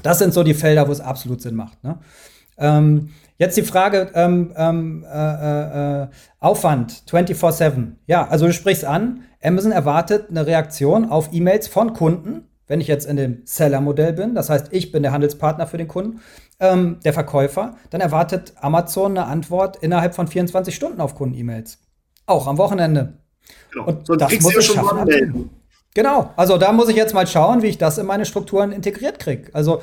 Das 0.03 0.19
sind 0.19 0.33
so 0.33 0.43
die 0.43 0.53
Felder, 0.53 0.89
wo 0.89 0.91
es 0.91 0.99
absolut 0.99 1.41
Sinn 1.41 1.55
macht. 1.55 1.81
Ne? 1.81 1.99
Ähm, 2.57 3.11
jetzt 3.37 3.55
die 3.55 3.61
Frage 3.61 4.11
ähm, 4.13 4.51
ähm 4.57 5.05
äh, 5.09 6.01
äh, 6.01 6.07
Aufwand 6.41 7.03
24/7. 7.09 7.93
Ja, 8.05 8.27
also 8.27 8.47
du 8.47 8.51
sprichst 8.51 8.83
an, 8.83 9.21
Amazon 9.41 9.71
erwartet 9.71 10.25
eine 10.29 10.45
Reaktion 10.45 11.09
auf 11.09 11.29
E-Mails 11.31 11.69
von 11.69 11.93
Kunden 11.93 12.49
wenn 12.71 12.79
ich 12.79 12.87
jetzt 12.87 13.05
in 13.05 13.17
dem 13.17 13.41
Seller-Modell 13.43 14.13
bin, 14.13 14.33
das 14.33 14.49
heißt, 14.49 14.67
ich 14.71 14.93
bin 14.93 15.03
der 15.03 15.11
Handelspartner 15.11 15.67
für 15.67 15.77
den 15.77 15.89
Kunden, 15.89 16.21
ähm, 16.61 16.99
der 17.03 17.11
Verkäufer, 17.11 17.75
dann 17.89 17.99
erwartet 17.99 18.53
Amazon 18.61 19.17
eine 19.17 19.27
Antwort 19.27 19.75
innerhalb 19.75 20.15
von 20.15 20.25
24 20.25 20.73
Stunden 20.73 21.01
auf 21.01 21.13
Kunden-E-Mails. 21.15 21.79
Auch 22.27 22.47
am 22.47 22.57
Wochenende. 22.57 23.17
Genau. 23.73 23.87
Und 23.87 24.07
Sonst 24.07 24.21
das 24.21 24.39
muss 24.39 24.55
ich 24.55 24.65
schaffen. 24.67 25.49
Genau, 25.93 26.31
also 26.37 26.57
da 26.57 26.71
muss 26.71 26.87
ich 26.87 26.95
jetzt 26.95 27.13
mal 27.13 27.27
schauen, 27.27 27.61
wie 27.61 27.67
ich 27.67 27.77
das 27.77 27.97
in 27.97 28.05
meine 28.05 28.25
Strukturen 28.25 28.71
integriert 28.71 29.19
kriege. 29.19 29.49
Also 29.51 29.81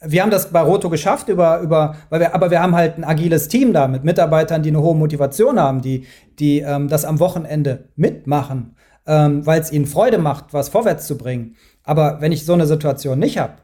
wir 0.00 0.22
haben 0.22 0.30
das 0.30 0.50
bei 0.50 0.62
Roto 0.62 0.88
geschafft 0.88 1.28
über, 1.28 1.60
über, 1.60 1.94
weil 2.08 2.20
wir, 2.20 2.34
aber 2.34 2.50
wir 2.50 2.62
haben 2.62 2.74
halt 2.74 2.96
ein 2.96 3.04
agiles 3.04 3.48
Team 3.48 3.74
da 3.74 3.86
mit 3.86 4.02
Mitarbeitern, 4.02 4.62
die 4.62 4.70
eine 4.70 4.80
hohe 4.80 4.96
Motivation 4.96 5.60
haben, 5.60 5.82
die, 5.82 6.06
die 6.38 6.60
ähm, 6.60 6.88
das 6.88 7.04
am 7.04 7.20
Wochenende 7.20 7.90
mitmachen, 7.96 8.76
ähm, 9.06 9.44
weil 9.44 9.60
es 9.60 9.70
ihnen 9.70 9.84
Freude 9.84 10.16
macht, 10.16 10.54
was 10.54 10.70
vorwärts 10.70 11.06
zu 11.06 11.18
bringen. 11.18 11.56
Aber 11.84 12.20
wenn 12.20 12.32
ich 12.32 12.44
so 12.44 12.54
eine 12.54 12.66
Situation 12.66 13.18
nicht 13.18 13.38
habe, 13.38 13.54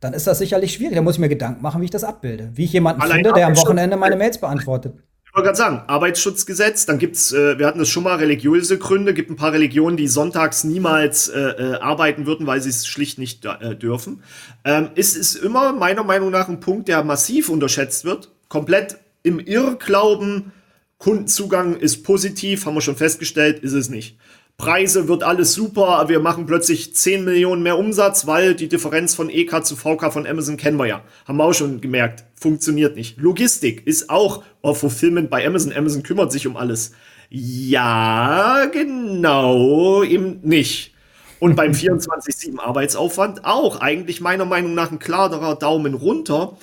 dann 0.00 0.14
ist 0.14 0.26
das 0.26 0.38
sicherlich 0.38 0.72
schwierig. 0.72 0.94
Da 0.94 1.02
muss 1.02 1.14
ich 1.14 1.20
mir 1.20 1.28
Gedanken 1.28 1.62
machen, 1.62 1.80
wie 1.80 1.86
ich 1.86 1.90
das 1.90 2.04
abbilde. 2.04 2.50
Wie 2.54 2.64
ich 2.64 2.72
jemanden 2.72 3.02
Allein 3.02 3.16
finde, 3.16 3.32
der 3.32 3.46
am 3.46 3.56
Wochenende 3.56 3.96
meine 3.96 4.16
Mails 4.16 4.38
beantwortet. 4.38 4.94
Ich 5.30 5.36
wollte 5.36 5.46
gerade 5.46 5.58
sagen, 5.58 5.82
Arbeitsschutzgesetz, 5.86 6.86
dann 6.86 6.98
gibt's, 6.98 7.32
äh, 7.32 7.56
wir 7.56 7.68
hatten 7.68 7.78
das 7.78 7.88
schon 7.88 8.02
mal, 8.02 8.16
religiöse 8.16 8.78
Gründe, 8.78 9.14
gibt 9.14 9.30
ein 9.30 9.36
paar 9.36 9.52
Religionen, 9.52 9.96
die 9.96 10.08
sonntags 10.08 10.64
niemals 10.64 11.28
äh, 11.28 11.38
äh, 11.38 11.74
arbeiten 11.74 12.26
würden, 12.26 12.48
weil 12.48 12.60
sie 12.60 12.70
es 12.70 12.84
schlicht 12.84 13.18
nicht 13.18 13.44
äh, 13.44 13.76
dürfen. 13.76 14.24
Ähm, 14.64 14.88
ist 14.96 15.16
es 15.16 15.36
immer 15.36 15.72
meiner 15.72 16.02
Meinung 16.02 16.30
nach 16.30 16.48
ein 16.48 16.58
Punkt, 16.58 16.88
der 16.88 17.04
massiv 17.04 17.48
unterschätzt 17.48 18.04
wird. 18.04 18.32
Komplett 18.48 18.98
im 19.22 19.38
Irrglauben, 19.38 20.50
Kundenzugang 20.98 21.76
ist 21.76 22.02
positiv, 22.02 22.66
haben 22.66 22.74
wir 22.74 22.80
schon 22.80 22.96
festgestellt, 22.96 23.60
ist 23.60 23.74
es 23.74 23.88
nicht. 23.88 24.18
Preise 24.60 25.08
wird 25.08 25.22
alles 25.22 25.54
super, 25.54 26.04
wir 26.08 26.20
machen 26.20 26.44
plötzlich 26.44 26.94
10 26.94 27.24
Millionen 27.24 27.62
mehr 27.62 27.78
Umsatz, 27.78 28.26
weil 28.26 28.54
die 28.54 28.68
Differenz 28.68 29.14
von 29.14 29.30
EK 29.30 29.64
zu 29.64 29.74
VK 29.74 30.12
von 30.12 30.26
Amazon 30.26 30.58
kennen 30.58 30.76
wir 30.76 30.84
ja. 30.84 31.02
Haben 31.26 31.38
wir 31.38 31.44
auch 31.44 31.54
schon 31.54 31.80
gemerkt, 31.80 32.24
funktioniert 32.34 32.94
nicht. 32.94 33.16
Logistik 33.16 33.86
ist 33.86 34.10
auch 34.10 34.44
oh, 34.60 34.74
Fulfillment 34.74 35.30
bei 35.30 35.46
Amazon. 35.46 35.72
Amazon 35.72 36.02
kümmert 36.02 36.30
sich 36.30 36.46
um 36.46 36.58
alles. 36.58 36.92
Ja, 37.30 38.66
genau, 38.70 40.02
eben 40.02 40.40
nicht. 40.42 40.92
Und 41.38 41.56
beim 41.56 41.72
24-7 41.72 42.60
Arbeitsaufwand 42.60 43.46
auch 43.46 43.80
eigentlich 43.80 44.20
meiner 44.20 44.44
Meinung 44.44 44.74
nach 44.74 44.92
ein 44.92 44.98
klarerer 44.98 45.54
Daumen 45.54 45.94
runter. 45.94 46.58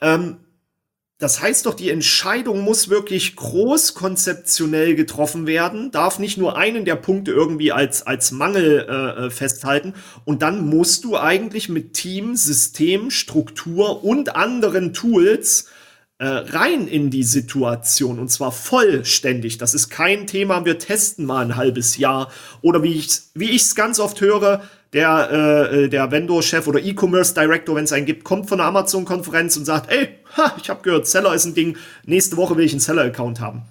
Ähm, 0.00 0.38
das 1.22 1.40
heißt 1.40 1.66
doch, 1.66 1.74
die 1.74 1.90
Entscheidung 1.90 2.62
muss 2.62 2.88
wirklich 2.88 3.36
großkonzeptionell 3.36 4.96
getroffen 4.96 5.46
werden, 5.46 5.92
darf 5.92 6.18
nicht 6.18 6.36
nur 6.36 6.56
einen 6.56 6.84
der 6.84 6.96
Punkte 6.96 7.30
irgendwie 7.30 7.70
als, 7.70 8.04
als 8.04 8.32
Mangel 8.32 8.84
äh, 8.88 9.26
äh, 9.26 9.30
festhalten. 9.30 9.94
Und 10.24 10.42
dann 10.42 10.68
musst 10.68 11.04
du 11.04 11.16
eigentlich 11.16 11.68
mit 11.68 11.92
Team, 11.94 12.34
System, 12.34 13.12
Struktur 13.12 14.02
und 14.02 14.34
anderen 14.34 14.94
Tools 14.94 15.68
äh, 16.18 16.26
rein 16.26 16.88
in 16.88 17.10
die 17.10 17.22
Situation 17.22 18.18
und 18.18 18.28
zwar 18.28 18.50
vollständig. 18.50 19.58
Das 19.58 19.74
ist 19.74 19.90
kein 19.90 20.26
Thema, 20.26 20.64
wir 20.64 20.80
testen 20.80 21.24
mal 21.24 21.44
ein 21.44 21.54
halbes 21.54 21.98
Jahr. 21.98 22.32
Oder 22.62 22.82
wie 22.82 22.94
ich 22.94 23.06
es 23.06 23.30
wie 23.34 23.60
ganz 23.76 24.00
oft 24.00 24.20
höre, 24.20 24.64
der, 24.92 25.28
äh, 25.30 25.84
äh, 25.84 25.88
der 25.88 26.10
Vendor-Chef 26.10 26.66
oder 26.66 26.80
E-Commerce 26.80 27.34
Director, 27.34 27.74
wenn 27.76 27.84
es 27.84 27.92
einen 27.92 28.06
gibt, 28.06 28.24
kommt 28.24 28.48
von 28.48 28.58
der 28.58 28.66
Amazon-Konferenz 28.66 29.56
und 29.56 29.64
sagt, 29.64 29.90
ey, 29.90 30.08
ha, 30.36 30.52
ich 30.60 30.68
habe 30.68 30.82
gehört, 30.82 31.06
Seller 31.06 31.34
ist 31.34 31.46
ein 31.46 31.54
Ding, 31.54 31.76
nächste 32.04 32.36
Woche 32.36 32.56
will 32.56 32.64
ich 32.64 32.72
einen 32.72 32.80
Seller-Account 32.80 33.40
haben. 33.40 33.62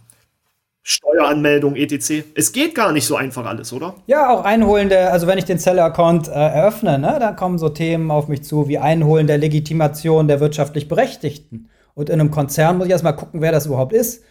Steueranmeldung, 0.83 1.75
etc. 1.75 2.23
Es 2.33 2.51
geht 2.53 2.73
gar 2.73 2.91
nicht 2.91 3.05
so 3.05 3.15
einfach 3.15 3.45
alles, 3.45 3.71
oder? 3.71 3.93
Ja, 4.07 4.31
auch 4.31 4.43
Einholen 4.43 4.89
der, 4.89 5.13
also 5.13 5.27
wenn 5.27 5.37
ich 5.37 5.45
den 5.45 5.59
Seller-Account 5.59 6.27
äh, 6.27 6.31
eröffne, 6.31 6.97
ne, 6.97 7.17
dann 7.19 7.35
kommen 7.35 7.59
so 7.59 7.69
Themen 7.69 8.09
auf 8.09 8.27
mich 8.27 8.43
zu 8.43 8.67
wie 8.67 8.79
Einholen 8.79 9.27
der 9.27 9.37
Legitimation 9.37 10.27
der 10.27 10.39
wirtschaftlich 10.39 10.87
Berechtigten. 10.87 11.69
Und 11.93 12.09
in 12.09 12.19
einem 12.19 12.31
Konzern 12.31 12.77
muss 12.77 12.87
ich 12.87 12.91
erstmal 12.91 13.15
gucken, 13.15 13.41
wer 13.41 13.51
das 13.51 13.67
überhaupt 13.67 13.93
ist. 13.93 14.23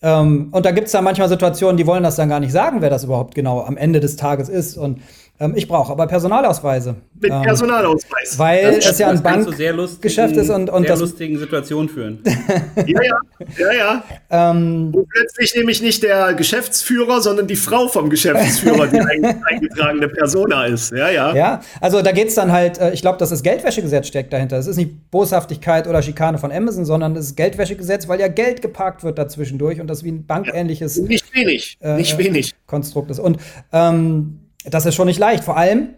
Ähm, 0.00 0.48
und 0.52 0.64
da 0.64 0.70
gibt 0.70 0.86
es 0.86 0.92
dann 0.92 1.04
manchmal 1.04 1.28
Situationen, 1.28 1.76
die 1.76 1.86
wollen 1.86 2.04
das 2.04 2.16
dann 2.16 2.28
gar 2.28 2.40
nicht 2.40 2.52
sagen, 2.52 2.80
wer 2.80 2.90
das 2.90 3.04
überhaupt 3.04 3.34
genau 3.34 3.62
am 3.62 3.76
Ende 3.76 4.00
des 4.00 4.16
Tages 4.16 4.48
ist. 4.48 4.76
Und 4.76 5.02
ähm, 5.40 5.52
ich 5.54 5.68
brauche 5.68 5.92
aber 5.92 6.06
Personalausweise. 6.08 6.96
Mit 7.20 7.30
ähm, 7.30 7.42
Personalausweis. 7.42 8.38
Weil 8.38 8.76
das 8.76 8.90
es 8.90 8.98
ja 8.98 9.08
ein 9.08 9.22
Bankgeschäft 9.22 10.36
ist 10.36 10.50
und, 10.50 10.68
und 10.68 10.82
sehr 10.82 10.90
das 10.90 11.00
lustigen 11.00 11.38
Situation 11.38 11.88
führen. 11.88 12.18
ja, 12.86 13.02
ja, 13.02 13.18
ja, 13.56 13.72
ja. 13.72 14.04
Ähm, 14.30 14.92
und 14.92 15.08
plötzlich 15.08 15.54
nämlich 15.54 15.80
nicht 15.80 16.02
der 16.02 16.34
Geschäftsführer, 16.34 17.20
sondern 17.20 17.46
die 17.46 17.54
Frau 17.56 17.86
vom 17.86 18.10
Geschäftsführer, 18.10 18.88
die 18.88 18.98
eingetragene 19.44 20.08
Persona 20.08 20.66
ist. 20.66 20.90
Ja, 20.90 21.08
ja. 21.08 21.34
Ja, 21.34 21.60
also 21.80 22.02
da 22.02 22.10
geht 22.10 22.28
es 22.28 22.34
dann 22.34 22.50
halt, 22.50 22.78
äh, 22.78 22.92
ich 22.92 23.00
glaube, 23.00 23.18
dass 23.18 23.30
das 23.30 23.44
Geldwäschegesetz 23.44 24.08
steckt 24.08 24.32
dahinter. 24.32 24.58
Es 24.58 24.66
ist 24.66 24.76
nicht 24.76 25.10
Boshaftigkeit 25.12 25.86
oder 25.86 26.02
Schikane 26.02 26.38
von 26.38 26.50
Amazon, 26.50 26.84
sondern 26.84 27.14
es 27.14 27.26
ist 27.26 27.36
Geldwäschegesetz, 27.36 28.08
weil 28.08 28.18
ja 28.18 28.26
Geld 28.26 28.60
geparkt 28.60 29.04
wird 29.04 29.18
dazwischendurch 29.18 29.80
und 29.80 29.86
das 29.86 30.02
wie 30.02 30.10
ein 30.10 30.26
bankähnliches. 30.26 30.96
Ja, 30.96 31.04
nicht 31.04 31.32
wenig, 31.32 31.78
äh, 31.80 31.94
nicht 31.94 32.18
wenig. 32.18 32.54
Konstrukt 32.66 33.10
ist. 33.10 33.20
Und 33.20 33.38
ähm, 33.72 34.40
das 34.70 34.86
ist 34.86 34.94
schon 34.94 35.06
nicht 35.06 35.18
leicht. 35.18 35.44
Vor 35.44 35.56
allem, 35.56 35.94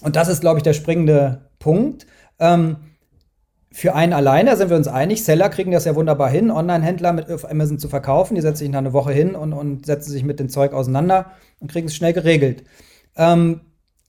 und 0.00 0.16
das 0.16 0.28
ist, 0.28 0.40
glaube 0.40 0.58
ich, 0.58 0.62
der 0.62 0.72
springende 0.72 1.50
Punkt. 1.58 2.06
Ähm, 2.38 2.76
für 3.70 3.94
einen 3.94 4.12
alleine, 4.12 4.56
sind 4.56 4.70
wir 4.70 4.76
uns 4.76 4.88
einig, 4.88 5.22
Seller 5.22 5.50
kriegen 5.50 5.72
das 5.72 5.84
ja 5.84 5.94
wunderbar 5.94 6.30
hin, 6.30 6.50
Online-Händler 6.50 7.12
mit 7.12 7.26
Amazon 7.44 7.78
zu 7.78 7.88
verkaufen. 7.88 8.34
Die 8.34 8.40
setzen 8.40 8.60
sich 8.60 8.70
nach 8.70 8.78
einer 8.78 8.92
Woche 8.92 9.12
hin 9.12 9.34
und, 9.34 9.52
und 9.52 9.86
setzen 9.86 10.10
sich 10.10 10.24
mit 10.24 10.40
dem 10.40 10.48
Zeug 10.48 10.72
auseinander 10.72 11.32
und 11.60 11.70
kriegen 11.70 11.86
es 11.86 11.94
schnell 11.94 12.12
geregelt. 12.12 12.64
Ähm, 13.16 13.60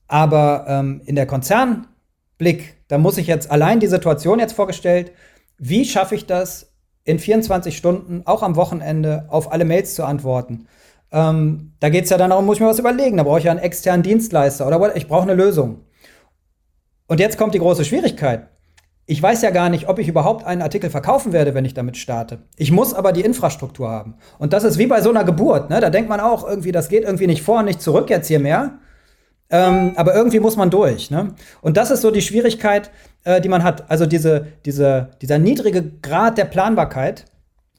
aber 0.08 0.66
ähm, 0.68 1.02
in 1.06 1.16
der 1.16 1.26
Konzernblick, 1.26 2.78
da 2.88 2.98
muss 2.98 3.18
ich 3.18 3.28
jetzt 3.28 3.52
allein 3.52 3.80
die 3.80 3.88
Situation 3.88 4.40
jetzt 4.40 4.54
vorgestellt, 4.54 5.12
wie 5.58 5.86
schaffe 5.86 6.16
ich 6.16 6.26
das, 6.26 6.72
in 7.04 7.20
24 7.20 7.76
Stunden, 7.76 8.24
auch 8.26 8.44
am 8.44 8.56
Wochenende, 8.56 9.26
auf 9.30 9.52
alle 9.52 9.66
Mails 9.66 9.94
zu 9.94 10.06
antworten? 10.06 10.68
Ähm, 11.12 11.74
da 11.80 11.90
geht 11.90 12.04
es 12.04 12.10
ja 12.10 12.18
dann 12.18 12.30
darum, 12.30 12.46
muss 12.46 12.58
ich 12.58 12.62
mir 12.62 12.68
was 12.68 12.80
überlegen. 12.80 13.18
Da 13.18 13.24
brauche 13.24 13.40
ich 13.40 13.46
ja 13.46 13.52
einen 13.52 13.60
externen 13.60 14.04
Dienstleister 14.04 14.68
oder 14.68 14.96
ich 14.96 15.08
brauche 15.08 15.24
eine 15.24 15.34
Lösung. 15.34 15.82
Und 17.08 17.20
jetzt 17.20 17.38
kommt 17.38 17.56
die 17.56 17.60
große 17.60 17.86
Schwierigkeit. 17.86 18.48
Ich 19.08 19.22
weiß 19.22 19.42
ja 19.42 19.50
gar 19.50 19.70
nicht, 19.70 19.90
ob 19.90 19.98
ich 19.98 20.08
überhaupt 20.08 20.46
einen 20.46 20.62
Artikel 20.62 20.92
verkaufen 20.92 21.34
werde, 21.34 21.56
wenn 21.56 21.66
ich 21.66 21.74
damit 21.74 21.98
starte. 21.98 22.44
Ich 22.58 22.72
muss 22.72 22.94
aber 22.94 23.12
die 23.12 23.22
Infrastruktur 23.22 23.90
haben. 23.90 24.14
Und 24.38 24.54
das 24.54 24.64
ist 24.64 24.78
wie 24.78 24.86
bei 24.86 25.02
so 25.02 25.10
einer 25.10 25.24
Geburt. 25.24 25.72
Ne? 25.72 25.82
Da 25.82 25.90
denkt 25.90 26.10
man 26.10 26.20
auch 26.20 26.48
irgendwie, 26.48 26.72
das 26.72 26.90
geht 26.90 27.04
irgendwie 27.04 27.26
nicht 27.26 27.42
vor 27.42 27.60
und 27.60 27.66
nicht 27.66 27.82
zurück 27.82 28.12
jetzt 28.12 28.28
hier 28.28 28.40
mehr. 28.40 28.78
Ähm, 29.50 29.94
aber 29.96 30.14
irgendwie 30.14 30.40
muss 30.40 30.58
man 30.58 30.70
durch. 30.70 31.10
Ne? 31.10 31.34
Und 31.62 31.76
das 31.76 31.90
ist 31.90 32.02
so 32.02 32.12
die 32.12 32.22
Schwierigkeit, 32.22 32.92
äh, 33.24 33.42
die 33.42 33.50
man 33.50 33.64
hat. 33.64 33.90
Also 33.90 34.06
diese, 34.06 34.46
diese, 34.64 35.10
dieser 35.24 35.40
niedrige 35.40 35.82
Grad 36.04 36.38
der 36.38 36.46
Planbarkeit. 36.46 37.26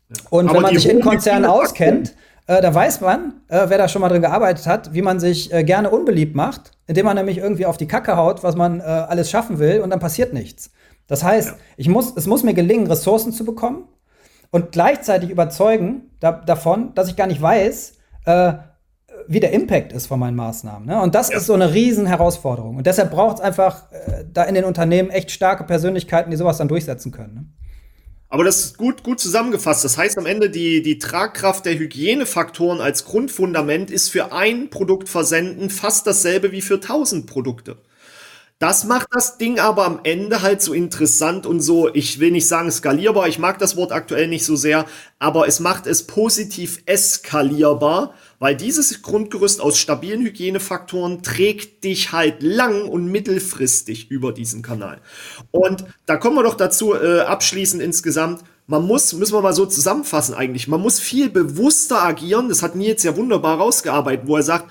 Ja. 0.09 0.17
Und 0.31 0.49
aber 0.49 0.57
wenn 0.57 0.63
man 0.63 0.75
sich 0.75 0.89
in 0.89 1.01
Konzernen 1.01 1.45
auskennt, 1.45 2.17
äh, 2.51 2.61
da 2.61 2.75
weiß 2.75 3.01
man, 3.01 3.35
äh, 3.47 3.67
wer 3.69 3.79
da 3.79 3.87
schon 3.87 4.03
mal 4.03 4.09
drin 4.09 4.23
gearbeitet 4.23 4.67
hat, 4.67 4.93
wie 4.93 5.03
man 5.03 5.21
sich 5.21 5.53
äh, 5.53 5.63
gerne 5.63 5.89
unbeliebt 5.89 6.35
macht, 6.35 6.73
indem 6.89 7.07
man 7.07 7.17
nämlich 7.17 7.39
irgendwie 7.39 7.65
auf 7.65 7.77
die 7.77 7.87
Kacke 7.87 8.17
haut, 8.17 8.43
was 8.43 8.57
man 8.57 8.81
äh, 8.81 8.83
alles 8.83 9.31
schaffen 9.31 9.61
will 9.61 9.81
und 9.81 9.91
dann 9.91 10.01
passiert 10.01 10.33
nichts. 10.33 10.73
Das 11.07 11.23
heißt, 11.23 11.51
ja. 11.51 11.55
ich 11.77 11.89
muss, 11.89 12.13
es 12.17 12.27
muss 12.27 12.43
mir 12.43 12.53
gelingen, 12.53 12.89
Ressourcen 12.89 13.33
zu 13.33 13.45
bekommen 13.45 13.85
und 14.51 14.73
gleichzeitig 14.73 15.31
überzeugen 15.31 16.11
da, 16.19 16.33
davon, 16.33 16.93
dass 16.95 17.07
ich 17.07 17.15
gar 17.15 17.29
nicht 17.29 17.41
weiß, 17.41 17.99
äh, 18.25 18.55
wie 19.29 19.39
der 19.39 19.53
Impact 19.53 19.93
ist 19.93 20.09
von 20.09 20.19
meinen 20.19 20.37
Maßnahmen. 20.37 20.89
Ne? 20.89 21.01
Und 21.01 21.15
das 21.15 21.31
ja. 21.31 21.37
ist 21.37 21.47
so 21.47 21.55
eine 21.55 21.73
riesen 21.73 22.07
Herausforderung. 22.07 22.79
Und 22.79 22.87
deshalb 22.87 23.13
braucht 23.13 23.37
es 23.37 23.43
einfach 23.43 23.85
da 24.33 24.43
in 24.43 24.57
den 24.57 24.65
Unternehmen 24.65 25.11
echt 25.11 25.31
starke 25.31 25.63
Persönlichkeiten, 25.63 26.33
die 26.33 26.37
sowas 26.37 26.59
dann 26.59 26.67
durchsetzen 26.67 27.13
können. 27.13 27.35
Ne? 27.35 27.45
Aber 28.31 28.45
das 28.45 28.61
ist 28.61 28.79
gut, 28.79 29.03
gut 29.03 29.19
zusammengefasst. 29.19 29.85
Das 29.85 29.99
heißt 29.99 30.17
am 30.17 30.25
Ende, 30.25 30.51
die, 30.51 30.83
die 30.83 30.99
Tragkraft 30.99 31.67
der 31.67 31.77
Hygienefaktoren 31.77 32.81
als 32.81 33.05
Grundfundament 33.05 33.91
ist 33.91 34.09
für 34.09 34.33
ein 34.33 34.71
Produkt 34.71 35.09
versenden 35.09 35.69
fast 35.69 36.07
dasselbe 36.07 36.53
wie 36.53 36.63
für 36.63 36.79
tausend 36.79 37.27
Produkte. 37.27 37.77
Das 38.61 38.85
macht 38.85 39.09
das 39.11 39.39
Ding 39.39 39.59
aber 39.59 39.85
am 39.87 40.01
Ende 40.05 40.43
halt 40.43 40.63
so 40.63 40.75
interessant 40.75 41.47
und 41.47 41.61
so, 41.61 41.93
ich 41.93 42.21
will 42.21 42.31
nicht 42.31 42.47
sagen 42.47 42.71
skalierbar, 42.71 43.27
ich 43.27 43.39
mag 43.39 43.59
das 43.59 43.75
Wort 43.75 43.91
aktuell 43.91 44.29
nicht 44.29 44.45
so 44.45 44.55
sehr, 44.55 44.85
aber 45.19 45.49
es 45.49 45.61
macht 45.61 45.87
es 45.87 46.07
positiv 46.07 46.83
eskalierbar, 46.85 48.15
weil 48.41 48.57
dieses 48.57 49.03
Grundgerüst 49.03 49.61
aus 49.61 49.79
stabilen 49.79 50.23
Hygienefaktoren 50.23 51.23
trägt 51.23 51.85
dich 51.85 52.11
halt 52.11 52.43
lang 52.43 52.89
und 52.89 53.07
mittelfristig 53.07 54.11
über 54.11 54.33
diesen 54.33 54.63
Kanal. 54.63 55.01
Und 55.53 55.85
da 56.07 56.17
kommen 56.17 56.37
wir 56.37 56.43
doch 56.43 56.57
dazu, 56.57 56.95
äh, 56.95 57.21
abschließend 57.21 57.81
insgesamt, 57.81 58.43
man 58.67 58.87
muss, 58.87 59.13
müssen 59.13 59.35
wir 59.35 59.43
mal 59.43 59.53
so 59.53 59.67
zusammenfassen 59.67 60.35
eigentlich, 60.35 60.69
man 60.69 60.81
muss 60.81 60.99
viel 60.99 61.29
bewusster 61.29 62.03
agieren, 62.03 62.49
das 62.49 62.63
hat 62.63 62.77
Nils 62.77 63.03
ja 63.03 63.17
wunderbar 63.17 63.59
rausgearbeitet, 63.59 64.27
wo 64.27 64.37
er 64.37 64.43
sagt, 64.43 64.71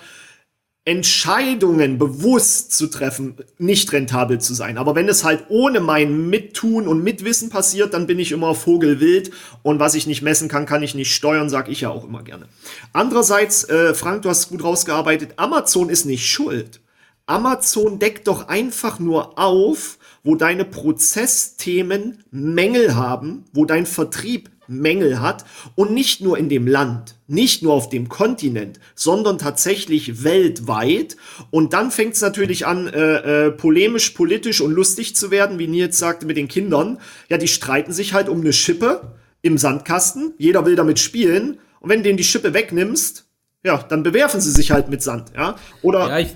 Entscheidungen 0.86 2.00
bewusst 2.00 2.72
zu 2.72 2.88
treffen, 2.88 3.36
nicht 3.58 3.92
rentabel 3.92 4.40
zu 4.40 4.54
sein. 4.54 4.78
Aber 4.78 4.96
wenn 4.96 5.08
es 5.08 5.24
halt 5.24 5.46
ohne 5.50 5.82
mein 5.82 6.30
Mittun 6.30 6.88
und 6.88 7.04
Mitwissen 7.04 7.50
passiert, 7.50 7.94
dann 7.94 8.08
bin 8.08 8.18
ich 8.18 8.32
immer 8.32 8.56
Vogelwild 8.56 9.32
und 9.62 9.80
was 9.80 9.94
ich 9.94 10.08
nicht 10.08 10.22
messen 10.22 10.48
kann, 10.48 10.66
kann 10.66 10.82
ich 10.82 10.96
nicht 10.96 11.14
steuern, 11.14 11.50
sag 11.50 11.70
ich 11.70 11.82
ja 11.82 11.90
auch 11.90 12.06
immer 12.06 12.24
gerne. 12.24 12.48
Andererseits, 12.94 13.66
äh, 13.66 13.94
Frank, 13.94 14.24
du 14.24 14.30
hast 14.30 14.50
gut 14.50 14.64
rausgearbeitet, 14.64 15.34
Amazon 15.36 15.90
ist 15.90 16.06
nicht 16.06 16.28
schuld. 16.28 16.82
Amazon 17.28 18.00
deckt 18.00 18.28
doch 18.28 18.48
einfach 18.48 18.98
nur 18.98 19.38
auf, 19.38 20.00
wo 20.24 20.36
deine 20.36 20.66
Prozessthemen 20.66 22.24
Mängel 22.32 22.96
haben, 22.96 23.46
wo 23.54 23.66
dein 23.66 23.86
Vertrieb 23.86 24.50
Mängel 24.70 25.22
hat 25.22 25.46
und 25.76 25.92
nicht 25.92 26.22
nur 26.22 26.38
in 26.38 26.50
dem 26.50 26.68
Land, 26.68 27.16
nicht 27.28 27.64
nur 27.64 27.74
auf 27.74 27.90
dem 27.90 28.10
Kontinent, 28.10 28.80
sondern 28.96 29.38
tatsächlich 29.38 30.24
weltweit. 30.24 31.18
Und 31.52 31.74
dann 31.74 31.92
fängt 31.92 32.16
es 32.16 32.22
natürlich 32.22 32.66
an, 32.66 32.88
äh, 32.88 33.48
äh, 33.48 33.52
polemisch, 33.52 34.12
politisch 34.12 34.62
und 34.62 34.72
lustig 34.72 35.16
zu 35.16 35.32
werden, 35.32 35.60
wie 35.60 35.68
Nils 35.68 35.98
sagte 35.98 36.26
mit 36.26 36.38
den 36.38 36.48
Kindern. 36.48 37.00
Ja, 37.30 37.38
die 37.38 37.48
streiten 37.48 37.94
sich 37.94 38.14
halt 38.14 38.30
um 38.30 38.42
eine 38.42 38.54
Schippe 38.54 39.16
im 39.42 39.58
Sandkasten. 39.58 40.34
Jeder 40.38 40.66
will 40.66 40.76
damit 40.76 41.00
spielen. 41.00 41.60
Und 41.80 41.90
wenn 41.90 42.00
du 42.00 42.04
denen 42.04 42.18
die 42.18 42.24
Schippe 42.24 42.54
wegnimmst, 42.54 43.26
ja, 43.64 43.78
dann 43.78 44.04
bewerfen 44.04 44.40
sie 44.40 44.52
sich 44.52 44.72
halt 44.72 44.90
mit 44.90 45.04
Sand, 45.04 45.34
ja. 45.36 45.56
Oder 45.82 46.10
ja, 46.10 46.20
ich, 46.20 46.36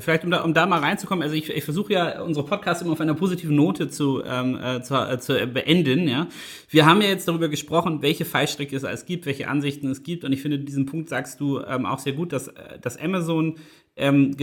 vielleicht 0.00 0.24
um 0.24 0.30
da, 0.30 0.42
um 0.42 0.54
da 0.54 0.66
mal 0.66 0.80
reinzukommen, 0.80 1.22
also 1.22 1.34
ich, 1.34 1.50
ich 1.50 1.64
versuche 1.64 1.92
ja 1.92 2.20
unsere 2.22 2.44
Podcasts 2.46 2.82
immer 2.82 2.92
auf 2.92 3.00
einer 3.00 3.14
positiven 3.14 3.56
Note 3.56 3.88
zu, 3.88 4.22
ähm, 4.24 4.58
äh, 4.62 4.82
zu, 4.82 4.94
äh, 4.94 5.18
zu 5.18 5.34
beenden. 5.46 6.08
Ja, 6.08 6.28
wir 6.68 6.86
haben 6.86 7.00
ja 7.00 7.08
jetzt 7.08 7.28
darüber 7.28 7.48
gesprochen, 7.48 8.02
welche 8.02 8.24
Fallstricke 8.24 8.76
es 8.76 8.84
alles 8.84 9.06
gibt, 9.06 9.26
welche 9.26 9.48
Ansichten 9.48 9.90
es 9.90 10.02
gibt, 10.02 10.24
und 10.24 10.32
ich 10.32 10.42
finde 10.42 10.58
diesen 10.58 10.86
Punkt 10.86 11.08
sagst 11.08 11.40
du 11.40 11.60
ähm, 11.60 11.86
auch 11.86 11.98
sehr 11.98 12.12
gut, 12.12 12.32
dass 12.32 12.48
äh, 12.48 12.78
das 12.80 12.96
Amazon 12.96 13.56
ähm, 13.96 14.36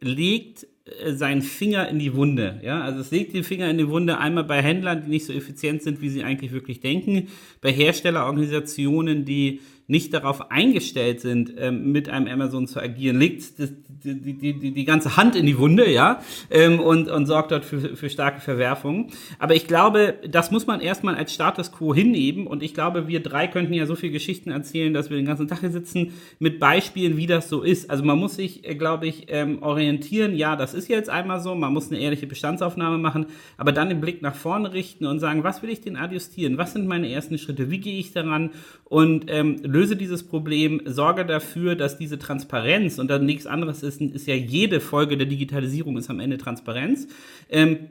legt 0.00 0.66
äh, 0.84 1.12
seinen 1.12 1.42
Finger 1.42 1.88
in 1.88 1.98
die 1.98 2.14
Wunde. 2.14 2.60
Ja, 2.62 2.80
also 2.82 3.00
es 3.00 3.10
legt 3.10 3.34
den 3.34 3.44
Finger 3.44 3.70
in 3.70 3.78
die 3.78 3.88
Wunde 3.88 4.18
einmal 4.18 4.44
bei 4.44 4.62
Händlern, 4.62 5.02
die 5.04 5.10
nicht 5.10 5.26
so 5.26 5.32
effizient 5.32 5.82
sind, 5.82 6.00
wie 6.00 6.08
sie 6.08 6.24
eigentlich 6.24 6.52
wirklich 6.52 6.80
denken, 6.80 7.28
bei 7.60 7.72
Herstellerorganisationen, 7.72 9.24
die 9.24 9.60
nicht 9.88 10.12
darauf 10.12 10.50
eingestellt 10.50 11.20
sind, 11.20 11.54
ähm, 11.56 11.90
mit 11.90 12.10
einem 12.10 12.28
Amazon 12.28 12.66
zu 12.68 12.78
agieren, 12.78 13.18
legt 13.18 13.58
das, 13.58 13.72
die, 14.04 14.20
die, 14.20 14.52
die, 14.52 14.72
die 14.72 14.84
ganze 14.84 15.16
Hand 15.16 15.34
in 15.34 15.46
die 15.46 15.58
Wunde, 15.58 15.90
ja, 15.90 16.20
ähm, 16.50 16.78
und, 16.78 17.10
und 17.10 17.26
sorgt 17.26 17.50
dort 17.52 17.64
für, 17.64 17.96
für 17.96 18.10
starke 18.10 18.40
Verwerfungen. 18.40 19.08
Aber 19.38 19.54
ich 19.54 19.66
glaube, 19.66 20.16
das 20.28 20.50
muss 20.50 20.66
man 20.66 20.80
erstmal 20.80 21.14
als 21.14 21.32
Status 21.32 21.72
quo 21.72 21.94
hinnehmen. 21.94 22.46
Und 22.46 22.62
ich 22.62 22.74
glaube, 22.74 23.08
wir 23.08 23.22
drei 23.22 23.46
könnten 23.46 23.72
ja 23.72 23.86
so 23.86 23.96
viele 23.96 24.12
Geschichten 24.12 24.50
erzählen, 24.50 24.92
dass 24.92 25.08
wir 25.08 25.16
den 25.16 25.26
ganzen 25.26 25.48
Tag 25.48 25.60
hier 25.60 25.70
sitzen 25.70 26.12
mit 26.38 26.60
Beispielen, 26.60 27.16
wie 27.16 27.26
das 27.26 27.48
so 27.48 27.62
ist. 27.62 27.90
Also 27.90 28.04
man 28.04 28.18
muss 28.18 28.36
sich, 28.36 28.68
äh, 28.68 28.74
glaube 28.74 29.06
ich, 29.06 29.26
ähm, 29.28 29.62
orientieren. 29.62 30.36
Ja, 30.36 30.54
das 30.54 30.74
ist 30.74 30.88
jetzt 30.88 31.08
einmal 31.08 31.40
so. 31.40 31.54
Man 31.54 31.72
muss 31.72 31.90
eine 31.90 31.98
ehrliche 31.98 32.26
Bestandsaufnahme 32.26 32.98
machen, 32.98 33.26
aber 33.56 33.72
dann 33.72 33.88
den 33.88 34.02
Blick 34.02 34.20
nach 34.20 34.34
vorne 34.34 34.74
richten 34.74 35.06
und 35.06 35.18
sagen, 35.18 35.44
was 35.44 35.62
will 35.62 35.70
ich 35.70 35.80
denn 35.80 35.96
adjustieren? 35.96 36.58
Was 36.58 36.74
sind 36.74 36.86
meine 36.86 37.10
ersten 37.10 37.38
Schritte? 37.38 37.70
Wie 37.70 37.78
gehe 37.78 37.98
ich 37.98 38.12
daran? 38.12 38.50
Und 38.84 39.26
ähm, 39.28 39.56
löse 39.78 39.96
dieses 39.96 40.26
Problem, 40.26 40.80
sorge 40.84 41.24
dafür, 41.24 41.76
dass 41.76 41.98
diese 41.98 42.18
Transparenz 42.18 42.98
und 42.98 43.08
dann 43.08 43.24
nichts 43.24 43.46
anderes 43.46 43.82
ist, 43.82 44.00
ist 44.00 44.26
ja 44.26 44.34
jede 44.34 44.80
Folge 44.80 45.16
der 45.16 45.26
Digitalisierung 45.26 45.96
ist 45.96 46.10
am 46.10 46.20
Ende 46.20 46.38
Transparenz. 46.38 47.06
Ähm, 47.48 47.90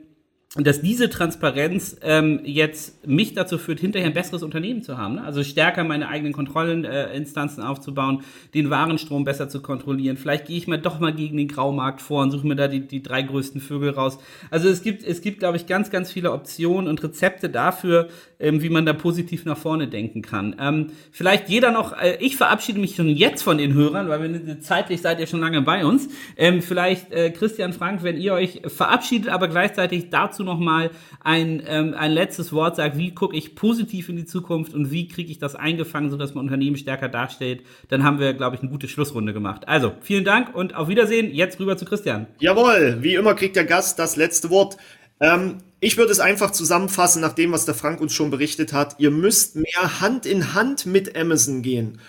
dass 0.56 0.80
diese 0.80 1.10
Transparenz 1.10 1.96
ähm, 2.00 2.40
jetzt 2.42 3.06
mich 3.06 3.34
dazu 3.34 3.58
führt, 3.58 3.80
hinterher 3.80 4.08
ein 4.08 4.14
besseres 4.14 4.42
Unternehmen 4.42 4.82
zu 4.82 4.96
haben. 4.96 5.16
Ne? 5.16 5.24
Also 5.24 5.44
stärker 5.44 5.84
meine 5.84 6.08
eigenen 6.08 6.32
Kontrollinstanzen 6.32 7.62
äh, 7.62 7.66
aufzubauen, 7.66 8.22
den 8.54 8.70
Warenstrom 8.70 9.24
besser 9.24 9.50
zu 9.50 9.60
kontrollieren. 9.60 10.16
Vielleicht 10.16 10.46
gehe 10.46 10.56
ich 10.56 10.66
mal 10.66 10.78
doch 10.78 11.00
mal 11.00 11.12
gegen 11.12 11.36
den 11.36 11.48
Graumarkt 11.48 12.00
vor 12.00 12.22
und 12.22 12.30
suche 12.30 12.46
mir 12.46 12.56
da 12.56 12.66
die, 12.66 12.80
die 12.80 13.02
drei 13.02 13.20
größten 13.20 13.60
Vögel 13.60 13.90
raus. 13.90 14.18
Also 14.50 14.70
es 14.70 14.82
gibt, 14.82 15.04
es 15.04 15.20
gibt, 15.20 15.40
glaube 15.40 15.58
ich, 15.58 15.66
ganz, 15.66 15.90
ganz 15.90 16.10
viele 16.10 16.32
Optionen 16.32 16.88
und 16.88 17.02
Rezepte 17.02 17.50
dafür, 17.50 18.08
ähm, 18.40 18.62
wie 18.62 18.70
man 18.70 18.86
da 18.86 18.94
positiv 18.94 19.44
nach 19.44 19.58
vorne 19.58 19.86
denken 19.86 20.22
kann. 20.22 20.56
Ähm, 20.58 20.86
vielleicht 21.12 21.50
jeder 21.50 21.72
noch, 21.72 21.92
äh, 21.92 22.16
ich 22.20 22.38
verabschiede 22.38 22.80
mich 22.80 22.96
schon 22.96 23.08
jetzt 23.08 23.42
von 23.42 23.58
den 23.58 23.74
Hörern, 23.74 24.08
weil 24.08 24.22
wir 24.22 24.60
zeitlich 24.60 25.02
seid 25.02 25.20
ihr 25.20 25.26
schon 25.26 25.40
lange 25.40 25.60
bei 25.60 25.84
uns. 25.84 26.08
Ähm, 26.38 26.62
vielleicht 26.62 27.12
äh, 27.12 27.30
Christian 27.32 27.74
Frank, 27.74 28.02
wenn 28.02 28.16
ihr 28.16 28.32
euch 28.32 28.62
verabschiedet, 28.66 29.28
aber 29.28 29.48
gleichzeitig 29.48 30.08
dazu 30.08 30.37
dazu 30.38 30.44
nochmal 30.44 30.90
ein, 31.22 31.62
ähm, 31.66 31.94
ein 31.96 32.12
letztes 32.12 32.52
Wort 32.52 32.76
sagt, 32.76 32.96
wie 32.96 33.14
gucke 33.14 33.36
ich 33.36 33.54
positiv 33.54 34.08
in 34.08 34.16
die 34.16 34.24
Zukunft 34.24 34.74
und 34.74 34.90
wie 34.90 35.08
kriege 35.08 35.30
ich 35.30 35.38
das 35.38 35.54
eingefangen, 35.54 36.10
sodass 36.10 36.34
mein 36.34 36.44
Unternehmen 36.44 36.76
stärker 36.76 37.08
dasteht, 37.08 37.64
dann 37.88 38.04
haben 38.04 38.18
wir, 38.18 38.34
glaube 38.34 38.56
ich, 38.56 38.62
eine 38.62 38.70
gute 38.70 38.88
Schlussrunde 38.88 39.32
gemacht. 39.32 39.66
Also, 39.66 39.92
vielen 40.00 40.24
Dank 40.24 40.54
und 40.54 40.74
auf 40.74 40.88
Wiedersehen. 40.88 41.34
Jetzt 41.34 41.60
rüber 41.60 41.76
zu 41.76 41.84
Christian. 41.84 42.26
Jawohl, 42.38 42.98
wie 43.00 43.14
immer 43.14 43.34
kriegt 43.34 43.56
der 43.56 43.64
Gast 43.64 43.98
das 43.98 44.16
letzte 44.16 44.50
Wort. 44.50 44.76
Ähm, 45.20 45.58
ich 45.80 45.96
würde 45.96 46.12
es 46.12 46.20
einfach 46.20 46.50
zusammenfassen, 46.50 47.22
nach 47.22 47.32
dem, 47.32 47.52
was 47.52 47.64
der 47.64 47.74
Frank 47.74 48.00
uns 48.00 48.12
schon 48.12 48.30
berichtet 48.30 48.72
hat. 48.72 48.96
Ihr 48.98 49.10
müsst 49.10 49.56
mehr 49.56 50.00
Hand 50.00 50.26
in 50.26 50.54
Hand 50.54 50.86
mit 50.86 51.16
Amazon 51.16 51.62
gehen. 51.62 52.00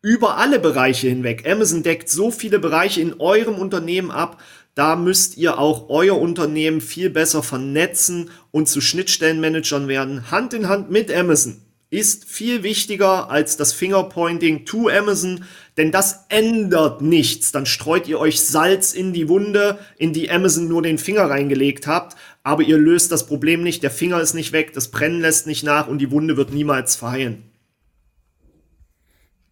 Über 0.00 0.36
alle 0.36 0.60
Bereiche 0.60 1.08
hinweg. 1.08 1.44
Amazon 1.50 1.82
deckt 1.82 2.08
so 2.08 2.30
viele 2.30 2.60
Bereiche 2.60 3.00
in 3.00 3.14
eurem 3.18 3.56
Unternehmen 3.56 4.12
ab. 4.12 4.40
Da 4.78 4.94
müsst 4.94 5.36
ihr 5.36 5.58
auch 5.58 5.88
euer 5.88 6.16
Unternehmen 6.20 6.80
viel 6.80 7.10
besser 7.10 7.42
vernetzen 7.42 8.30
und 8.52 8.68
zu 8.68 8.80
Schnittstellenmanagern 8.80 9.88
werden. 9.88 10.30
Hand 10.30 10.54
in 10.54 10.68
Hand 10.68 10.88
mit 10.88 11.12
Amazon 11.12 11.56
ist 11.90 12.26
viel 12.26 12.62
wichtiger 12.62 13.28
als 13.28 13.56
das 13.56 13.72
Fingerpointing 13.72 14.66
to 14.66 14.88
Amazon, 14.88 15.42
denn 15.78 15.90
das 15.90 16.26
ändert 16.28 17.02
nichts. 17.02 17.50
Dann 17.50 17.66
streut 17.66 18.06
ihr 18.06 18.20
euch 18.20 18.40
Salz 18.40 18.92
in 18.92 19.12
die 19.12 19.28
Wunde, 19.28 19.80
in 19.96 20.12
die 20.12 20.30
Amazon 20.30 20.68
nur 20.68 20.82
den 20.82 20.98
Finger 20.98 21.28
reingelegt 21.28 21.88
habt, 21.88 22.16
aber 22.44 22.62
ihr 22.62 22.78
löst 22.78 23.10
das 23.10 23.26
Problem 23.26 23.64
nicht, 23.64 23.82
der 23.82 23.90
Finger 23.90 24.20
ist 24.20 24.34
nicht 24.34 24.52
weg, 24.52 24.74
das 24.74 24.92
Brennen 24.92 25.20
lässt 25.20 25.48
nicht 25.48 25.64
nach 25.64 25.88
und 25.88 25.98
die 25.98 26.12
Wunde 26.12 26.36
wird 26.36 26.52
niemals 26.52 26.94
verheilen. 26.94 27.42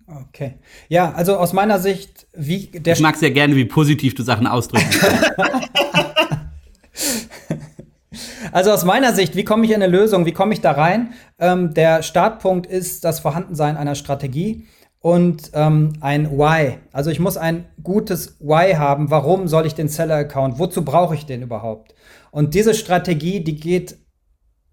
Okay. 0.06 0.54
Ja, 0.88 1.12
also 1.12 1.36
aus 1.36 1.52
meiner 1.52 1.80
Sicht, 1.80 2.26
wie 2.34 2.66
der. 2.68 2.94
Ich 2.94 3.00
mag 3.00 3.16
sehr 3.16 3.32
gerne, 3.32 3.56
wie 3.56 3.64
positiv 3.64 4.14
du 4.14 4.22
Sachen 4.22 4.46
ausdrückst. 4.46 5.04
Also 8.52 8.70
aus 8.70 8.86
meiner 8.86 9.12
Sicht, 9.12 9.36
wie 9.36 9.44
komme 9.44 9.66
ich 9.66 9.70
in 9.70 9.82
eine 9.82 9.86
Lösung? 9.86 10.24
Wie 10.24 10.32
komme 10.32 10.54
ich 10.54 10.62
da 10.62 10.72
rein? 10.72 11.12
Ähm, 11.38 11.74
der 11.74 12.02
Startpunkt 12.02 12.66
ist 12.66 13.04
das 13.04 13.20
Vorhandensein 13.20 13.76
einer 13.76 13.94
Strategie 13.94 14.66
und 15.00 15.50
ähm, 15.52 15.92
ein 16.00 16.30
Why. 16.30 16.78
Also 16.90 17.10
ich 17.10 17.20
muss 17.20 17.36
ein 17.36 17.66
gutes 17.82 18.40
Why 18.40 18.72
haben. 18.72 19.10
Warum 19.10 19.46
soll 19.46 19.66
ich 19.66 19.74
den 19.74 19.88
Seller-Account? 19.88 20.58
Wozu 20.58 20.86
brauche 20.86 21.14
ich 21.14 21.26
den 21.26 21.42
überhaupt? 21.42 21.94
Und 22.30 22.54
diese 22.54 22.72
Strategie, 22.72 23.44
die 23.44 23.56
geht 23.56 23.98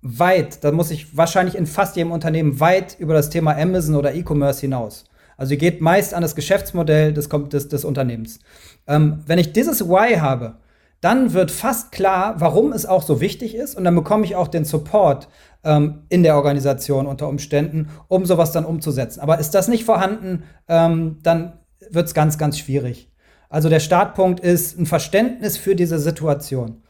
weit. 0.02 0.64
Da 0.64 0.72
muss 0.72 0.90
ich 0.90 1.18
wahrscheinlich 1.18 1.56
in 1.56 1.66
fast 1.66 1.98
jedem 1.98 2.12
Unternehmen 2.12 2.62
weit 2.62 2.96
über 3.00 3.14
das 3.14 3.30
Thema 3.30 3.58
Amazon 3.58 3.96
oder 3.96 4.16
E-Commerce 4.16 4.62
hinaus. 4.62 5.04
Also 5.44 5.50
die 5.50 5.58
geht 5.58 5.82
meist 5.82 6.14
an 6.14 6.22
das 6.22 6.38
Geschäftsmodell 6.38 7.12
des, 7.12 7.28
des, 7.28 7.68
des 7.68 7.84
Unternehmens. 7.84 8.40
Ähm, 8.88 9.24
wenn 9.26 9.40
ich 9.40 9.52
dieses 9.52 9.90
Why 9.90 10.16
habe, 10.16 10.56
dann 11.02 11.34
wird 11.34 11.52
fast 11.52 11.92
klar, 11.92 12.36
warum 12.38 12.72
es 12.72 12.86
auch 12.86 13.04
so 13.04 13.20
wichtig 13.20 13.54
ist 13.54 13.76
und 13.76 13.84
dann 13.84 13.94
bekomme 13.94 14.24
ich 14.24 14.38
auch 14.38 14.48
den 14.48 14.64
Support 14.64 15.28
ähm, 15.66 16.04
in 16.08 16.24
der 16.24 16.38
Organisation 16.38 17.08
unter 17.08 17.28
Umständen, 17.28 17.90
um 18.08 18.26
sowas 18.26 18.54
dann 18.54 18.64
umzusetzen. 18.64 19.20
Aber 19.20 19.38
ist 19.38 19.54
das 19.54 19.68
nicht 19.68 19.84
vorhanden, 19.84 20.44
ähm, 20.70 21.18
dann 21.24 21.60
wird 21.90 22.08
es 22.08 22.14
ganz, 22.14 22.38
ganz 22.38 22.58
schwierig. 22.58 23.12
Also 23.50 23.68
der 23.68 23.82
Startpunkt 23.82 24.40
ist 24.40 24.80
ein 24.80 24.86
Verständnis 24.86 25.58
für 25.58 25.76
diese 25.76 26.00
Situation. 26.00 26.84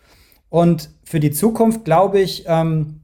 Und 0.50 0.92
für 1.04 1.20
die 1.20 1.32
Zukunft 1.32 1.86
glaube 1.86 2.20
ich, 2.20 2.44
ähm, 2.46 3.02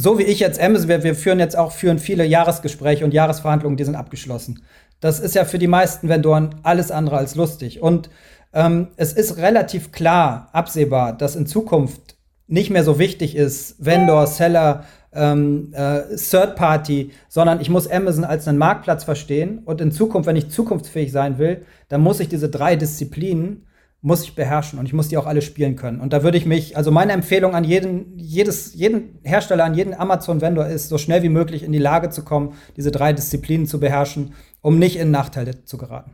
so 0.00 0.16
wie 0.16 0.22
ich 0.22 0.38
jetzt 0.38 0.60
Amazon, 0.60 0.88
wir, 0.88 1.02
wir 1.02 1.16
führen 1.16 1.40
jetzt 1.40 1.58
auch 1.58 1.72
führen 1.72 1.98
viele 1.98 2.24
Jahresgespräche 2.24 3.04
und 3.04 3.12
Jahresverhandlungen, 3.12 3.76
die 3.76 3.82
sind 3.82 3.96
abgeschlossen. 3.96 4.62
Das 5.00 5.18
ist 5.18 5.34
ja 5.34 5.44
für 5.44 5.58
die 5.58 5.66
meisten 5.66 6.08
Vendoren 6.08 6.54
alles 6.62 6.92
andere 6.92 7.16
als 7.16 7.34
lustig. 7.34 7.82
Und 7.82 8.08
ähm, 8.52 8.88
es 8.96 9.12
ist 9.12 9.38
relativ 9.38 9.90
klar, 9.90 10.50
absehbar, 10.52 11.14
dass 11.16 11.34
in 11.34 11.46
Zukunft 11.46 12.16
nicht 12.46 12.70
mehr 12.70 12.84
so 12.84 13.00
wichtig 13.00 13.34
ist, 13.34 13.84
Vendor, 13.84 14.28
Seller, 14.28 14.84
ähm, 15.12 15.72
äh, 15.74 16.02
Third 16.16 16.54
Party, 16.54 17.10
sondern 17.28 17.60
ich 17.60 17.68
muss 17.68 17.90
Amazon 17.90 18.22
als 18.22 18.46
einen 18.46 18.58
Marktplatz 18.58 19.02
verstehen. 19.02 19.62
Und 19.64 19.80
in 19.80 19.90
Zukunft, 19.90 20.28
wenn 20.28 20.36
ich 20.36 20.48
zukunftsfähig 20.48 21.10
sein 21.10 21.38
will, 21.38 21.62
dann 21.88 22.02
muss 22.02 22.20
ich 22.20 22.28
diese 22.28 22.48
drei 22.48 22.76
Disziplinen 22.76 23.66
muss 24.00 24.22
ich 24.22 24.34
beherrschen 24.34 24.78
und 24.78 24.86
ich 24.86 24.92
muss 24.92 25.08
die 25.08 25.16
auch 25.16 25.26
alle 25.26 25.42
spielen 25.42 25.74
können. 25.74 26.00
Und 26.00 26.12
da 26.12 26.22
würde 26.22 26.38
ich 26.38 26.46
mich, 26.46 26.76
also 26.76 26.90
meine 26.90 27.12
Empfehlung 27.12 27.54
an 27.54 27.64
jeden, 27.64 28.16
jedes, 28.16 28.74
jeden 28.74 29.18
Hersteller, 29.24 29.64
an 29.64 29.74
jeden 29.74 29.92
Amazon-Vendor 29.92 30.66
ist, 30.66 30.88
so 30.88 30.98
schnell 30.98 31.22
wie 31.22 31.28
möglich 31.28 31.64
in 31.64 31.72
die 31.72 31.78
Lage 31.78 32.10
zu 32.10 32.24
kommen, 32.24 32.54
diese 32.76 32.92
drei 32.92 33.12
Disziplinen 33.12 33.66
zu 33.66 33.80
beherrschen, 33.80 34.34
um 34.60 34.78
nicht 34.78 34.96
in 34.96 35.10
Nachteile 35.10 35.64
zu 35.64 35.78
geraten. 35.78 36.12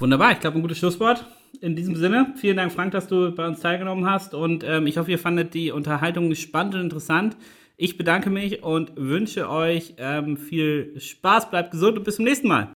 Wunderbar, 0.00 0.32
ich 0.32 0.40
glaube, 0.40 0.58
ein 0.58 0.62
gutes 0.62 0.78
Schlusswort. 0.78 1.26
In 1.60 1.76
diesem 1.76 1.96
Sinne, 1.96 2.34
vielen 2.36 2.56
Dank, 2.56 2.72
Frank, 2.72 2.92
dass 2.92 3.08
du 3.08 3.34
bei 3.34 3.46
uns 3.46 3.60
teilgenommen 3.60 4.06
hast. 4.06 4.32
Und 4.32 4.64
ähm, 4.64 4.86
ich 4.86 4.96
hoffe, 4.96 5.10
ihr 5.10 5.18
fandet 5.18 5.54
die 5.54 5.72
Unterhaltung 5.72 6.34
spannend 6.34 6.74
und 6.74 6.82
interessant. 6.82 7.36
Ich 7.76 7.96
bedanke 7.98 8.30
mich 8.30 8.62
und 8.62 8.92
wünsche 8.96 9.48
euch 9.48 9.94
ähm, 9.98 10.36
viel 10.36 10.94
Spaß, 10.98 11.50
bleibt 11.50 11.72
gesund 11.72 11.98
und 11.98 12.04
bis 12.04 12.16
zum 12.16 12.24
nächsten 12.24 12.48
Mal. 12.48 12.72